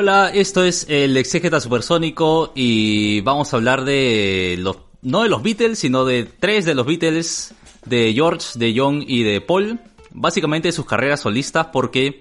Hola, 0.00 0.30
esto 0.32 0.62
es 0.62 0.86
el 0.88 1.16
Exégeta 1.16 1.58
Supersónico 1.58 2.52
y 2.54 3.20
vamos 3.22 3.52
a 3.52 3.56
hablar 3.56 3.84
de 3.84 4.54
los, 4.60 4.76
no 5.02 5.24
de 5.24 5.28
los 5.28 5.42
Beatles, 5.42 5.80
sino 5.80 6.04
de 6.04 6.22
tres 6.22 6.64
de 6.64 6.76
los 6.76 6.86
Beatles, 6.86 7.52
de 7.84 8.12
George, 8.14 8.56
de 8.60 8.72
John 8.76 9.02
y 9.04 9.24
de 9.24 9.40
Paul. 9.40 9.80
Básicamente 10.12 10.68
de 10.68 10.72
sus 10.72 10.86
carreras 10.86 11.18
solistas 11.18 11.66
porque 11.72 12.20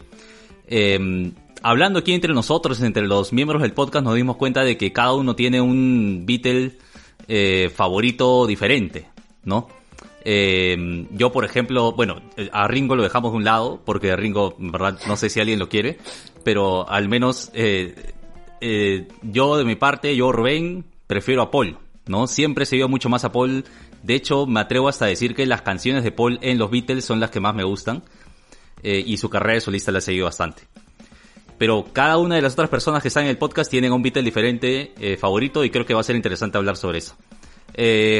eh, 0.65 1.31
hablando 1.61 1.99
aquí 1.99 2.13
entre 2.13 2.33
nosotros, 2.33 2.81
entre 2.81 3.05
los 3.05 3.31
miembros 3.31 3.61
del 3.61 3.73
podcast, 3.73 4.03
nos 4.03 4.15
dimos 4.15 4.37
cuenta 4.37 4.63
de 4.63 4.75
que 4.75 4.91
cada 4.91 5.13
uno 5.13 5.35
tiene 5.35 5.61
un 5.61 6.23
Beatle 6.25 6.79
eh, 7.27 7.71
favorito 7.75 8.47
diferente, 8.47 9.07
¿no? 9.43 9.67
Eh, 10.29 11.05
yo, 11.11 11.31
por 11.31 11.45
ejemplo, 11.45 11.93
bueno, 11.93 12.21
a 12.51 12.67
Ringo 12.67 12.97
lo 12.97 13.03
dejamos 13.03 13.31
de 13.31 13.37
un 13.37 13.45
lado, 13.45 13.81
porque 13.85 14.13
Ringo, 14.15 14.57
en 14.59 14.73
verdad, 14.73 14.99
no 15.07 15.15
sé 15.15 15.29
si 15.29 15.39
alguien 15.39 15.57
lo 15.57 15.69
quiere, 15.69 15.99
pero 16.47 16.89
al 16.89 17.09
menos 17.09 17.51
eh, 17.53 18.13
eh, 18.61 19.09
yo 19.21 19.57
de 19.57 19.65
mi 19.65 19.75
parte, 19.75 20.15
yo 20.15 20.31
Rubén, 20.31 20.85
prefiero 21.05 21.41
a 21.41 21.51
Paul, 21.51 21.77
¿no? 22.05 22.25
Siempre 22.25 22.63
he 22.63 22.65
seguido 22.65 22.87
mucho 22.87 23.09
más 23.09 23.25
a 23.25 23.33
Paul. 23.33 23.65
De 24.01 24.15
hecho, 24.15 24.45
me 24.45 24.61
atrevo 24.61 24.87
hasta 24.87 25.03
a 25.03 25.07
decir 25.09 25.35
que 25.35 25.45
las 25.45 25.61
canciones 25.61 26.05
de 26.05 26.13
Paul 26.13 26.39
en 26.41 26.57
los 26.57 26.71
Beatles 26.71 27.03
son 27.03 27.19
las 27.19 27.31
que 27.31 27.41
más 27.41 27.53
me 27.53 27.65
gustan. 27.65 28.01
eh, 28.81 29.03
y 29.05 29.17
su 29.17 29.29
carrera 29.29 29.55
de 29.55 29.59
solista 29.59 29.91
la 29.91 29.97
he 29.97 30.01
seguido 30.01 30.23
bastante. 30.23 30.63
Pero 31.57 31.85
cada 31.91 32.17
una 32.17 32.35
de 32.35 32.41
las 32.41 32.53
otras 32.53 32.69
personas 32.69 33.01
que 33.01 33.09
están 33.09 33.23
en 33.23 33.31
el 33.31 33.37
podcast 33.37 33.69
tienen 33.69 33.91
un 33.91 34.01
Beatle 34.01 34.23
diferente 34.23 35.17
favorito 35.19 35.65
y 35.65 35.69
creo 35.69 35.85
que 35.85 35.95
va 35.95 35.99
a 35.99 36.03
ser 36.03 36.15
interesante 36.15 36.57
hablar 36.57 36.77
sobre 36.77 36.99
eso. 36.99 37.17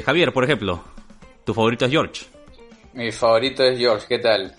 Javier, 0.05 0.34
por 0.34 0.44
ejemplo, 0.44 0.84
tu 1.45 1.53
favorito 1.53 1.86
es 1.86 1.91
George. 1.91 2.25
Mi 2.94 3.09
favorito 3.09 3.64
es 3.64 3.80
George, 3.80 4.06
¿qué 4.09 4.19
tal? 4.19 4.53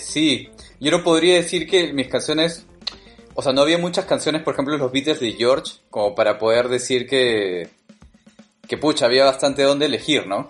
Sí, 0.00 0.48
yo 0.82 0.90
no 0.90 1.04
podría 1.04 1.36
decir 1.36 1.68
que 1.68 1.92
mis 1.92 2.08
canciones, 2.08 2.66
o 3.34 3.42
sea, 3.42 3.52
no 3.52 3.62
había 3.62 3.78
muchas 3.78 4.04
canciones, 4.04 4.42
por 4.42 4.54
ejemplo, 4.54 4.76
los 4.76 4.90
Beatles 4.90 5.20
de 5.20 5.32
George, 5.34 5.74
como 5.90 6.12
para 6.12 6.38
poder 6.38 6.68
decir 6.68 7.06
que, 7.06 7.68
que 8.66 8.78
pucha, 8.78 9.06
había 9.06 9.24
bastante 9.24 9.62
donde 9.62 9.86
elegir, 9.86 10.26
¿no? 10.26 10.48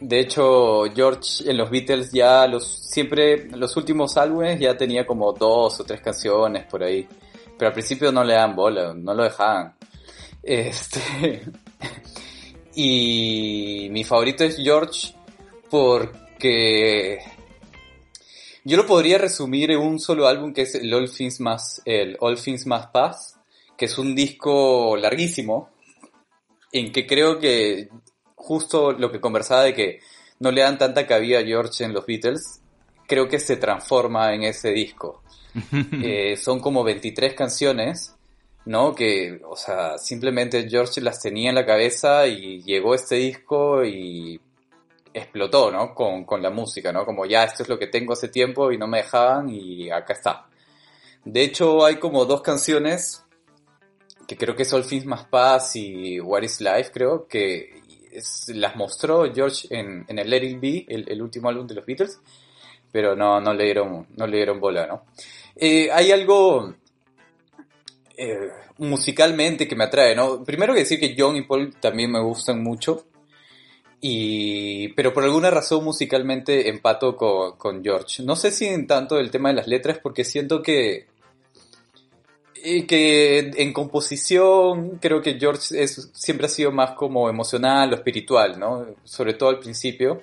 De 0.00 0.20
hecho, 0.20 0.84
George 0.94 1.50
en 1.50 1.56
los 1.56 1.70
Beatles 1.70 2.12
ya 2.12 2.46
los, 2.46 2.68
siempre, 2.68 3.48
los 3.48 3.74
últimos 3.78 4.18
álbumes 4.18 4.60
ya 4.60 4.76
tenía 4.76 5.06
como 5.06 5.32
dos 5.32 5.80
o 5.80 5.84
tres 5.84 6.02
canciones 6.02 6.66
por 6.66 6.82
ahí. 6.82 7.08
Pero 7.56 7.68
al 7.68 7.72
principio 7.72 8.12
no 8.12 8.22
le 8.22 8.34
dan 8.34 8.54
bola, 8.54 8.92
no 8.92 9.14
lo 9.14 9.24
dejaban. 9.24 9.74
Este, 10.42 11.42
y 12.74 13.88
mi 13.90 14.04
favorito 14.04 14.44
es 14.44 14.58
George 14.58 15.14
porque 15.70 17.18
yo 18.68 18.76
lo 18.76 18.84
podría 18.84 19.16
resumir 19.16 19.70
en 19.70 19.78
un 19.78 19.98
solo 19.98 20.26
álbum 20.26 20.52
que 20.52 20.62
es 20.62 20.74
el 20.74 20.92
All 20.92 21.10
Things 21.10 21.40
Más, 21.40 21.80
el 21.86 22.18
All 22.20 22.38
Things 22.38 22.66
Más 22.66 22.88
Paz, 22.88 23.40
que 23.78 23.86
es 23.86 23.96
un 23.96 24.14
disco 24.14 24.94
larguísimo, 24.98 25.70
en 26.70 26.92
que 26.92 27.06
creo 27.06 27.38
que 27.38 27.88
justo 28.34 28.92
lo 28.92 29.10
que 29.10 29.22
conversaba 29.22 29.62
de 29.62 29.72
que 29.72 30.00
no 30.40 30.50
le 30.50 30.60
dan 30.60 30.76
tanta 30.76 31.06
cabida 31.06 31.38
a 31.38 31.44
George 31.44 31.82
en 31.82 31.94
los 31.94 32.04
Beatles, 32.04 32.60
creo 33.06 33.26
que 33.26 33.40
se 33.40 33.56
transforma 33.56 34.34
en 34.34 34.42
ese 34.42 34.70
disco. 34.70 35.22
Eh, 36.02 36.36
son 36.36 36.60
como 36.60 36.84
23 36.84 37.32
canciones, 37.32 38.14
¿no? 38.66 38.94
Que, 38.94 39.40
o 39.48 39.56
sea, 39.56 39.96
simplemente 39.96 40.68
George 40.68 41.00
las 41.00 41.22
tenía 41.22 41.48
en 41.48 41.54
la 41.54 41.64
cabeza 41.64 42.26
y 42.26 42.62
llegó 42.62 42.94
este 42.94 43.16
disco 43.16 43.82
y 43.82 44.38
explotó, 45.18 45.70
¿no? 45.70 45.94
Con, 45.94 46.24
con 46.24 46.42
la 46.42 46.50
música, 46.50 46.92
¿no? 46.92 47.04
Como 47.04 47.26
ya 47.26 47.44
esto 47.44 47.62
es 47.62 47.68
lo 47.68 47.78
que 47.78 47.86
tengo 47.86 48.12
hace 48.12 48.28
tiempo 48.28 48.72
y 48.72 48.78
no 48.78 48.86
me 48.86 48.98
dejaban 48.98 49.48
y 49.50 49.90
acá 49.90 50.12
está. 50.14 50.46
De 51.24 51.42
hecho, 51.42 51.84
hay 51.84 51.96
como 51.96 52.24
dos 52.24 52.42
canciones 52.42 53.24
que 54.26 54.36
creo 54.36 54.54
que 54.54 54.62
es 54.62 54.72
All 54.72 54.86
Things 54.86 55.06
Más 55.06 55.24
Paz 55.24 55.74
y 55.76 56.20
What 56.20 56.42
is 56.42 56.60
Life, 56.60 56.90
creo, 56.92 57.26
que 57.26 57.80
es- 58.12 58.48
las 58.54 58.76
mostró 58.76 59.32
George 59.32 59.68
en, 59.70 60.04
en 60.06 60.18
el 60.18 60.28
Let 60.28 60.44
It 60.44 60.60
Be, 60.60 60.84
el, 60.88 61.22
último 61.22 61.48
álbum 61.48 61.66
de 61.66 61.74
los 61.74 61.86
Beatles, 61.86 62.20
pero 62.92 63.16
no, 63.16 63.40
no 63.40 63.54
le 63.54 63.64
dieron, 63.64 64.06
no 64.16 64.26
le 64.26 64.36
dieron 64.36 64.60
bola, 64.60 64.86
¿no? 64.86 65.04
Eh, 65.56 65.90
hay 65.90 66.12
algo 66.12 66.74
eh, 68.16 68.50
musicalmente 68.78 69.66
que 69.66 69.76
me 69.76 69.84
atrae, 69.84 70.14
¿no? 70.14 70.44
Primero 70.44 70.74
que 70.74 70.80
decir 70.80 71.00
que 71.00 71.14
John 71.16 71.36
y 71.36 71.42
Paul 71.42 71.74
también 71.80 72.10
me 72.12 72.20
gustan 72.20 72.62
mucho, 72.62 73.06
y, 74.00 74.88
pero 74.88 75.12
por 75.12 75.24
alguna 75.24 75.50
razón 75.50 75.84
musicalmente 75.84 76.68
empato 76.68 77.16
con, 77.16 77.56
con 77.56 77.82
George. 77.82 78.22
No 78.22 78.36
sé 78.36 78.50
si 78.52 78.66
en 78.66 78.86
tanto 78.86 79.18
el 79.18 79.30
tema 79.30 79.48
de 79.48 79.56
las 79.56 79.66
letras, 79.66 79.98
porque 80.00 80.24
siento 80.24 80.62
que, 80.62 81.06
eh, 82.54 82.86
que 82.86 83.38
en 83.56 83.72
composición 83.72 84.98
creo 85.00 85.20
que 85.20 85.38
George 85.38 85.82
es, 85.82 86.10
siempre 86.12 86.46
ha 86.46 86.50
sido 86.50 86.70
más 86.70 86.92
como 86.92 87.28
emocional 87.28 87.92
o 87.92 87.96
espiritual, 87.96 88.58
¿no? 88.58 88.86
Sobre 89.04 89.34
todo 89.34 89.48
al 89.48 89.58
principio, 89.58 90.22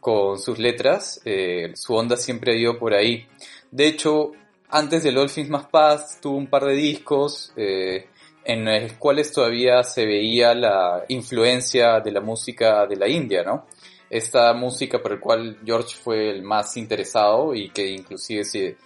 con 0.00 0.38
sus 0.38 0.58
letras, 0.58 1.20
eh, 1.24 1.72
su 1.74 1.94
onda 1.94 2.16
siempre 2.16 2.52
ha 2.52 2.56
ido 2.56 2.78
por 2.78 2.94
ahí. 2.94 3.26
De 3.70 3.86
hecho, 3.86 4.32
antes 4.68 5.02
de 5.02 5.10
All 5.10 5.30
Más 5.48 5.66
Paz 5.66 6.18
tuvo 6.20 6.36
un 6.36 6.46
par 6.46 6.64
de 6.64 6.74
discos 6.74 7.52
eh, 7.56 8.08
en 8.44 8.64
los 8.64 8.92
cuales 8.94 9.32
todavía 9.32 9.82
se 9.82 10.04
veía 10.04 10.54
la 10.54 11.04
influencia 11.08 12.00
de 12.00 12.12
la 12.12 12.20
música 12.20 12.86
de 12.86 12.96
la 12.96 13.08
India, 13.08 13.42
¿no? 13.42 13.66
Esta 14.10 14.52
música 14.52 15.02
por 15.02 15.12
la 15.12 15.20
cual 15.20 15.58
George 15.64 15.96
fue 15.96 16.30
el 16.30 16.42
más 16.42 16.76
interesado 16.76 17.54
y 17.54 17.70
que 17.70 17.86
inclusive 17.86 18.44
se, 18.44 18.76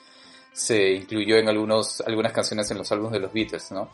se 0.52 0.92
incluyó 0.92 1.36
en 1.36 1.48
algunos, 1.48 2.00
algunas 2.02 2.32
canciones 2.32 2.70
en 2.70 2.78
los 2.78 2.91
álbumes 2.92 3.12
de 3.12 3.20
los 3.20 3.32
Beatles, 3.32 3.72
¿no? 3.72 3.91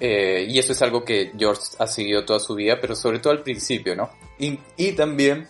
Eh, 0.00 0.46
y 0.48 0.58
eso 0.58 0.72
es 0.72 0.82
algo 0.82 1.04
que 1.04 1.32
George 1.36 1.62
ha 1.78 1.86
seguido 1.88 2.24
toda 2.24 2.38
su 2.38 2.54
vida, 2.54 2.78
pero 2.80 2.94
sobre 2.94 3.18
todo 3.18 3.32
al 3.32 3.42
principio, 3.42 3.96
¿no? 3.96 4.10
Y, 4.38 4.92
también 4.92 5.48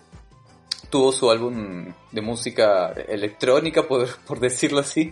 tuvo 0.89 1.13
su 1.13 1.31
álbum 1.31 1.93
de 2.11 2.21
música 2.23 2.95
electrónica, 3.09 3.87
por 3.87 4.41
decirlo 4.41 4.81
así, 4.81 5.11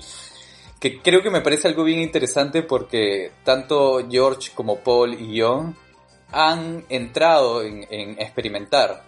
que 0.81 1.01
creo 1.01 1.23
que 1.23 1.31
me 1.31 1.41
parece 1.41 1.69
algo 1.69 1.85
bien 1.85 2.01
interesante 2.01 2.63
porque 2.63 3.33
tanto 3.45 4.07
George 4.11 4.51
como 4.55 4.81
Paul 4.81 5.15
y 5.15 5.41
John 5.41 5.77
han 6.33 6.85
entrado 6.89 7.63
en, 7.63 7.87
en 7.91 8.21
experimentar 8.21 9.05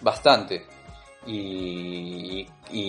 bastante. 0.00 0.66
Y, 1.26 2.46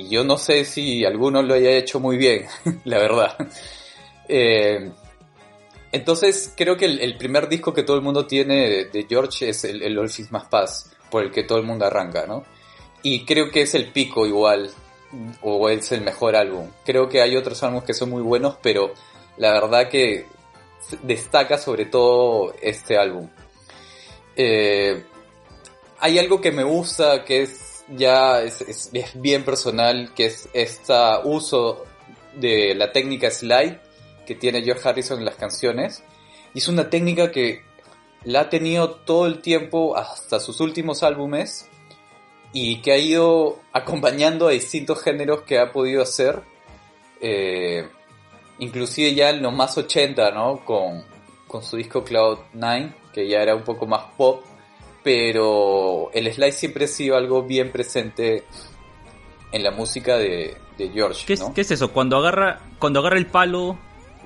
yo 0.09 0.23
no 0.23 0.37
sé 0.37 0.65
si 0.65 1.03
alguno 1.05 1.41
lo 1.41 1.53
haya 1.53 1.71
hecho 1.71 1.99
muy 1.99 2.17
bien, 2.17 2.45
la 2.85 2.97
verdad. 2.97 3.35
Eh, 4.27 4.91
entonces 5.91 6.53
creo 6.55 6.77
que 6.77 6.85
el, 6.85 7.17
primer 7.17 7.49
disco 7.49 7.73
que 7.73 7.83
todo 7.83 7.97
el 7.97 8.01
mundo 8.01 8.25
tiene 8.25 8.69
de, 8.69 8.85
de 8.85 9.05
George 9.07 9.49
es 9.49 9.63
el, 9.65 9.83
el 9.83 9.97
All 9.99 10.09
Things 10.09 10.31
Más 10.31 10.45
Paz, 10.45 10.91
por 11.11 11.23
el 11.23 11.31
que 11.31 11.43
todo 11.43 11.57
el 11.59 11.65
mundo 11.65 11.85
arranca, 11.85 12.25
¿no? 12.25 12.43
Y 13.03 13.25
creo 13.25 13.51
que 13.51 13.61
es 13.61 13.75
el 13.75 13.91
pico 13.91 14.25
igual, 14.25 14.71
o 15.41 15.69
es 15.69 15.91
el 15.91 16.01
mejor 16.01 16.35
álbum. 16.35 16.69
Creo 16.85 17.09
que 17.09 17.21
hay 17.21 17.35
otros 17.35 17.61
álbumes 17.63 17.85
que 17.85 17.93
son 17.93 18.09
muy 18.09 18.21
buenos, 18.21 18.57
pero 18.61 18.93
la 19.37 19.51
verdad 19.51 19.89
que 19.89 20.25
destaca 21.01 21.57
sobre 21.57 21.85
todo 21.85 22.53
este 22.61 22.97
álbum. 22.97 23.29
Eh, 24.35 25.03
hay 25.99 26.19
algo 26.19 26.41
que 26.41 26.51
me 26.51 26.63
gusta 26.63 27.23
que 27.23 27.43
es 27.43 27.73
ya 27.89 28.41
es, 28.41 28.89
bien 29.15 29.43
personal, 29.43 30.13
que 30.15 30.25
es 30.25 30.49
este 30.53 30.93
uso 31.23 31.85
de 32.35 32.73
la 32.75 32.91
técnica 32.91 33.29
slide 33.29 33.79
que 34.25 34.35
tiene 34.35 34.63
George 34.63 34.87
Harrison 34.87 35.19
en 35.19 35.25
las 35.25 35.35
canciones. 35.35 36.03
Es 36.55 36.67
una 36.67 36.89
técnica 36.89 37.31
que 37.31 37.61
la 38.23 38.41
ha 38.41 38.49
tenido 38.49 38.91
todo 38.91 39.25
el 39.25 39.41
tiempo 39.41 39.97
hasta 39.97 40.39
sus 40.39 40.59
últimos 40.61 41.03
álbumes 41.03 41.67
y 42.53 42.81
que 42.81 42.91
ha 42.93 42.97
ido 42.97 43.59
acompañando 43.73 44.47
a 44.47 44.51
distintos 44.51 45.01
géneros 45.01 45.41
que 45.41 45.59
ha 45.59 45.71
podido 45.71 46.01
hacer. 46.01 46.41
eh, 47.21 47.87
inclusive 48.59 49.15
ya 49.15 49.31
en 49.31 49.41
los 49.41 49.53
más 49.53 49.77
80, 49.77 50.31
¿no? 50.31 50.63
Con, 50.63 51.03
con 51.47 51.63
su 51.63 51.77
disco 51.77 52.03
Cloud 52.03 52.37
9, 52.53 52.93
que 53.13 53.27
ya 53.27 53.41
era 53.41 53.55
un 53.55 53.63
poco 53.63 53.85
más 53.87 54.03
pop, 54.15 54.43
pero 55.03 56.11
el 56.13 56.31
slide 56.31 56.51
siempre 56.53 56.85
ha 56.85 56.87
sido 56.87 57.17
algo 57.17 57.43
bien 57.43 57.71
presente 57.71 58.43
en 59.51 59.63
la 59.63 59.71
música 59.71 60.17
de, 60.17 60.55
de 60.77 60.89
George, 60.89 61.25
¿Qué 61.25 61.35
qué 61.53 61.61
es 61.61 61.71
eso? 61.71 61.91
Cuando 61.91 62.17
agarra, 62.17 62.61
cuando 62.79 62.99
agarra 62.99 63.17
el 63.17 63.27
palo, 63.27 63.77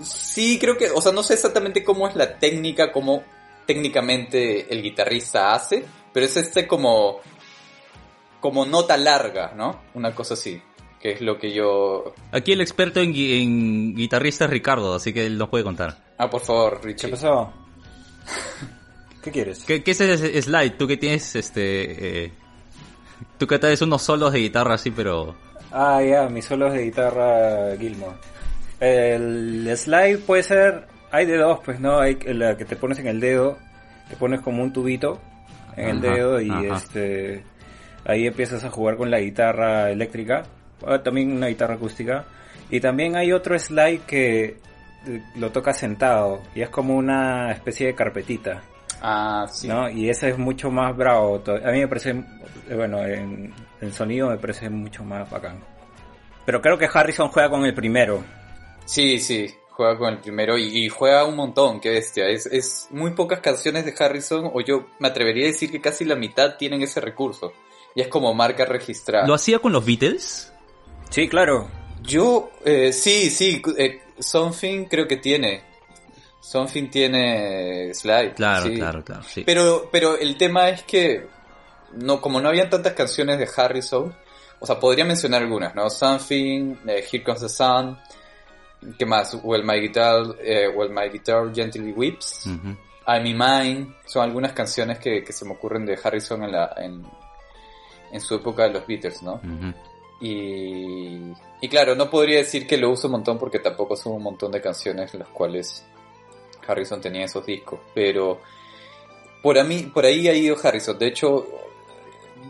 Sí, 0.01 0.59
creo 0.59 0.77
que, 0.77 0.91
o 0.91 1.01
sea, 1.01 1.12
no 1.12 1.24
sé 1.24 1.33
exactamente 1.33 1.83
cómo 1.83 2.07
es 2.07 2.15
la 2.15 2.38
técnica, 2.38 2.91
cómo 2.91 3.24
técnicamente 3.65 4.71
el 4.71 4.81
guitarrista 4.81 5.53
hace, 5.53 5.83
pero 6.13 6.25
es 6.25 6.38
este 6.38 6.68
como, 6.68 7.19
como 8.39 8.66
nota 8.66 8.98
larga, 8.98 9.54
¿no? 9.56 9.81
Una 9.94 10.13
cosa 10.13 10.34
así, 10.36 10.62
que 11.01 11.12
es 11.13 11.22
lo 11.22 11.38
que 11.39 11.54
yo... 11.54 12.13
aquí 12.31 12.51
el 12.54 12.62
experto 12.62 13.00
en, 13.01 13.13
gui- 13.13 13.42
en 13.44 13.95
guitarrista 13.95 14.45
es 14.45 14.51
Ricardo, 14.51 14.94
así 14.95 15.13
que 15.13 15.25
él 15.25 15.38
nos 15.38 15.50
puede 15.50 15.63
contar. 15.63 15.98
Ah, 16.18 16.30
por 16.30 16.42
favor, 16.42 16.80
¿Qué 16.81 16.88
Richie. 16.88 17.10
pasó? 17.10 17.51
¿Qué 19.24 19.31
quieres? 19.31 19.63
¿Qué, 19.66 19.84
qué 19.84 19.92
es 19.92 20.01
ese 20.01 20.42
slide? 20.42 20.78
Tú 20.78 20.88
que 20.88 20.98
tienes, 20.98 21.36
este... 21.36 22.25
eh, 22.25 22.31
tú 23.38 23.45
que 23.48 23.60
traes 23.60 23.81
unos 23.81 24.01
solos 24.01 24.31
de 24.34 24.39
guitarra 24.39 24.75
así, 24.75 24.92
pero... 24.92 25.36
Ah, 25.72 26.01
ya, 26.01 26.30
mis 26.30 26.45
solos 26.45 26.72
de 26.74 26.84
guitarra 26.86 27.75
Gilmore. 27.78 28.16
El 28.80 29.69
slide 29.75 30.19
puede 30.19 30.44
ser, 30.44 30.88
hay 31.12 31.25
de 31.25 31.38
dos, 31.38 31.60
pues 31.66 31.80
no, 31.80 32.00
hay 32.00 32.16
la 32.28 32.56
que 32.56 32.63
te 32.66 32.75
pones 32.75 33.00
en 33.00 33.07
el 33.07 33.19
dedo, 33.19 33.57
te 34.07 34.16
pones 34.16 34.39
como 34.42 34.63
un 34.63 34.72
tubito 34.72 35.19
en 35.75 35.89
el 35.89 36.01
dedo 36.01 36.39
y 36.39 36.50
ajá. 36.50 36.78
este 36.78 37.44
ahí 38.07 38.25
empiezas 38.25 38.63
a 38.63 38.71
jugar 38.71 38.98
con 38.98 39.12
la 39.12 39.19
guitarra 39.19 39.92
eléctrica, 39.92 40.44
ah, 40.86 41.04
también 41.04 41.31
una 41.31 41.48
guitarra 41.48 41.75
acústica 41.75 42.25
y 42.69 42.80
también 42.80 43.15
hay 43.15 43.31
otro 43.31 43.57
slide 43.59 44.01
que 44.01 44.44
eh, 45.06 45.21
lo 45.36 45.51
tocas 45.51 45.77
sentado 45.77 46.42
y 46.56 46.62
es 46.62 46.69
como 46.69 46.95
una 46.95 47.51
especie 47.51 47.88
de 47.88 47.95
carpetita. 47.95 48.63
Ah, 49.01 49.45
sí. 49.51 49.68
¿no? 49.68 49.89
Y 49.89 50.09
ese 50.09 50.30
es 50.30 50.38
mucho 50.38 50.71
más 50.71 50.95
bravo. 50.98 51.44
A 51.45 51.71
mí 51.71 51.80
me 51.80 51.88
parece, 51.88 52.12
eh, 52.12 52.75
bueno, 52.75 53.06
en, 53.06 53.54
en 53.80 53.94
sonido 53.94 54.30
me 54.30 54.38
parece 54.38 54.69
mucho 54.69 55.03
más 55.03 55.30
bacán. 55.30 55.60
Pero 56.45 56.62
creo 56.62 56.77
que 56.77 56.89
Harrison 56.92 57.27
juega 57.27 57.50
con 57.50 57.65
el 57.65 57.75
primero. 57.75 58.24
Sí, 58.86 59.19
sí, 59.19 59.53
juega 59.69 59.98
con 59.98 60.13
el 60.13 60.19
primero 60.19 60.57
y, 60.57 60.86
y 60.86 60.89
juega 60.89 61.25
un 61.25 61.36
montón, 61.36 61.80
qué 61.80 61.92
bestia. 61.92 62.27
Es, 62.27 62.48
es 62.48 62.88
muy 62.89 63.12
pocas 63.12 63.42
canciones 63.42 63.86
de 63.86 63.94
Harrison, 63.98 64.50
o 64.51 64.62
yo 64.62 64.88
me 65.00 65.10
atrevería 65.10 65.44
a 65.44 65.48
decir 65.48 65.69
que 65.69 65.81
casi 65.81 66.06
la 66.06 66.15
mitad 66.15 66.56
tienen 66.57 66.81
ese 66.81 67.00
recurso. 67.01 67.53
Y 67.97 68.01
es 68.01 68.09
como 68.09 68.31
marca 68.35 68.63
registrada. 68.63 69.25
¿Lo 69.25 69.33
hacía 69.33 69.57
con 69.57 69.71
los 69.71 69.83
Beatles? 69.83 70.53
Sí, 71.09 71.27
claro. 71.27 71.67
Yo, 72.03 72.51
eh, 72.63 72.94
sí, 72.94 73.31
sí, 73.31 73.59
eh, 73.75 74.01
Something 74.19 74.85
creo 74.85 75.07
que 75.07 75.17
tiene. 75.17 75.63
Something 76.39 76.89
tiene 76.91 77.91
slide. 77.95 78.35
Claro, 78.35 78.67
sí. 78.67 78.75
claro, 78.75 79.03
claro. 79.03 79.23
Sí. 79.23 79.41
Pero, 79.44 79.89
pero 79.91 80.15
el 80.15 80.38
tema 80.38 80.69
es 80.69 80.83
que, 80.83 81.25
no, 81.94 82.21
como 82.21 82.39
no 82.39 82.49
habían 82.49 82.69
tantas 82.69 82.94
canciones 82.94 83.39
de 83.39 83.49
Harrison, 83.57 84.15
o 84.59 84.65
sea, 84.67 84.79
podría 84.79 85.03
mencionar 85.03 85.41
algunas, 85.41 85.73
¿no? 85.73 85.89
Something, 85.89 86.75
eh, 86.88 87.03
Here 87.11 87.23
Comes 87.23 87.41
the 87.41 87.50
Sun, 87.50 87.97
¿qué 88.95 89.07
más? 89.07 89.39
Well 89.41 89.63
My 89.63 89.79
Guitar, 89.79 90.35
eh, 90.39 90.67
well, 90.67 90.91
My 90.91 91.09
Guitar 91.09 91.51
Gently 91.51 91.93
Weeps. 91.93 92.45
I'm 93.07 93.25
in 93.25 93.38
Mine, 93.39 93.95
son 94.05 94.21
algunas 94.21 94.53
canciones 94.53 95.00
que, 95.00 95.23
que 95.23 95.33
se 95.33 95.45
me 95.45 95.53
ocurren 95.53 95.83
de 95.83 95.97
Harrison 96.01 96.43
en 96.43 96.51
la, 96.51 96.75
en, 96.77 97.03
en 98.12 98.21
su 98.21 98.36
época 98.36 98.63
de 98.63 98.69
los 98.74 98.88
Beatles, 98.88 99.21
¿no? 99.24 99.39
Y, 100.19 101.33
y 101.62 101.69
claro, 101.69 101.95
no 101.95 102.09
podría 102.09 102.38
decir 102.38 102.65
que 102.65 102.77
lo 102.77 102.92
uso 102.92 103.07
un 103.07 103.13
montón 103.13 103.38
porque 103.38 103.59
tampoco 103.59 103.95
son 103.95 104.13
un 104.13 104.24
montón 104.24 104.51
de 104.51 104.62
canciones 104.62 105.13
las 105.13 105.27
cuales 105.30 105.86
Harrison 106.68 107.01
tenía 107.01 107.25
esos 107.25 107.45
discos. 107.45 107.80
Pero 107.94 108.39
por, 109.42 109.57
a 109.57 109.63
mí, 109.63 109.83
por 109.94 110.06
ahí 110.06 110.27
ha 110.27 110.33
ido 110.33 110.56
Harrison. 110.62 110.98
De 110.98 111.07
hecho, 111.07 111.48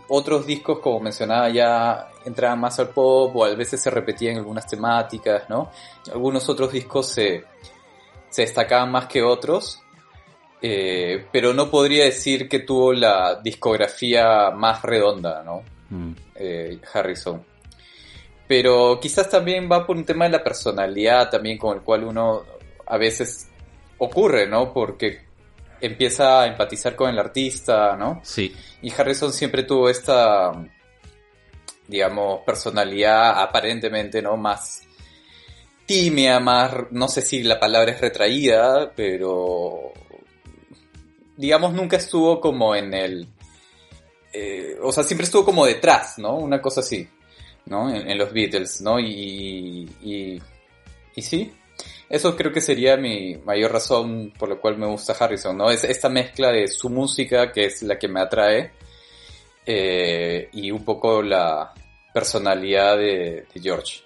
otros 0.08 0.46
discos, 0.46 0.78
como 0.80 1.00
mencionaba, 1.00 1.48
ya 1.50 2.10
entraban 2.24 2.60
más 2.60 2.78
al 2.78 2.90
pop 2.90 3.34
o 3.34 3.44
a 3.44 3.54
veces 3.54 3.80
se 3.80 3.90
repetían 3.90 4.36
algunas 4.36 4.66
temáticas, 4.66 5.48
¿no? 5.48 5.70
Algunos 6.12 6.48
otros 6.48 6.72
discos 6.72 7.08
se, 7.08 7.44
se 8.28 8.42
destacaban 8.42 8.90
más 8.90 9.06
que 9.06 9.22
otros. 9.22 9.80
Eh, 10.60 11.26
pero 11.32 11.54
no 11.54 11.70
podría 11.70 12.04
decir 12.04 12.48
que 12.48 12.60
tuvo 12.60 12.92
la 12.92 13.40
discografía 13.42 14.50
más 14.50 14.82
redonda, 14.82 15.42
¿no? 15.42 15.62
Mm. 15.90 16.12
eh, 16.34 16.78
Harrison. 16.92 17.44
Pero 18.46 18.98
quizás 19.00 19.28
también 19.28 19.68
va 19.70 19.86
por 19.86 19.96
un 19.96 20.04
tema 20.04 20.24
de 20.24 20.32
la 20.32 20.42
personalidad 20.42 21.30
también 21.30 21.58
con 21.58 21.76
el 21.76 21.82
cual 21.82 22.04
uno 22.04 22.44
a 22.86 22.96
veces 22.96 23.48
ocurre, 23.98 24.46
¿no? 24.46 24.72
Porque 24.72 25.20
empieza 25.80 26.42
a 26.42 26.46
empatizar 26.46 26.96
con 26.96 27.10
el 27.10 27.18
artista, 27.18 27.96
¿no? 27.96 28.20
Sí. 28.24 28.54
Y 28.82 28.92
Harrison 28.92 29.32
siempre 29.32 29.64
tuvo 29.64 29.88
esta, 29.88 30.52
digamos, 31.86 32.40
personalidad 32.44 33.40
aparentemente, 33.40 34.22
¿no? 34.22 34.36
Más 34.36 34.82
tímida, 35.84 36.38
más, 36.40 36.72
no 36.90 37.08
sé 37.08 37.22
si 37.22 37.42
la 37.42 37.58
palabra 37.58 37.92
es 37.92 38.00
retraída, 38.00 38.92
pero 38.94 39.87
digamos 41.38 41.72
nunca 41.72 41.96
estuvo 41.96 42.40
como 42.40 42.74
en 42.74 42.92
el, 42.92 43.26
eh, 44.32 44.76
o 44.82 44.92
sea, 44.92 45.04
siempre 45.04 45.24
estuvo 45.24 45.44
como 45.44 45.64
detrás, 45.64 46.18
¿no? 46.18 46.34
Una 46.34 46.60
cosa 46.60 46.80
así, 46.80 47.08
¿no? 47.66 47.88
En, 47.94 48.10
en 48.10 48.18
los 48.18 48.32
Beatles, 48.32 48.80
¿no? 48.82 48.98
Y, 49.00 49.88
y, 50.02 50.42
y 51.14 51.22
sí, 51.22 51.52
eso 52.10 52.36
creo 52.36 52.52
que 52.52 52.60
sería 52.60 52.96
mi 52.96 53.36
mayor 53.44 53.72
razón 53.72 54.32
por 54.38 54.48
la 54.48 54.56
cual 54.56 54.76
me 54.78 54.86
gusta 54.86 55.12
Harrison, 55.18 55.56
¿no? 55.56 55.70
Es 55.70 55.84
esta 55.84 56.08
mezcla 56.08 56.50
de 56.50 56.66
su 56.68 56.90
música, 56.90 57.52
que 57.52 57.66
es 57.66 57.82
la 57.82 57.98
que 57.98 58.08
me 58.08 58.20
atrae, 58.20 58.72
eh, 59.64 60.48
y 60.52 60.70
un 60.70 60.84
poco 60.84 61.22
la 61.22 61.72
personalidad 62.12 62.96
de, 62.96 63.46
de 63.54 63.60
George. 63.62 64.00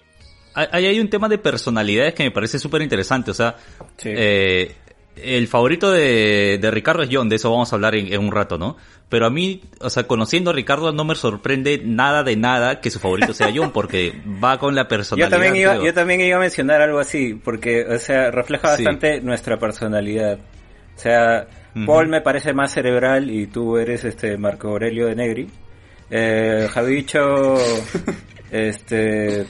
Ahí 0.55 0.85
hay 0.85 0.99
un 0.99 1.09
tema 1.09 1.27
de 1.27 1.39
personalidades 1.39 2.13
que 2.13 2.21
me 2.23 2.29
parece 2.29 2.59
súper 2.59 2.83
interesante. 2.83 3.31
O 3.31 3.33
sea, 3.33 3.55
Sí. 3.97 4.09
eh, 4.15 4.75
el 5.15 5.47
favorito 5.47 5.91
de, 5.91 6.57
de 6.61 6.71
Ricardo 6.71 7.03
es 7.03 7.09
John, 7.11 7.29
de 7.29 7.35
eso 7.37 7.51
vamos 7.51 7.71
a 7.71 7.75
hablar 7.75 7.95
en, 7.95 8.11
en 8.13 8.19
un 8.19 8.31
rato, 8.31 8.57
¿no? 8.57 8.77
Pero 9.09 9.25
a 9.27 9.29
mí, 9.29 9.61
o 9.79 9.89
sea, 9.89 10.03
conociendo 10.07 10.49
a 10.51 10.53
Ricardo 10.53 10.91
no 10.91 11.03
me 11.05 11.13
sorprende 11.15 11.81
nada 11.83 12.23
de 12.23 12.35
nada 12.35 12.81
que 12.81 12.89
su 12.89 12.99
favorito 12.99 13.33
sea 13.33 13.51
John, 13.53 13.71
porque 13.71 14.13
va 14.43 14.57
con 14.57 14.73
la 14.75 14.81
yo 14.85 14.87
personalidad. 14.87 15.29
también 15.29 15.55
iba, 15.55 15.75
yo 15.83 15.93
también 15.93 16.21
iba 16.21 16.37
a 16.37 16.39
mencionar 16.41 16.81
algo 16.81 16.99
así, 16.99 17.33
porque, 17.35 17.85
o 17.85 17.97
sea, 17.99 18.31
refleja 18.31 18.75
Sí. 18.75 18.83
bastante 18.83 19.21
nuestra 19.21 19.57
personalidad. 19.57 20.39
O 20.95 20.99
sea. 20.99 21.47
Paul 21.87 22.07
me 22.07 22.21
parece 22.21 22.53
más 22.53 22.71
cerebral 22.71 23.31
y 23.31 23.47
tú 23.47 23.77
eres 23.79 24.03
este 24.03 24.37
Marco 24.37 24.67
Aurelio 24.67 25.07
de 25.07 25.15
Negri. 25.15 25.47
Eh, 26.11 26.67
Javicho, 26.71 27.55
este, 28.51 29.45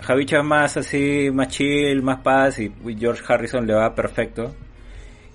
Javicho 0.00 0.38
es 0.38 0.44
más 0.44 0.76
así, 0.78 1.28
más 1.32 1.48
chill, 1.48 2.02
más 2.02 2.20
paz 2.20 2.58
y 2.60 2.72
George 2.98 3.22
Harrison 3.28 3.66
le 3.66 3.74
va 3.74 3.94
perfecto. 3.94 4.54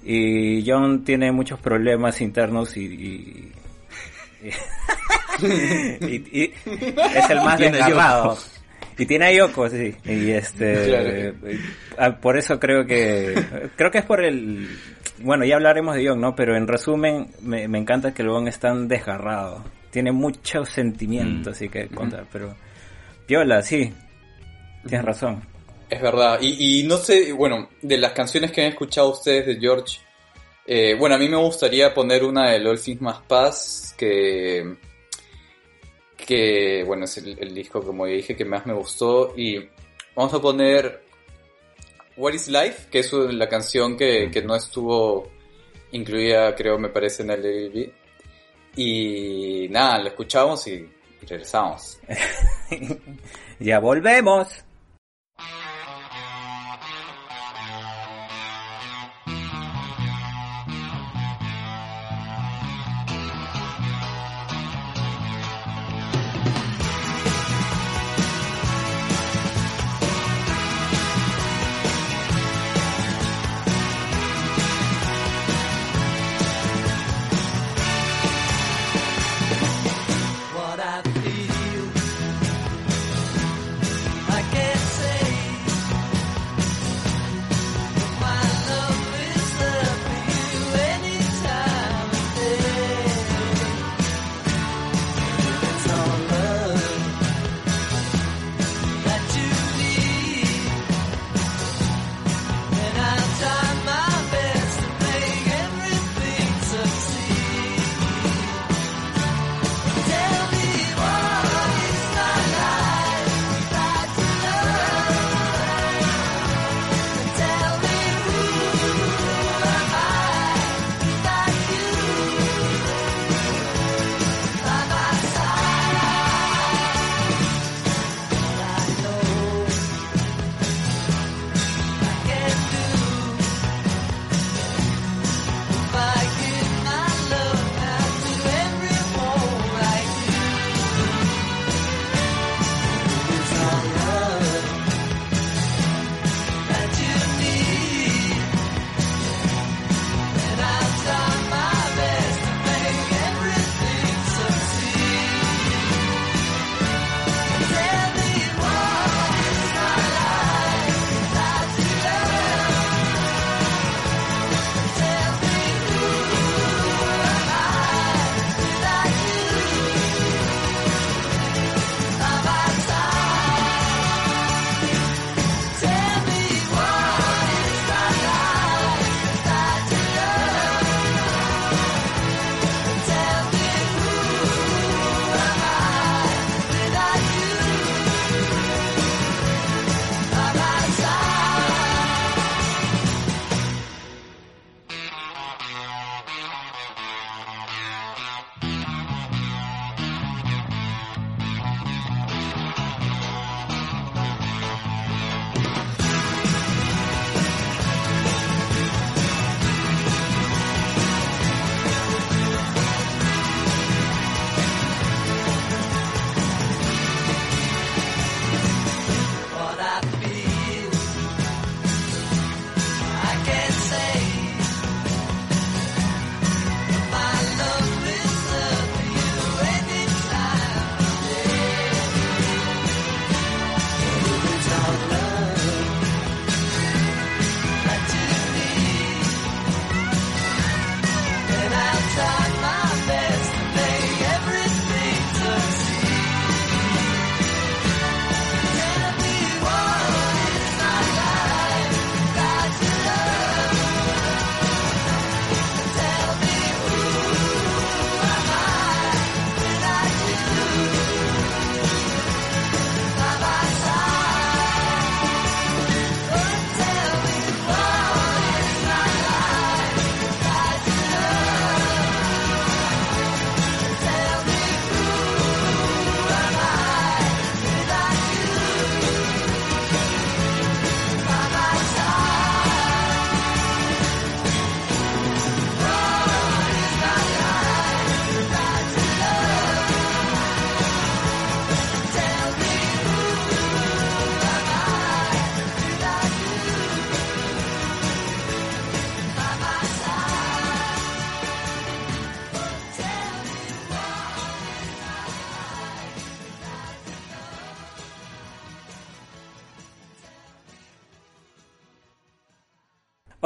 Y 0.03 0.63
John 0.69 1.03
tiene 1.03 1.31
muchos 1.31 1.59
problemas 1.59 2.21
internos 2.21 2.75
y, 2.77 2.81
y, 2.85 3.51
y- 6.01 6.29
y 6.31 6.53
es 7.15 7.29
el 7.29 7.37
más 7.41 7.59
desgarrado. 7.59 8.37
Y 8.97 9.05
tiene 9.05 9.25
a 9.27 9.31
Yoko, 9.33 9.69
sí. 9.69 9.95
Y 10.05 10.31
este, 10.31 10.85
Claro. 10.85 11.55
ah, 11.97 12.17
por 12.19 12.37
eso 12.37 12.59
creo 12.59 12.85
que, 12.85 13.33
creo 13.75 13.89
que 13.89 13.99
es 13.99 14.05
por 14.05 14.23
el, 14.23 14.67
bueno, 15.19 15.45
ya 15.45 15.55
hablaremos 15.55 15.95
de 15.95 16.07
John, 16.07 16.19
¿no? 16.21 16.35
Pero 16.35 16.55
en 16.55 16.67
resumen, 16.67 17.27
me, 17.41 17.67
me 17.67 17.79
encanta 17.79 18.13
que 18.13 18.21
el 18.21 18.29
John 18.29 18.47
es 18.47 18.59
tan 18.59 18.87
desgarrado. 18.87 19.63
Tiene 19.91 20.11
muchos 20.11 20.69
sentimientos, 20.69 21.55
así 21.55 21.67
que 21.69 21.87
contar, 21.87 22.25
pero, 22.31 22.55
Piola, 23.25 23.61
sí. 23.61 23.91
Tienes 24.87 25.05
razón. 25.05 25.41
Es 25.91 26.01
verdad. 26.01 26.39
Y, 26.41 26.79
y 26.79 26.83
no 26.83 26.95
sé, 26.95 27.33
bueno, 27.33 27.67
de 27.81 27.97
las 27.97 28.13
canciones 28.13 28.49
que 28.53 28.61
han 28.61 28.69
escuchado 28.69 29.11
ustedes 29.11 29.45
de 29.45 29.59
George, 29.59 29.99
eh, 30.65 30.95
bueno, 30.97 31.15
a 31.15 31.17
mí 31.17 31.27
me 31.27 31.35
gustaría 31.35 31.93
poner 31.93 32.23
una 32.23 32.51
de 32.51 32.65
All 32.65 32.79
Things 32.79 33.01
Más 33.01 33.21
Paz, 33.23 33.93
que, 33.97 34.77
que, 36.15 36.85
bueno, 36.87 37.03
es 37.03 37.17
el, 37.17 37.37
el 37.37 37.53
disco, 37.53 37.81
como 37.81 38.07
ya 38.07 38.13
dije, 38.13 38.37
que 38.37 38.45
más 38.45 38.65
me 38.65 38.73
gustó. 38.73 39.33
Y 39.35 39.67
vamos 40.15 40.33
a 40.33 40.41
poner 40.41 41.03
What 42.15 42.35
is 42.35 42.47
Life, 42.47 42.87
que 42.89 42.99
es 42.99 43.11
la 43.11 43.49
canción 43.49 43.97
que, 43.97 44.31
que 44.31 44.41
no 44.41 44.55
estuvo 44.55 45.29
incluida, 45.91 46.55
creo, 46.55 46.79
me 46.79 46.87
parece, 46.87 47.23
en 47.23 47.31
el 47.31 47.67
LB. 47.67 47.91
Y 48.77 49.67
nada, 49.69 49.99
la 49.99 50.07
escuchamos 50.07 50.65
y, 50.67 50.71
y 50.71 51.25
regresamos. 51.27 51.99
Ya 53.59 53.77
volvemos. 53.77 54.47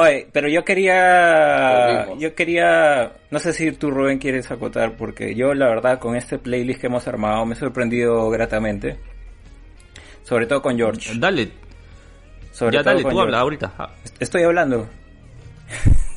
Oye, 0.05 0.27
pero 0.31 0.47
yo 0.47 0.63
quería, 0.63 2.13
yo 2.17 2.35
quería, 2.35 3.13
no 3.31 3.39
sé 3.39 3.53
si 3.53 3.71
tú 3.71 3.89
Rubén 3.89 4.19
quieres 4.19 4.51
acotar, 4.51 4.95
porque 4.97 5.33
yo 5.35 5.53
la 5.53 5.67
verdad 5.67 5.99
con 5.99 6.15
este 6.15 6.37
playlist 6.37 6.81
que 6.81 6.87
hemos 6.87 7.07
armado 7.07 7.45
me 7.45 7.53
he 7.53 7.57
sorprendido 7.57 8.29
gratamente. 8.29 8.97
Sobre 10.23 10.47
todo 10.47 10.61
con 10.61 10.75
George. 10.77 11.13
Dale, 11.17 11.49
Sobre 12.51 12.75
ya 12.77 12.83
todo 12.83 12.91
dale, 12.91 13.03
con 13.03 13.11
tú 13.11 13.17
George. 13.17 13.27
habla 13.29 13.39
ahorita. 13.39 13.73
Ah, 13.77 13.89
Estoy 14.19 14.43
hablando. 14.43 14.87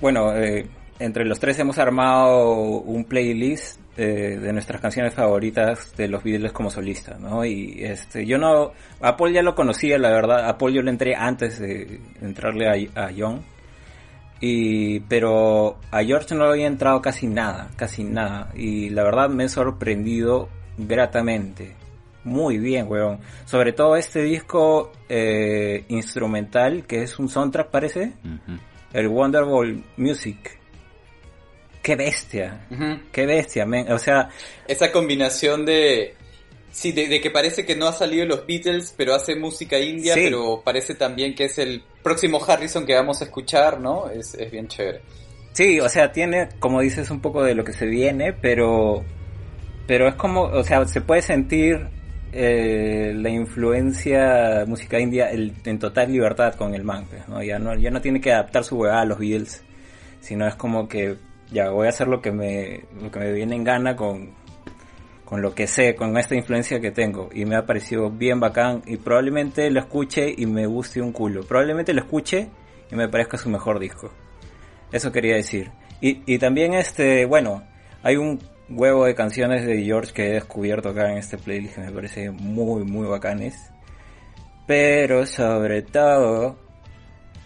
bueno, 0.00 0.34
eh, 0.36 0.66
entre 0.98 1.24
los 1.24 1.38
tres 1.40 1.58
hemos 1.58 1.78
armado 1.78 2.52
un 2.52 3.04
playlist 3.04 3.80
eh, 3.96 4.38
de 4.40 4.52
nuestras 4.52 4.80
canciones 4.80 5.14
favoritas 5.14 5.94
de 5.96 6.08
los 6.08 6.22
Beatles 6.24 6.52
como 6.52 6.70
solista, 6.70 7.16
¿no? 7.18 7.44
Y 7.44 7.84
este, 7.84 8.26
yo 8.26 8.38
no, 8.38 8.72
a 9.00 9.16
Paul 9.16 9.32
ya 9.32 9.42
lo 9.42 9.54
conocía, 9.54 9.98
la 9.98 10.10
verdad, 10.10 10.48
a 10.48 10.58
Paul 10.58 10.72
yo 10.72 10.82
le 10.82 10.90
entré 10.90 11.14
antes 11.14 11.58
de 11.58 12.00
entrarle 12.20 12.68
a, 12.68 13.04
a 13.06 13.10
John. 13.16 13.42
Y, 14.40 15.00
pero 15.00 15.78
a 15.90 16.02
George 16.02 16.34
no 16.34 16.44
le 16.44 16.50
había 16.50 16.66
entrado 16.66 17.00
casi 17.00 17.26
nada, 17.26 17.70
casi 17.76 18.04
nada. 18.04 18.50
Y 18.54 18.90
la 18.90 19.04
verdad 19.04 19.30
me 19.30 19.44
he 19.44 19.48
sorprendido 19.48 20.48
gratamente. 20.76 21.74
Muy 22.24 22.58
bien, 22.58 22.86
weón. 22.88 23.20
Sobre 23.44 23.72
todo 23.72 23.96
este 23.96 24.22
disco 24.22 24.92
eh, 25.08 25.84
instrumental, 25.88 26.84
que 26.86 27.02
es 27.02 27.18
un 27.18 27.28
soundtrack, 27.28 27.70
parece. 27.70 28.14
El 28.92 29.08
Wonderful 29.08 29.84
Music. 29.96 30.58
Qué 31.84 31.96
bestia. 31.96 32.66
Qué 33.12 33.26
bestia, 33.26 33.66
men. 33.66 33.92
O 33.92 33.98
sea, 33.98 34.30
Esa 34.66 34.90
combinación 34.90 35.66
de... 35.66 36.14
Sí, 36.72 36.92
de, 36.92 37.06
de 37.08 37.20
que 37.20 37.30
parece 37.30 37.64
que 37.66 37.76
no 37.76 37.86
ha 37.86 37.92
salido 37.92 38.24
los 38.26 38.46
Beatles, 38.46 38.94
pero 38.96 39.14
hace 39.14 39.36
música 39.36 39.78
india, 39.78 40.14
Sí. 40.14 40.22
pero 40.24 40.62
parece 40.64 40.94
también 40.94 41.34
que 41.34 41.44
es 41.44 41.58
el 41.58 41.82
próximo 42.02 42.42
Harrison 42.42 42.86
que 42.86 42.94
vamos 42.94 43.20
a 43.20 43.24
escuchar, 43.26 43.78
¿no? 43.80 44.08
Es, 44.10 44.34
es 44.34 44.50
bien 44.50 44.66
chévere. 44.66 45.02
Sí, 45.52 45.78
o 45.78 45.88
sea, 45.90 46.10
tiene, 46.10 46.48
como 46.58 46.80
dices, 46.80 47.10
un 47.10 47.20
poco 47.20 47.44
de 47.44 47.54
lo 47.54 47.62
que 47.64 47.72
se 47.74 47.84
viene, 47.86 48.32
pero, 48.32 49.04
pero 49.86 50.08
es 50.08 50.14
como, 50.14 50.44
o 50.44 50.64
sea, 50.64 50.84
se 50.88 51.02
puede 51.02 51.20
sentir 51.22 51.86
eh, 52.32 53.12
la 53.14 53.28
influencia 53.28 54.64
música 54.66 54.98
india 54.98 55.30
el- 55.30 55.52
en 55.64 55.78
total 55.78 56.10
libertad 56.10 56.54
con 56.54 56.74
el 56.74 56.82
man, 56.82 57.06
pues, 57.08 57.28
¿no? 57.28 57.42
Ya 57.42 57.58
no, 57.60 57.76
ya 57.76 57.90
no 57.90 58.00
tiene 58.00 58.20
que 58.20 58.32
adaptar 58.32 58.64
su 58.64 58.76
huevada 58.78 59.02
a 59.02 59.04
los 59.04 59.18
Beatles, 59.18 59.62
sino 60.20 60.48
es 60.48 60.54
como 60.56 60.88
que 60.88 61.14
ya 61.50 61.70
voy 61.70 61.86
a 61.86 61.90
hacer 61.90 62.08
lo 62.08 62.20
que 62.20 62.32
me, 62.32 62.84
lo 63.00 63.10
que 63.10 63.18
me 63.18 63.32
viene 63.32 63.54
en 63.54 63.64
gana 63.64 63.96
con, 63.96 64.30
con 65.24 65.42
lo 65.42 65.54
que 65.54 65.66
sé, 65.66 65.94
con 65.94 66.16
esta 66.16 66.34
influencia 66.34 66.80
que 66.80 66.90
tengo. 66.90 67.28
Y 67.32 67.44
me 67.44 67.56
ha 67.56 67.66
parecido 67.66 68.10
bien 68.10 68.40
bacán 68.40 68.82
y 68.86 68.96
probablemente 68.96 69.70
lo 69.70 69.80
escuche 69.80 70.34
y 70.36 70.46
me 70.46 70.66
guste 70.66 71.00
un 71.00 71.12
culo. 71.12 71.42
Probablemente 71.44 71.92
lo 71.92 72.02
escuche 72.02 72.48
y 72.90 72.94
me 72.94 73.08
parezca 73.08 73.36
su 73.36 73.48
mejor 73.48 73.78
disco. 73.78 74.10
Eso 74.92 75.10
quería 75.12 75.36
decir. 75.36 75.70
Y, 76.00 76.22
y 76.26 76.38
también 76.38 76.74
este, 76.74 77.24
bueno, 77.24 77.64
hay 78.02 78.16
un 78.16 78.38
huevo 78.68 79.06
de 79.06 79.14
canciones 79.14 79.66
de 79.66 79.82
George 79.82 80.12
que 80.12 80.28
he 80.28 80.32
descubierto 80.34 80.90
acá 80.90 81.10
en 81.10 81.18
este 81.18 81.38
playlist 81.38 81.76
que 81.76 81.80
me 81.82 81.92
parece 81.92 82.30
muy, 82.30 82.84
muy 82.84 83.06
bacanes. 83.06 83.70
Pero 84.66 85.26
sobre 85.26 85.82
todo, 85.82 86.56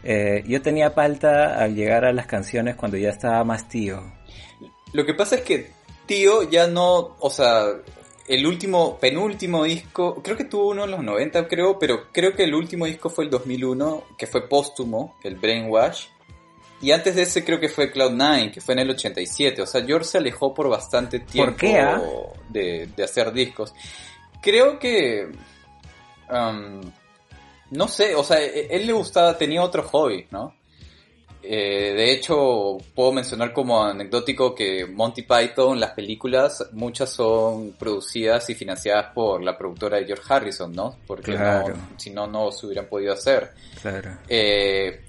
eh, 0.02 0.42
yo 0.46 0.62
tenía 0.62 0.90
falta 0.90 1.62
al 1.62 1.74
llegar 1.74 2.04
a 2.04 2.12
las 2.12 2.26
canciones 2.26 2.76
cuando 2.76 2.96
ya 2.96 3.10
estaba 3.10 3.42
más 3.44 3.68
tío. 3.68 4.02
Lo 4.92 5.04
que 5.04 5.14
pasa 5.14 5.36
es 5.36 5.42
que 5.42 5.78
Tío 6.08 6.48
ya 6.48 6.66
no, 6.66 7.16
o 7.20 7.28
sea, 7.28 7.66
el 8.26 8.46
último, 8.46 8.98
penúltimo 8.98 9.64
disco, 9.64 10.22
creo 10.22 10.38
que 10.38 10.44
tuvo 10.44 10.70
uno 10.70 10.84
en 10.84 10.90
los 10.92 11.02
90, 11.04 11.46
creo, 11.46 11.78
pero 11.78 12.06
creo 12.10 12.32
que 12.32 12.44
el 12.44 12.54
último 12.54 12.86
disco 12.86 13.10
fue 13.10 13.24
el 13.24 13.30
2001, 13.30 14.04
que 14.16 14.26
fue 14.26 14.48
póstumo, 14.48 15.16
el 15.22 15.36
Brainwash. 15.36 16.06
Y 16.80 16.92
antes 16.92 17.14
de 17.14 17.22
ese 17.22 17.44
creo 17.44 17.60
que 17.60 17.68
fue 17.68 17.92
Cloud9, 17.92 18.52
que 18.52 18.62
fue 18.62 18.72
en 18.72 18.80
el 18.80 18.90
87. 18.90 19.60
O 19.60 19.66
sea, 19.66 19.84
George 19.84 20.06
se 20.06 20.16
alejó 20.16 20.54
por 20.54 20.70
bastante 20.70 21.20
tiempo 21.20 21.56
qué, 21.58 21.78
ah? 21.78 22.00
de, 22.48 22.88
de 22.96 23.04
hacer 23.04 23.30
discos. 23.30 23.74
Creo 24.40 24.78
que... 24.78 25.28
um, 26.30 26.80
no 27.70 27.88
sé, 27.88 28.14
o 28.14 28.22
sea, 28.24 28.40
e- 28.42 28.68
él 28.70 28.86
le 28.86 28.92
gustaba, 28.92 29.36
tenía 29.38 29.62
otro 29.62 29.82
hobby, 29.82 30.26
¿no? 30.30 30.54
Eh, 31.40 31.94
de 31.96 32.12
hecho, 32.12 32.76
puedo 32.94 33.12
mencionar 33.12 33.52
como 33.52 33.82
anecdótico 33.82 34.54
que 34.54 34.84
Monty 34.86 35.22
Python, 35.22 35.78
las 35.78 35.92
películas, 35.92 36.66
muchas 36.72 37.10
son 37.10 37.72
producidas 37.78 38.50
y 38.50 38.54
financiadas 38.54 39.12
por 39.14 39.42
la 39.42 39.56
productora 39.56 39.98
de 39.98 40.04
George 40.06 40.24
Harrison, 40.28 40.72
¿no? 40.72 40.96
Porque 41.06 41.32
Claro. 41.32 41.68
no, 41.74 41.88
si 41.96 42.10
no, 42.10 42.26
no 42.26 42.50
se 42.50 42.66
hubieran 42.66 42.86
podido 42.86 43.12
hacer. 43.14 43.52
Claro. 43.80 44.18
Eh, 44.28 45.04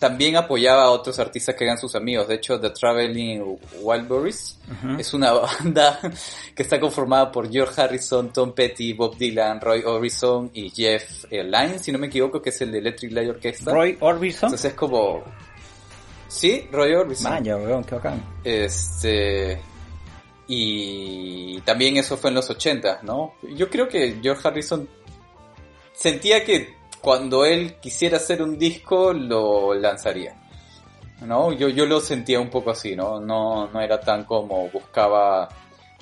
también 0.00 0.34
apoyaba 0.34 0.84
a 0.84 0.90
otros 0.90 1.18
artistas 1.18 1.54
que 1.54 1.64
eran 1.64 1.78
sus 1.78 1.94
amigos. 1.94 2.26
De 2.26 2.36
hecho, 2.36 2.58
The 2.58 2.70
Traveling 2.70 3.58
Wildberries 3.82 4.58
Ujú. 4.66 4.98
es 4.98 5.12
una 5.12 5.32
banda 5.34 6.00
que 6.54 6.62
está 6.62 6.80
conformada 6.80 7.30
por 7.30 7.52
George 7.52 7.78
Harrison, 7.80 8.32
Tom 8.32 8.52
Petty, 8.52 8.94
Bob 8.94 9.16
Dylan, 9.16 9.60
Roy 9.60 9.82
Orbison 9.84 10.50
y 10.54 10.70
Jeff 10.70 11.26
eh, 11.30 11.44
Lynne, 11.44 11.78
si 11.78 11.92
no 11.92 11.98
me 11.98 12.06
equivoco, 12.06 12.40
que 12.40 12.48
es 12.48 12.60
el 12.62 12.72
de 12.72 12.78
Electric 12.78 13.12
Light 13.12 13.28
Orchestra. 13.28 13.74
Roy 13.74 13.98
Orbison. 14.00 14.48
Entonces 14.48 14.70
es 14.70 14.76
como... 14.76 15.22
Sí, 16.28 16.66
Roy 16.72 16.94
Orbison. 16.94 17.32
Vaya, 17.32 17.56
weón, 17.56 17.84
qué 17.84 17.96
bacán. 17.96 18.24
Este. 18.42 19.60
Y 20.46 21.60
también 21.60 21.96
eso 21.96 22.16
fue 22.16 22.30
en 22.30 22.36
los 22.36 22.48
80, 22.48 23.00
¿no? 23.02 23.34
Yo 23.54 23.68
creo 23.68 23.88
que 23.88 24.18
George 24.22 24.48
Harrison 24.48 24.88
sentía 25.92 26.44
que 26.44 26.79
cuando 27.00 27.44
él 27.44 27.74
quisiera 27.80 28.18
hacer 28.18 28.42
un 28.42 28.58
disco 28.58 29.12
lo 29.12 29.74
lanzaría. 29.74 30.34
¿No? 31.26 31.52
Yo, 31.52 31.68
yo 31.68 31.84
lo 31.84 32.00
sentía 32.00 32.40
un 32.40 32.48
poco 32.48 32.70
así, 32.70 32.96
¿no? 32.96 33.20
No, 33.20 33.68
no 33.68 33.80
era 33.80 34.00
tan 34.00 34.24
como 34.24 34.68
buscaba 34.70 35.48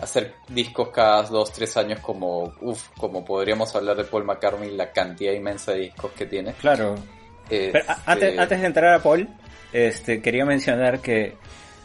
hacer 0.01 0.35
discos 0.49 0.91
cada 0.91 1.23
dos, 1.25 1.53
tres 1.53 1.77
años 1.77 1.99
como, 2.01 2.53
uf, 2.61 2.89
como 2.97 3.25
podríamos 3.25 3.75
hablar 3.75 3.97
de 3.97 4.05
Paul 4.05 4.25
McCartney, 4.25 4.77
la 4.77 4.93
cantidad 4.93 5.33
inmensa 5.33 5.73
de 5.73 5.81
discos 5.81 6.13
que 6.13 6.27
tiene. 6.27 6.53
Claro. 6.53 6.95
Pero 7.49 7.79
Este, 7.79 7.93
antes, 8.07 8.39
antes 8.39 8.61
de 8.61 8.67
entrar 8.67 8.95
a 8.95 9.03
Paul, 9.03 9.29
este, 9.73 10.23
quería 10.23 10.45
mencionar 10.45 11.01
que 11.01 11.37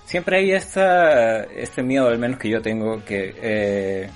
siempre 0.05 0.37
hay 0.37 0.51
esta, 0.51 1.43
este 1.43 1.81
miedo, 1.81 2.07
al 2.07 2.19
menos 2.19 2.39
que 2.39 2.49
yo 2.49 2.61
tengo, 2.61 3.03
que 3.03 3.33
eh, 3.41 4.09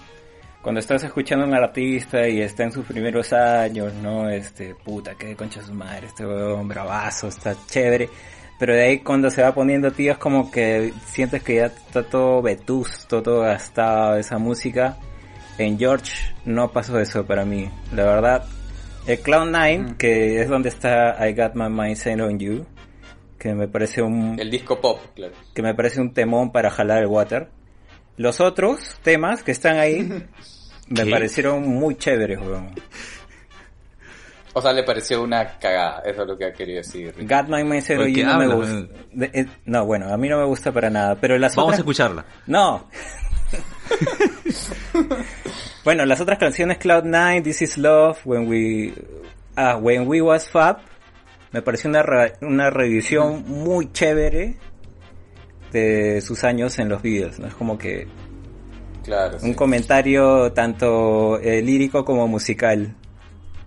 cuando 0.68 0.82
estás 0.82 1.02
escuchando 1.06 1.46
a 1.46 1.48
un 1.48 1.54
artista 1.54 2.28
y 2.28 2.42
está 2.42 2.64
en 2.64 2.74
sus 2.74 2.86
primeros 2.86 3.32
años, 3.32 3.94
¿no? 4.04 4.30
Este, 4.30 4.76
puta, 4.76 5.16
qué 5.16 5.34
concha 5.34 5.62
su 5.64 5.74
madre, 5.74 6.08
este 6.08 6.26
weón 6.26 6.68
bravazo, 6.68 7.30
está 7.30 7.56
chévere. 7.68 8.10
Pero 8.60 8.74
de 8.74 8.82
ahí 8.84 9.00
cuando 9.00 9.30
se 9.30 9.42
va 9.42 9.54
poniendo 9.54 9.92
tío 9.92 10.12
es 10.12 10.18
como 10.18 10.52
que 10.52 10.92
sientes 11.06 11.42
que 11.42 11.56
ya 11.56 11.68
está 11.68 12.04
todo 12.04 12.42
vetusto, 12.42 13.24
todo 13.24 13.44
gastado 13.44 14.18
esa 14.18 14.38
música. 14.40 14.98
En 15.58 15.80
George 15.80 16.36
no 16.44 16.70
pasó 16.70 17.00
eso 17.00 17.26
para 17.26 17.46
mí. 17.46 17.70
La 17.94 18.04
verdad, 18.04 18.44
el 19.08 19.24
Cloud9, 19.24 19.78
Mm. 19.80 19.96
que 19.96 20.42
es 20.42 20.50
donde 20.50 20.68
está 20.68 21.16
I 21.26 21.34
Got 21.34 21.56
My 21.56 21.70
Mind 21.70 21.96
Set 21.96 22.20
on 22.20 22.40
You, 22.40 22.66
que 23.40 23.54
me 23.54 23.70
parece 23.70 24.02
un 24.02 24.38
El 24.38 24.52
disco 24.52 24.82
pop, 24.82 25.00
claro. 25.16 25.34
que 25.56 25.62
me 25.62 25.74
parece 25.74 26.02
un 26.02 26.12
temón 26.14 26.52
para 26.52 26.70
jalar 26.70 27.04
el 27.04 27.08
water. 27.08 27.48
Los 28.18 28.42
otros 28.42 29.00
temas 29.04 29.44
que 29.44 29.52
están 29.52 29.78
ahí 29.78 30.26
me 30.90 31.04
¿Qué? 31.04 31.12
parecieron 31.12 31.68
muy 31.68 31.96
chéveres, 31.96 32.40
weón. 32.40 32.70
O 34.54 34.62
sea, 34.62 34.74
le 34.74 34.84
pareció 34.84 35.22
una 35.22 35.58
cagada, 35.60 36.02
eso 36.06 36.24
es 36.24 36.28
lo 36.28 36.38
que 36.38 36.46
ha 36.46 36.54
querido 36.54 36.78
decir. 36.80 37.14
Mind 37.18 37.82
Set 37.84 37.98
on 38.00 38.04
Oye, 38.06 38.12
You 38.12 38.16
¿qué 38.16 38.24
no 38.26 38.38
me 38.40 38.48
gusta. 38.48 38.88
De- 39.14 39.32
eh, 39.34 39.46
no, 39.66 39.86
bueno, 39.86 40.12
a 40.12 40.18
mí 40.18 40.28
no 40.30 40.38
me 40.40 40.46
gusta 40.46 40.72
para 40.72 40.90
nada, 40.90 41.16
pero 41.16 41.38
las 41.38 41.56
Vamos 41.56 41.76
a 41.76 41.78
escucharla. 41.78 42.26
No. 42.48 42.88
bueno, 45.84 46.06
las 46.06 46.20
otras 46.22 46.38
canciones 46.40 46.80
Cloud9, 46.80 47.44
This 47.44 47.62
Is 47.62 47.78
Love, 47.78 48.18
When 48.26 48.48
We 48.48 48.94
ah, 49.56 49.78
When 49.78 50.08
We 50.08 50.22
Was 50.22 50.50
Fab, 50.50 50.80
me 51.52 51.62
pareció 51.62 51.90
una 51.90 52.04
re- 52.04 52.34
una 52.42 52.70
revisión 52.70 53.44
muy 53.48 53.92
chévere 53.92 54.58
de 55.72 56.22
sus 56.22 56.44
años 56.44 56.78
en 56.80 56.90
los 56.90 57.02
Beatles, 57.02 57.40
¿no? 57.40 57.48
Es 57.48 57.54
como 57.54 57.78
que 57.78 58.08
Claro, 59.08 59.40
sí. 59.40 59.46
un 59.48 59.54
comentario 59.54 60.52
tanto 60.52 61.40
eh, 61.40 61.62
lírico 61.62 62.04
como 62.06 62.28
musical. 62.28 62.94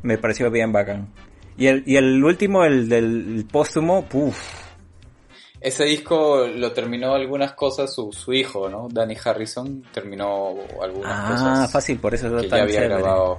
Me 0.02 0.18
pareció 0.18 0.50
bien 0.50 0.70
bacán. 0.70 1.08
Y 1.56 1.66
el, 1.66 1.82
y 1.86 1.96
el 1.96 2.22
último, 2.22 2.62
el 2.64 2.88
del 2.88 3.36
el 3.38 3.44
póstumo, 3.46 4.04
puf. 4.04 4.38
Ese 5.60 5.84
disco 5.84 6.46
lo 6.46 6.72
terminó 6.72 7.14
algunas 7.14 7.52
cosas 7.52 7.92
su, 7.94 8.12
su 8.12 8.32
hijo, 8.34 8.68
¿no? 8.68 8.88
Danny 8.90 9.16
Harrison 9.22 9.82
terminó 9.92 10.54
algunas 10.82 11.10
Ah, 11.12 11.28
cosas 11.32 11.72
fácil, 11.72 11.98
por 11.98 12.14
eso 12.14 12.26
está 12.28 12.40
que 12.42 12.48
tan 12.48 12.58
ya 12.58 12.62
había 12.64 12.74
chévere. 12.80 12.94
grabado. 13.02 13.38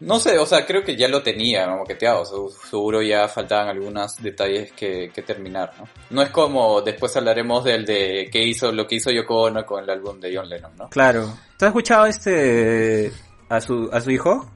No 0.00 0.18
sé, 0.18 0.38
o 0.38 0.46
sea, 0.46 0.64
creo 0.64 0.82
que 0.82 0.96
ya 0.96 1.08
lo 1.08 1.22
tenía 1.22 1.66
maqueteado, 1.68 2.24
se- 2.24 2.68
seguro 2.70 3.02
ya 3.02 3.28
faltaban 3.28 3.68
algunos 3.68 4.16
detalles 4.16 4.72
que, 4.72 5.10
que 5.14 5.20
terminar, 5.22 5.72
¿no? 5.78 5.88
No 6.08 6.22
es 6.22 6.30
como 6.30 6.80
después 6.80 7.14
hablaremos 7.16 7.62
del 7.64 7.84
de 7.84 8.28
que 8.32 8.42
hizo 8.42 8.72
lo 8.72 8.86
que 8.86 8.94
hizo 8.96 9.10
Yoko 9.10 9.42
Ono 9.42 9.64
con 9.66 9.84
el 9.84 9.90
álbum 9.90 10.18
de 10.18 10.34
John 10.34 10.48
Lennon, 10.48 10.74
¿no? 10.76 10.88
Claro. 10.88 11.26
¿Tú 11.58 11.66
has 11.66 11.68
escuchado 11.70 12.06
este 12.06 13.12
a 13.50 13.60
su 13.60 13.90
a 13.92 14.00
su 14.00 14.10
hijo? 14.10 14.50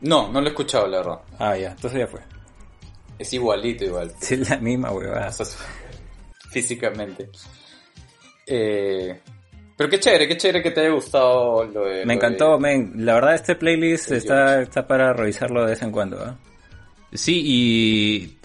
No, 0.00 0.28
no 0.32 0.40
lo 0.40 0.46
he 0.48 0.50
escuchado, 0.50 0.86
la 0.88 0.98
verdad. 0.98 1.20
Ah, 1.38 1.56
ya, 1.56 1.70
entonces 1.70 2.00
ya 2.00 2.06
fue. 2.08 2.20
Es 3.18 3.32
igualito, 3.32 3.84
igual. 3.84 4.12
Es 4.20 4.48
la 4.50 4.56
misma 4.58 4.90
huevada. 4.90 5.28
O 5.28 5.32
sea, 5.32 5.46
físicamente. 6.50 7.30
Eh, 8.46 9.20
pero 9.78 9.88
qué 9.88 9.98
chévere, 9.98 10.28
qué 10.28 10.36
chévere 10.36 10.62
que 10.62 10.72
te 10.72 10.80
haya 10.80 10.90
gustado 10.90 11.64
lo 11.64 11.84
de... 11.86 12.04
Me 12.04 12.06
lo 12.06 12.12
encantó, 12.14 12.52
de- 12.54 12.58
men. 12.58 12.92
La 13.06 13.14
verdad, 13.14 13.34
este 13.34 13.54
playlist 13.54 14.10
está, 14.10 14.60
está 14.60 14.86
para 14.86 15.14
revisarlo 15.14 15.60
de 15.62 15.70
vez 15.70 15.80
en 15.82 15.90
cuando, 15.92 16.18
¿ah? 16.22 16.36
Sí, 17.14 17.40
y 17.46 18.38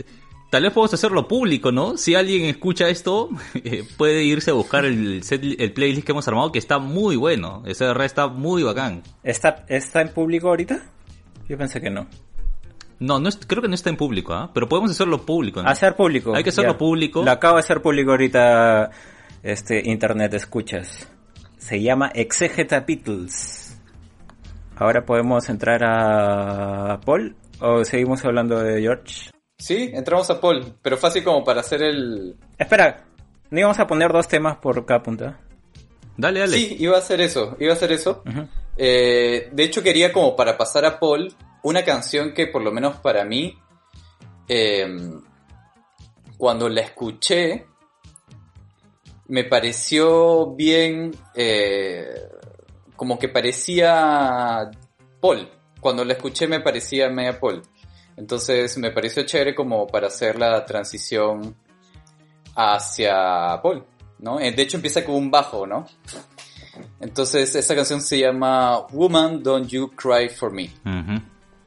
tal 0.50 0.63
vez 0.63 0.72
podemos 0.72 0.93
hacerlo 0.93 1.28
público, 1.28 1.72
¿no? 1.74 1.98
Si 1.98 2.15
alguien 2.15 2.43
escucha 2.46 2.88
esto, 2.88 3.30
eh, 3.56 3.84
puede 3.98 4.24
irse 4.24 4.52
a 4.52 4.54
buscar 4.54 4.86
el, 4.86 5.24
set- 5.24 5.60
el 5.60 5.74
playlist 5.74 6.06
que 6.06 6.12
hemos 6.13 6.28
armado, 6.30 6.52
que 6.52 6.60
está 6.60 6.78
muy 6.80 7.15
bueno. 7.17 7.63
Ese 7.65 7.84
de 7.86 8.06
está 8.06 8.28
muy 8.28 8.63
bacán. 8.63 9.02
¿Está, 9.24 9.65
¿Está 9.67 10.02
en 10.02 10.10
público 10.10 10.48
ahorita? 10.50 10.82
Yo 11.50 11.58
pensé 11.58 11.82
que 11.82 11.89
no. 11.89 12.08
No, 13.00 13.19
no 13.19 13.28
es- 13.28 13.39
creo 13.46 13.62
que 13.62 13.67
no 13.67 13.76
está 13.76 13.89
en 13.89 13.98
público, 13.98 14.34
¿ah? 14.34 14.52
Pero 14.54 14.69
podemos 14.69 14.91
hacerlo 14.91 15.26
público, 15.26 15.62
¿no? 15.62 15.67
Hacer 15.67 15.96
público. 15.96 16.34
Hay 16.36 16.43
que 16.43 16.52
hacerlo 16.52 16.74
ya. 16.74 16.78
público. 16.78 17.24
Lo 17.24 17.32
acabo 17.32 17.56
de 17.56 17.62
hacer 17.62 17.82
público 17.82 18.12
ahorita, 18.12 18.91
este, 19.41 19.82
internet 19.89 20.34
escuchas. 20.36 21.10
Se 21.63 21.82
llama 21.82 22.12
Exegeta 22.13 22.82
Beatles. 22.82 23.80
Ahora 24.76 25.06
podemos 25.06 25.47
entrar 25.47 25.82
a 25.82 26.99
Paul 27.06 27.38
o 27.62 27.86
seguimos 27.86 28.26
hablando 28.26 28.60
de 28.60 28.82
George. 28.82 29.32
Sí, 29.58 29.89
entramos 29.93 30.30
a 30.30 30.41
Paul, 30.41 30.76
pero 30.82 30.97
fácil 30.97 31.23
como 31.23 31.41
para 31.45 31.62
hacer 31.62 31.82
el... 31.82 32.36
Espera, 32.58 33.06
¿no 33.49 33.60
íbamos 33.60 33.80
a 33.80 33.88
poner 33.88 34.12
dos 34.12 34.28
temas 34.28 34.58
por 34.58 34.86
cada 34.86 35.02
punta? 35.02 35.39
Dale, 36.17 36.41
dale. 36.41 36.58
Sí, 36.58 36.76
iba 36.80 36.97
a 36.97 36.99
hacer 36.99 37.21
eso, 37.21 37.56
iba 37.58 37.71
a 37.71 37.78
hacer 37.78 37.93
eso. 37.93 38.23
Eh, 38.76 39.47
de 39.49 39.63
hecho 39.63 39.82
quería 39.82 40.12
como 40.12 40.36
para 40.36 40.58
pasar 40.58 40.84
a 40.84 40.99
Paul 40.99 41.34
una 41.62 41.86
canción 41.86 42.34
que 42.34 42.47
por 42.47 42.62
lo 42.62 42.73
menos 42.73 42.97
para 42.97 43.23
mí, 43.23 43.58
eh, 44.49 44.86
cuando 46.38 46.67
la 46.67 46.82
escuché, 46.82 47.67
me 49.27 49.43
pareció 49.43 50.53
bien, 50.55 51.15
eh, 51.36 52.29
como 52.95 53.17
que 53.17 53.29
parecía 53.29 54.69
Paul. 55.19 55.49
Cuando 55.79 56.05
la 56.05 56.13
escuché 56.13 56.47
me 56.47 56.59
parecía 56.62 57.09
media 57.09 57.39
Paul. 57.39 57.62
Entonces 58.15 58.77
me 58.77 58.91
pareció 58.91 59.23
chévere 59.23 59.55
como 59.55 59.88
para 59.88 60.07
hacer 60.07 60.38
la 60.38 60.63
transición 60.65 61.55
hacia 62.55 63.59
Paul, 63.62 63.86
¿no? 64.19 64.39
Eh, 64.39 64.51
De 64.51 64.62
hecho 64.62 64.77
empieza 64.77 65.03
con 65.03 65.15
un 65.15 65.31
bajo, 65.31 65.65
¿no? 65.65 65.86
Entonces, 66.99 67.53
esta 67.55 67.75
canción 67.75 68.01
se 68.01 68.17
llama 68.19 68.88
Woman 68.88 69.43
Don't 69.43 69.67
You 69.67 69.91
Cry 69.91 70.29
For 70.29 70.51
Me, 70.51 70.71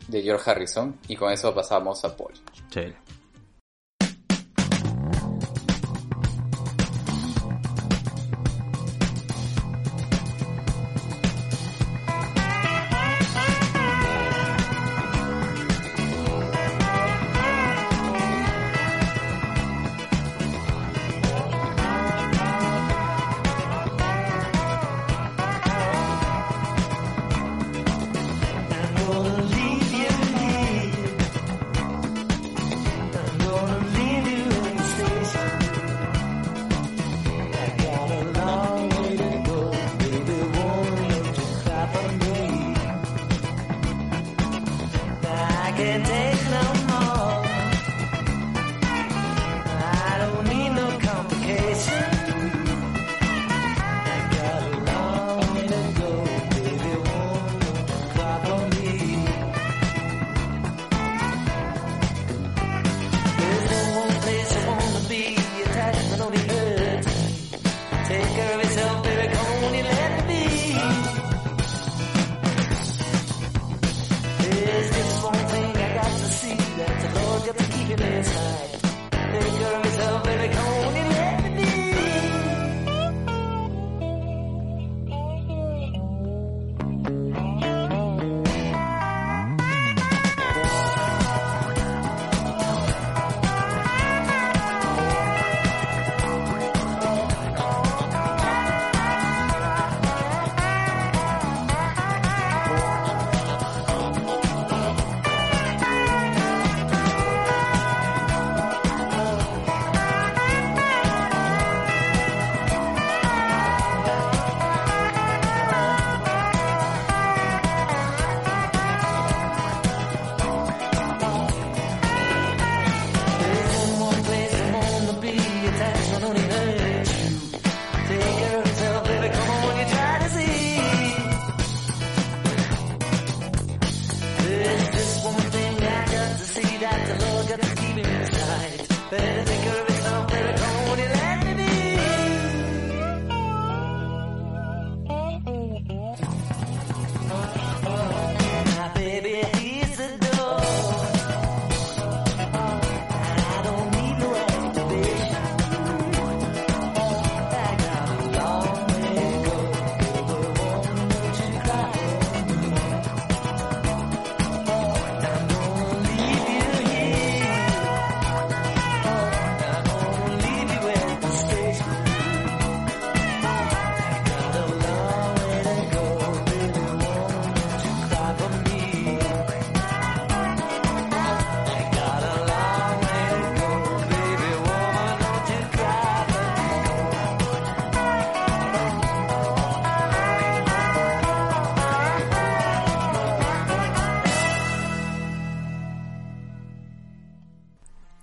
de 0.09 0.23
George 0.23 0.51
Harrison, 0.51 0.99
y 1.07 1.14
con 1.14 1.33
eso 1.33 1.55
pasamos 1.55 2.05
a 2.05 2.16
Paul. 2.16 2.33
Chévere. 2.71 2.97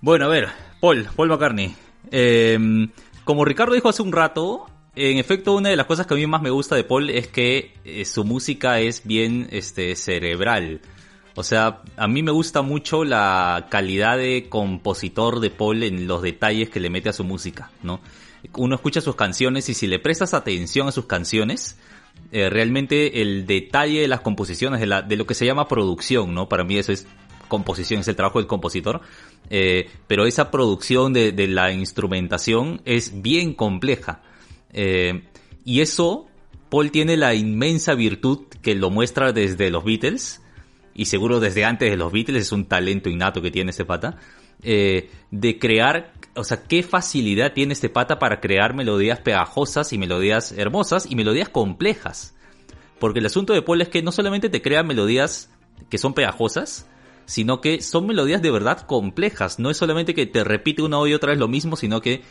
Bueno, 0.04 0.26
a 0.26 0.28
ver, 0.28 0.48
Paul, 0.80 1.08
Paul 1.16 1.30
McCartney. 1.30 1.74
Eh, 2.10 2.58
como 3.24 3.46
Ricardo 3.46 3.72
dijo 3.72 3.88
hace 3.88 4.02
un 4.02 4.12
rato, 4.12 4.66
en 4.94 5.16
efecto, 5.16 5.54
una 5.54 5.70
de 5.70 5.76
las 5.76 5.86
cosas 5.86 6.06
que 6.06 6.12
a 6.12 6.16
mí 6.18 6.26
más 6.26 6.42
me 6.42 6.50
gusta 6.50 6.76
de 6.76 6.84
Paul 6.84 7.08
es 7.08 7.28
que 7.28 7.72
eh, 7.86 8.04
su 8.04 8.22
música 8.22 8.80
es 8.80 9.06
bien 9.06 9.48
este, 9.50 9.96
cerebral. 9.96 10.82
O 11.36 11.42
sea, 11.42 11.80
a 11.96 12.06
mí 12.06 12.22
me 12.22 12.32
gusta 12.32 12.60
mucho 12.60 13.02
la 13.02 13.68
calidad 13.70 14.18
de 14.18 14.50
compositor 14.50 15.40
de 15.40 15.48
Paul 15.48 15.82
en 15.82 16.06
los 16.06 16.20
detalles 16.20 16.68
que 16.68 16.80
le 16.80 16.90
mete 16.90 17.08
a 17.08 17.14
su 17.14 17.24
música, 17.24 17.70
¿no? 17.82 18.02
Uno 18.58 18.74
escucha 18.74 19.00
sus 19.00 19.16
canciones 19.16 19.70
y 19.70 19.74
si 19.74 19.86
le 19.86 20.00
prestas 20.00 20.34
atención 20.34 20.86
a 20.86 20.92
sus 20.92 21.06
canciones, 21.06 21.78
eh, 22.30 22.50
realmente 22.50 23.22
el 23.22 23.46
detalle 23.46 24.02
de 24.02 24.08
las 24.08 24.20
composiciones, 24.20 24.80
de, 24.80 24.86
la, 24.86 25.00
de 25.00 25.16
lo 25.16 25.26
que 25.26 25.32
se 25.32 25.46
llama 25.46 25.66
producción, 25.66 26.34
¿no? 26.34 26.46
Para 26.46 26.62
mí 26.62 26.76
eso 26.76 26.92
es 26.92 27.06
composición, 27.48 28.00
es 28.00 28.08
el 28.08 28.16
trabajo 28.16 28.38
del 28.38 28.46
compositor, 28.46 29.00
eh, 29.50 29.90
pero 30.06 30.26
esa 30.26 30.50
producción 30.50 31.12
de, 31.12 31.32
la 31.48 31.72
instrumentación 31.72 32.80
es 32.84 33.22
bien 33.22 33.54
compleja. 33.54 34.22
Eh, 34.72 35.22
y 35.64 35.80
eso, 35.80 36.26
Paul 36.70 36.90
tiene 36.90 37.16
la 37.16 37.34
inmensa 37.34 37.94
virtud 37.94 38.46
que 38.62 38.74
lo 38.74 38.90
muestra 38.90 39.32
desde 39.32 39.70
los 39.70 39.84
Beatles, 39.84 40.40
y 40.94 41.06
seguro 41.06 41.40
desde 41.40 41.64
antes 41.64 41.90
de 41.90 41.96
los 41.96 42.12
Beatles, 42.12 42.42
es 42.42 42.52
un 42.52 42.66
talento 42.66 43.08
innato 43.08 43.42
que 43.42 43.50
tiene 43.50 43.70
este 43.70 43.84
pata, 43.84 44.18
eh, 44.62 45.10
de 45.30 45.58
crear, 45.58 46.12
o 46.36 46.44
sea, 46.44 46.62
qué 46.62 46.82
facilidad 46.82 47.52
tiene 47.52 47.72
este 47.72 47.88
pata 47.88 48.18
para 48.18 48.40
crear 48.40 48.74
melodías 48.74 49.20
pegajosas 49.20 49.92
y 49.92 49.98
melodías 49.98 50.52
hermosas 50.52 51.06
y 51.10 51.16
melodías 51.16 51.48
complejas. 51.48 52.34
Porque 52.98 53.18
el 53.18 53.26
asunto 53.26 53.52
de 53.52 53.62
Paul 53.62 53.82
es 53.82 53.88
que 53.88 54.02
no 54.02 54.12
solamente 54.12 54.48
te 54.48 54.62
crea 54.62 54.82
melodías 54.82 55.50
que 55.90 55.98
son 55.98 56.14
pegajosas, 56.14 56.88
sino 57.26 57.60
que 57.60 57.82
son 57.82 58.06
melodías 58.06 58.42
de 58.42 58.50
verdad 58.50 58.80
complejas. 58.80 59.58
No 59.58 59.70
es 59.70 59.76
solamente 59.76 60.14
que 60.14 60.26
te 60.26 60.44
repite 60.44 60.82
una 60.82 61.06
y 61.08 61.14
otra 61.14 61.30
vez 61.30 61.38
lo 61.38 61.48
mismo, 61.48 61.76
sino 61.76 62.00
que 62.00 62.22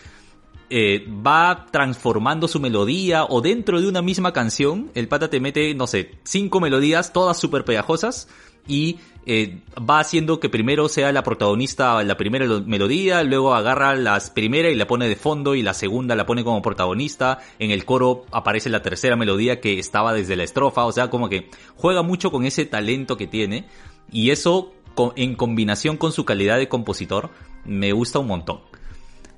eh, 0.69 1.05
va 1.07 1.67
transformando 1.71 2.47
su 2.47 2.59
melodía 2.59 3.25
o 3.25 3.41
dentro 3.41 3.79
de 3.79 3.87
una 3.87 4.01
misma 4.01 4.33
canción, 4.33 4.89
el 4.95 5.07
pata 5.07 5.29
te 5.29 5.39
mete, 5.39 5.75
no 5.75 5.85
sé, 5.85 6.11
cinco 6.23 6.59
melodías, 6.59 7.13
todas 7.13 7.37
súper 7.37 7.63
pegajosas, 7.65 8.27
y 8.67 8.97
eh, 9.25 9.61
va 9.77 9.99
haciendo 9.99 10.39
que 10.39 10.49
primero 10.49 10.89
sea 10.89 11.11
la 11.11 11.23
protagonista 11.23 12.01
la 12.03 12.17
primera 12.17 12.45
melodía, 12.65 13.23
luego 13.23 13.53
agarra 13.53 13.95
las 13.95 14.29
primera 14.29 14.69
y 14.69 14.75
la 14.75 14.87
pone 14.87 15.07
de 15.07 15.15
fondo 15.15 15.55
y 15.55 15.61
la 15.61 15.73
segunda 15.73 16.15
la 16.15 16.25
pone 16.25 16.43
como 16.43 16.61
protagonista, 16.61 17.39
en 17.59 17.71
el 17.71 17.85
coro 17.85 18.25
aparece 18.31 18.69
la 18.69 18.81
tercera 18.81 19.15
melodía 19.15 19.61
que 19.61 19.79
estaba 19.79 20.13
desde 20.13 20.35
la 20.35 20.43
estrofa, 20.43 20.85
o 20.85 20.91
sea, 20.91 21.09
como 21.09 21.29
que 21.29 21.49
juega 21.75 22.01
mucho 22.01 22.31
con 22.31 22.45
ese 22.45 22.65
talento 22.65 23.15
que 23.15 23.27
tiene 23.27 23.65
y 24.11 24.31
eso 24.31 24.73
en 25.15 25.35
combinación 25.35 25.97
con 25.97 26.11
su 26.11 26.25
calidad 26.25 26.57
de 26.57 26.67
compositor 26.67 27.31
me 27.65 27.91
gusta 27.91 28.19
un 28.19 28.27
montón. 28.27 28.61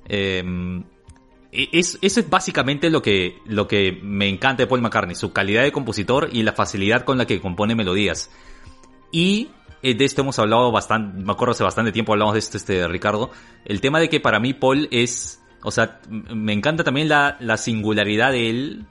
Eh, 0.08 0.42
es, 1.52 1.98
eso 2.02 2.20
es 2.20 2.28
básicamente 2.28 2.90
lo 2.90 3.02
que, 3.02 3.38
lo 3.46 3.66
que 3.66 3.98
me 4.02 4.28
encanta 4.28 4.62
de 4.62 4.66
Paul 4.66 4.82
McCartney, 4.82 5.14
su 5.14 5.32
calidad 5.32 5.62
de 5.62 5.72
compositor 5.72 6.28
y 6.32 6.42
la 6.42 6.52
facilidad 6.52 7.04
con 7.04 7.18
la 7.18 7.26
que 7.26 7.40
compone 7.40 7.74
melodías. 7.74 8.30
Y 9.10 9.48
eh, 9.82 9.94
de 9.94 10.04
esto 10.04 10.22
hemos 10.22 10.38
hablado 10.38 10.70
bastante, 10.70 11.22
me 11.22 11.32
acuerdo 11.32 11.52
hace 11.52 11.64
bastante 11.64 11.92
tiempo 11.92 12.12
hablamos 12.12 12.34
de 12.34 12.40
esto, 12.40 12.56
este, 12.56 12.86
Ricardo, 12.88 13.30
el 13.64 13.80
tema 13.80 14.00
de 14.00 14.08
que 14.08 14.20
para 14.20 14.40
mí 14.40 14.52
Paul 14.52 14.88
es, 14.90 15.42
o 15.62 15.70
sea, 15.70 16.00
me 16.08 16.52
encanta 16.52 16.84
también 16.84 17.08
la, 17.08 17.36
la 17.40 17.56
singularidad 17.56 18.32
de 18.32 18.50
él, 18.50 18.86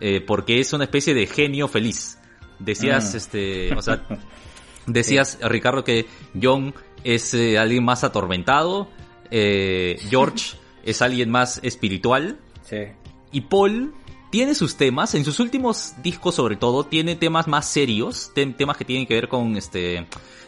eh, 0.00 0.20
porque 0.20 0.60
es 0.60 0.72
una 0.72 0.84
especie 0.84 1.14
de 1.14 1.26
genio 1.26 1.68
feliz. 1.68 2.18
Decías, 2.58 3.12
mm. 3.12 3.16
este, 3.16 3.74
o 3.74 3.82
sea, 3.82 4.02
decías, 4.86 5.38
sí. 5.40 5.48
Ricardo, 5.48 5.84
que 5.84 6.06
John 6.40 6.74
es 7.04 7.34
eh, 7.34 7.58
alguien 7.58 7.84
más 7.84 8.04
atormentado, 8.04 8.88
eh, 9.30 9.98
George 10.08 10.56
es 10.84 11.02
alguien 11.02 11.30
más 11.30 11.60
espiritual. 11.62 12.38
Sí. 12.62 12.78
Y 13.32 13.42
Paul 13.42 13.94
tiene 14.30 14.54
sus 14.54 14.76
temas, 14.76 15.14
en 15.14 15.24
sus 15.24 15.38
últimos 15.40 15.94
discos 16.02 16.34
sobre 16.34 16.56
todo, 16.56 16.84
tiene 16.84 17.14
temas 17.16 17.46
más 17.46 17.66
serios, 17.66 18.32
temas 18.34 18.76
que 18.76 18.84
tienen 18.84 19.06
que 19.06 19.14
ver 19.14 19.28
con 19.28 19.56
este 19.56 20.06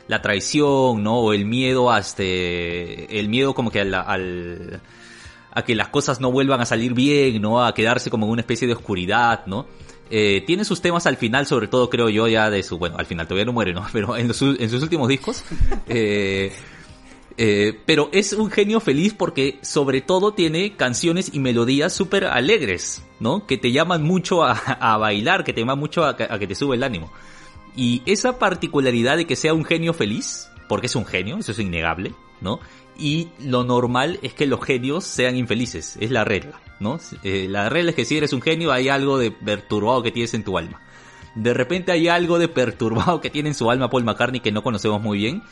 la 0.08 0.22
traición, 0.22 1.02
¿no? 1.02 1.18
O 1.18 1.32
el 1.32 1.44
miedo 1.44 1.90
a 1.90 1.98
este, 1.98 3.18
el 3.18 3.28
miedo 3.28 3.54
como 3.54 3.70
que 3.70 3.80
al, 3.80 3.94
al 3.94 4.82
a 5.52 5.62
que 5.62 5.74
las 5.74 5.88
cosas 5.88 6.20
no 6.20 6.30
vuelvan 6.30 6.60
a 6.60 6.66
salir 6.66 6.94
bien, 6.94 7.40
¿no? 7.40 7.64
A 7.64 7.74
quedarse 7.74 8.10
como 8.10 8.26
en 8.26 8.32
una 8.32 8.40
especie 8.42 8.68
de 8.68 8.74
oscuridad, 8.74 9.46
¿no? 9.46 9.66
Eh, 10.10 10.44
tiene 10.46 10.64
sus 10.64 10.80
temas 10.80 11.06
al 11.06 11.16
final, 11.16 11.46
sobre 11.46 11.66
todo 11.66 11.90
creo 11.90 12.08
yo 12.08 12.28
ya 12.28 12.48
de 12.48 12.62
su, 12.62 12.78
bueno, 12.78 12.96
al 12.98 13.06
final 13.06 13.26
todavía 13.26 13.44
no 13.44 13.52
muere, 13.52 13.72
¿no? 13.72 13.86
Pero 13.92 14.16
en, 14.16 14.28
los, 14.28 14.40
en 14.40 14.70
sus 14.70 14.82
últimos 14.82 15.08
discos, 15.08 15.44
eh, 15.88 16.52
eh, 17.38 17.78
pero 17.84 18.08
es 18.12 18.32
un 18.32 18.50
genio 18.50 18.80
feliz 18.80 19.12
porque 19.12 19.58
sobre 19.60 20.00
todo 20.00 20.32
tiene 20.32 20.74
canciones 20.74 21.34
y 21.34 21.38
melodías 21.38 21.92
súper 21.92 22.24
alegres, 22.24 23.02
¿no? 23.20 23.46
Que 23.46 23.58
te 23.58 23.72
llaman 23.72 24.02
mucho 24.02 24.42
a, 24.42 24.52
a 24.52 24.96
bailar, 24.96 25.44
que 25.44 25.52
te 25.52 25.60
llaman 25.60 25.78
mucho 25.78 26.04
a, 26.04 26.10
a, 26.10 26.38
que 26.38 26.46
te 26.46 26.54
sube 26.54 26.76
el 26.76 26.82
ánimo. 26.82 27.12
Y 27.74 28.02
esa 28.06 28.38
particularidad 28.38 29.18
de 29.18 29.26
que 29.26 29.36
sea 29.36 29.52
un 29.52 29.66
genio 29.66 29.92
feliz, 29.92 30.48
porque 30.66 30.86
es 30.86 30.96
un 30.96 31.04
genio, 31.04 31.36
eso 31.36 31.52
es 31.52 31.58
innegable, 31.58 32.14
¿no? 32.40 32.58
Y 32.98 33.28
lo 33.38 33.64
normal 33.64 34.18
es 34.22 34.32
que 34.32 34.46
los 34.46 34.64
genios 34.64 35.04
sean 35.04 35.36
infelices, 35.36 35.98
es 36.00 36.10
la 36.10 36.24
regla, 36.24 36.58
¿no? 36.80 36.98
Eh, 37.22 37.46
la 37.48 37.68
regla 37.68 37.90
es 37.90 37.96
que 37.96 38.04
si 38.04 38.16
eres 38.16 38.32
un 38.32 38.42
genio 38.42 38.72
hay 38.72 38.88
algo 38.88 39.18
de 39.18 39.30
perturbado 39.30 40.02
que 40.02 40.10
tienes 40.10 40.34
en 40.34 40.44
tu 40.44 40.58
alma. 40.58 40.80
De 41.34 41.52
repente 41.52 41.92
hay 41.92 42.08
algo 42.08 42.38
de 42.38 42.48
perturbado 42.48 43.20
que 43.20 43.30
tiene 43.30 43.50
en 43.50 43.54
su 43.54 43.70
alma 43.70 43.90
Paul 43.90 44.04
McCartney 44.04 44.40
que 44.40 44.52
no 44.52 44.62
conocemos 44.62 45.02
muy 45.02 45.18
bien, 45.18 45.42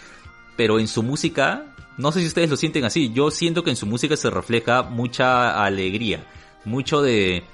pero 0.57 0.79
en 0.79 0.89
su 0.89 1.03
música 1.03 1.75
no 1.97 2.11
sé 2.11 2.21
si 2.21 2.27
ustedes 2.27 2.51
lo 2.51 2.57
sienten 2.57 2.85
así. 2.85 3.13
Yo 3.13 3.31
siento 3.31 3.63
que 3.63 3.71
en 3.71 3.77
su 3.77 3.87
música 3.87 4.17
se 4.17 4.31
refleja 4.31 4.83
mucha 4.83 5.65
alegría, 5.65 6.27
mucho 6.65 7.03
de 7.03 7.45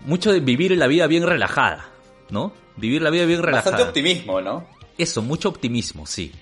mucho 0.00 0.32
de 0.32 0.40
vivir 0.40 0.76
la 0.76 0.86
vida 0.86 1.06
bien 1.06 1.24
relajada, 1.24 1.88
¿no? 2.30 2.52
Vivir 2.76 3.02
la 3.02 3.10
vida 3.10 3.24
bien 3.24 3.42
relajada. 3.42 3.76
Bastante 3.76 3.88
optimismo, 3.88 4.40
¿no? 4.40 4.66
Eso, 4.98 5.22
mucho 5.22 5.48
optimismo, 5.48 6.06
sí. 6.06 6.32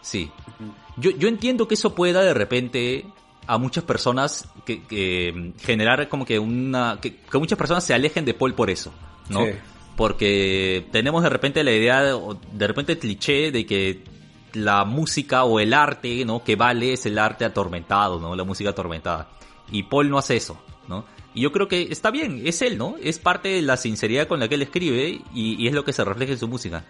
Sí. 0.00 0.30
Yo, 0.96 1.10
yo 1.10 1.28
entiendo 1.28 1.68
que 1.68 1.74
eso 1.74 1.94
pueda 1.94 2.22
de 2.22 2.34
repente 2.34 3.04
a 3.46 3.58
muchas 3.58 3.84
personas 3.84 4.48
que, 4.64 4.82
que 4.82 5.52
generar 5.60 6.08
como 6.08 6.24
que 6.24 6.38
una 6.38 6.98
que, 7.00 7.16
que, 7.16 7.38
muchas 7.38 7.58
personas 7.58 7.84
se 7.84 7.94
alejen 7.94 8.24
de 8.24 8.34
Paul 8.34 8.54
por 8.54 8.70
eso, 8.70 8.92
¿no? 9.28 9.44
Sí. 9.44 9.52
Porque 9.96 10.86
tenemos 10.90 11.22
de 11.22 11.28
repente 11.28 11.62
la 11.62 11.72
idea, 11.72 12.02
de, 12.02 12.18
de 12.52 12.66
repente 12.66 12.92
el 12.92 12.98
cliché 12.98 13.52
de 13.52 13.64
que 13.64 14.02
la 14.54 14.84
música 14.84 15.44
o 15.44 15.60
el 15.60 15.72
arte, 15.72 16.24
¿no? 16.24 16.42
Que 16.42 16.56
vale 16.56 16.92
es 16.92 17.06
el 17.06 17.18
arte 17.18 17.44
atormentado, 17.44 18.18
¿no? 18.18 18.34
La 18.34 18.44
música 18.44 18.70
atormentada. 18.70 19.28
Y 19.70 19.84
Paul 19.84 20.10
no 20.10 20.18
hace 20.18 20.36
eso, 20.36 20.60
¿no? 20.88 21.04
Y 21.34 21.42
yo 21.42 21.52
creo 21.52 21.68
que 21.68 21.88
está 21.90 22.10
bien, 22.10 22.42
es 22.44 22.62
él, 22.62 22.78
¿no? 22.78 22.96
Es 23.02 23.18
parte 23.18 23.48
de 23.48 23.62
la 23.62 23.76
sinceridad 23.76 24.28
con 24.28 24.40
la 24.40 24.48
que 24.48 24.54
él 24.54 24.62
escribe 24.62 25.20
y, 25.34 25.62
y 25.62 25.66
es 25.66 25.74
lo 25.74 25.84
que 25.84 25.92
se 25.92 26.04
refleja 26.04 26.32
en 26.32 26.38
su 26.38 26.48
música. 26.48 26.84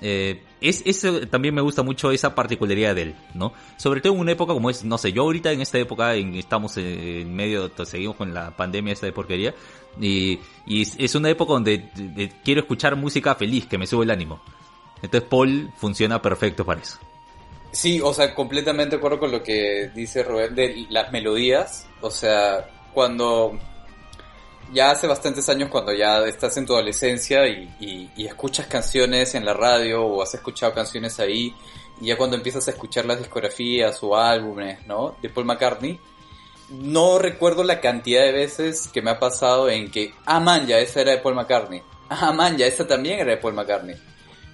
Eh, 0.00 0.42
es, 0.60 0.82
es, 0.84 1.30
también 1.30 1.54
me 1.54 1.60
gusta 1.60 1.82
mucho 1.82 2.10
esa 2.10 2.34
particularidad 2.34 2.94
de 2.94 3.02
él, 3.02 3.14
¿no? 3.34 3.52
Sobre 3.76 4.00
todo 4.00 4.12
en 4.14 4.20
una 4.20 4.32
época 4.32 4.52
como 4.52 4.70
es, 4.70 4.84
no 4.84 4.98
sé, 4.98 5.12
yo 5.12 5.22
ahorita 5.22 5.52
en 5.52 5.60
esta 5.60 5.78
época 5.78 6.14
en, 6.14 6.34
estamos 6.34 6.76
en 6.76 7.34
medio, 7.34 7.70
seguimos 7.84 8.16
con 8.16 8.34
la 8.34 8.56
pandemia 8.56 8.92
esta 8.92 9.06
de 9.06 9.12
porquería 9.12 9.54
y, 10.00 10.38
y 10.66 10.82
es 10.82 11.14
una 11.14 11.30
época 11.30 11.52
donde 11.52 11.90
de, 11.94 12.08
de, 12.08 12.32
quiero 12.44 12.60
escuchar 12.60 12.96
música 12.96 13.34
feliz, 13.34 13.66
que 13.66 13.78
me 13.78 13.86
sube 13.86 14.04
el 14.04 14.10
ánimo. 14.10 14.40
Entonces 15.02 15.28
Paul 15.28 15.70
funciona 15.76 16.20
perfecto 16.20 16.64
para 16.64 16.80
eso. 16.80 16.98
Sí, 17.70 18.00
o 18.02 18.14
sea, 18.14 18.34
completamente 18.34 18.96
de 18.96 18.96
acuerdo 18.96 19.18
con 19.18 19.30
lo 19.30 19.42
que 19.42 19.90
dice 19.94 20.22
Rubén 20.22 20.54
de 20.54 20.86
las 20.90 21.12
melodías. 21.12 21.86
O 22.00 22.10
sea, 22.10 22.66
cuando 22.94 23.58
ya 24.72 24.90
hace 24.90 25.06
bastantes 25.06 25.48
años, 25.48 25.68
cuando 25.70 25.92
ya 25.92 26.18
estás 26.26 26.56
en 26.56 26.66
tu 26.66 26.74
adolescencia 26.74 27.46
y, 27.46 27.74
y, 27.80 28.10
y, 28.16 28.26
escuchas 28.26 28.66
canciones 28.66 29.34
en 29.34 29.44
la 29.44 29.54
radio 29.54 30.04
o 30.04 30.22
has 30.22 30.34
escuchado 30.34 30.74
canciones 30.74 31.18
ahí, 31.20 31.54
y 32.00 32.06
ya 32.06 32.16
cuando 32.16 32.36
empiezas 32.36 32.66
a 32.68 32.70
escuchar 32.70 33.04
las 33.06 33.18
discografías 33.18 33.98
o 34.02 34.16
álbumes, 34.16 34.86
¿no? 34.86 35.16
De 35.20 35.28
Paul 35.28 35.46
McCartney, 35.46 35.98
no 36.70 37.18
recuerdo 37.18 37.64
la 37.64 37.80
cantidad 37.80 38.22
de 38.22 38.32
veces 38.32 38.88
que 38.88 39.02
me 39.02 39.10
ha 39.10 39.18
pasado 39.18 39.68
en 39.70 39.90
que, 39.90 40.14
ah, 40.26 40.40
man, 40.40 40.66
ya 40.66 40.78
esa 40.78 41.00
era 41.00 41.12
de 41.12 41.18
Paul 41.18 41.34
McCartney. 41.34 41.82
Ah, 42.10 42.32
man, 42.32 42.56
ya 42.56 42.66
esa 42.66 42.86
también 42.86 43.20
era 43.20 43.32
de 43.32 43.36
Paul 43.38 43.54
McCartney. 43.54 43.96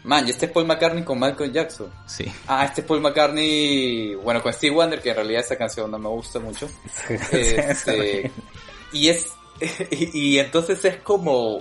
Man, 0.05 0.27
y 0.27 0.31
este 0.31 0.47
es 0.47 0.53
Paul 0.53 0.67
McCartney 0.67 1.03
con 1.03 1.19
Malcolm 1.19 1.51
Jackson. 1.51 1.91
Sí. 2.07 2.31
Ah, 2.47 2.67
este 2.67 2.83
es 2.83 2.87
Paul 2.87 3.01
McCartney, 3.01 4.15
bueno, 4.17 4.43
con 4.43 4.53
Steve 4.53 4.75
Wonder, 4.75 5.01
que 5.01 5.11
en 5.11 5.17
realidad 5.17 5.41
esa 5.41 5.57
canción 5.57 5.91
no 5.91 5.99
me 5.99 6.09
gusta 6.09 6.39
mucho. 6.39 6.69
este, 7.31 8.31
y 8.93 9.09
es, 9.09 9.33
y, 9.91 10.19
y, 10.19 10.39
entonces 10.39 10.85
es 10.85 10.97
como, 10.97 11.61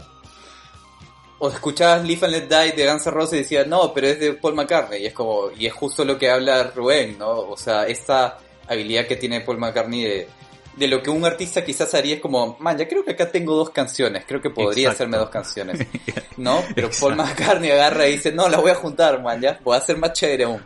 o 1.39 1.49
escuchabas 1.49 2.03
Live 2.05 2.25
and 2.25 2.33
Let 2.33 2.47
Die 2.47 2.71
de 2.71 2.89
Guns 2.89 3.05
N' 3.05 3.13
Roses 3.13 3.33
y 3.33 3.37
decías, 3.43 3.67
no, 3.67 3.93
pero 3.93 4.07
es 4.07 4.19
de 4.19 4.33
Paul 4.33 4.55
McCartney. 4.55 5.03
Y 5.03 5.07
es 5.07 5.13
como, 5.13 5.51
y 5.51 5.65
es 5.65 5.73
justo 5.73 6.05
lo 6.05 6.17
que 6.17 6.29
habla 6.29 6.71
Rubén, 6.73 7.17
¿no? 7.17 7.31
O 7.31 7.57
sea, 7.57 7.85
esta 7.85 8.37
habilidad 8.67 9.05
que 9.07 9.17
tiene 9.17 9.41
Paul 9.41 9.57
McCartney 9.57 10.03
de, 10.03 10.27
de 10.75 10.87
lo 10.87 11.03
que 11.03 11.09
un 11.09 11.25
artista 11.25 11.63
quizás 11.63 11.93
haría 11.93 12.15
es 12.15 12.21
como, 12.21 12.55
man, 12.59 12.77
ya 12.77 12.87
creo 12.87 13.03
que 13.03 13.11
acá 13.11 13.29
tengo 13.29 13.55
dos 13.55 13.71
canciones, 13.71 14.23
creo 14.25 14.41
que 14.41 14.49
podría 14.49 14.89
Exacto. 14.89 15.03
hacerme 15.03 15.17
dos 15.17 15.29
canciones, 15.29 15.87
¿no? 16.37 16.63
Pero 16.73 16.87
Exacto. 16.87 17.15
Paul 17.15 17.27
McCartney 17.27 17.71
agarra 17.71 18.07
y 18.07 18.13
dice, 18.13 18.31
no, 18.31 18.47
las 18.47 18.61
voy 18.61 18.71
a 18.71 18.75
juntar, 18.75 19.21
man, 19.21 19.41
ya, 19.41 19.59
voy 19.63 19.75
a 19.75 19.79
hacer 19.79 19.97
más 19.97 20.13
chévere 20.13 20.45
aún. 20.45 20.65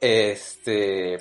Este, 0.00 1.18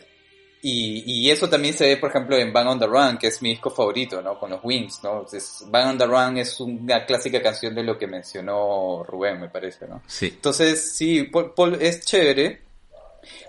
Y, 0.62 1.04
y 1.06 1.30
eso 1.30 1.50
también 1.50 1.74
se 1.74 1.86
ve, 1.86 1.98
por 1.98 2.10
ejemplo, 2.10 2.36
en 2.36 2.52
Bang 2.52 2.67
on 2.67 2.80
the 2.80 2.88
Run, 2.88 3.17
que 3.17 3.28
es 3.28 3.41
mi 3.41 3.50
disco 3.50 3.70
favorito, 3.70 4.22
¿no? 4.22 4.39
Con 4.39 4.50
los 4.50 4.60
Wings, 4.63 5.02
¿no? 5.04 5.20
Entonces, 5.20 5.63
Bang 5.67 5.89
on 5.89 5.98
the 5.98 6.06
Run 6.06 6.38
es 6.38 6.60
una 6.60 7.06
clásica 7.06 7.41
canción 7.41 7.76
de 7.76 7.84
lo 7.84 7.98
que 7.98 8.08
mencionó 8.08 9.04
Rubén, 9.04 9.39
me 9.39 9.50
parece, 9.50 9.88
¿no? 9.88 10.02
Sí. 10.08 10.28
Entonces, 10.28 10.96
sí, 10.96 11.24
Paul, 11.24 11.54
Paul 11.56 11.78
es 11.80 12.04
chévere, 12.06 12.62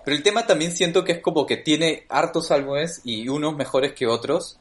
pero 0.05 0.15
el 0.15 0.23
tema 0.23 0.45
también 0.45 0.71
siento 0.71 1.03
que 1.03 1.13
es 1.13 1.19
como 1.19 1.45
que 1.45 1.57
tiene 1.57 2.05
hartos 2.09 2.51
álbumes 2.51 3.01
y 3.03 3.27
unos 3.27 3.55
mejores 3.55 3.93
que 3.93 4.07
otros. 4.07 4.59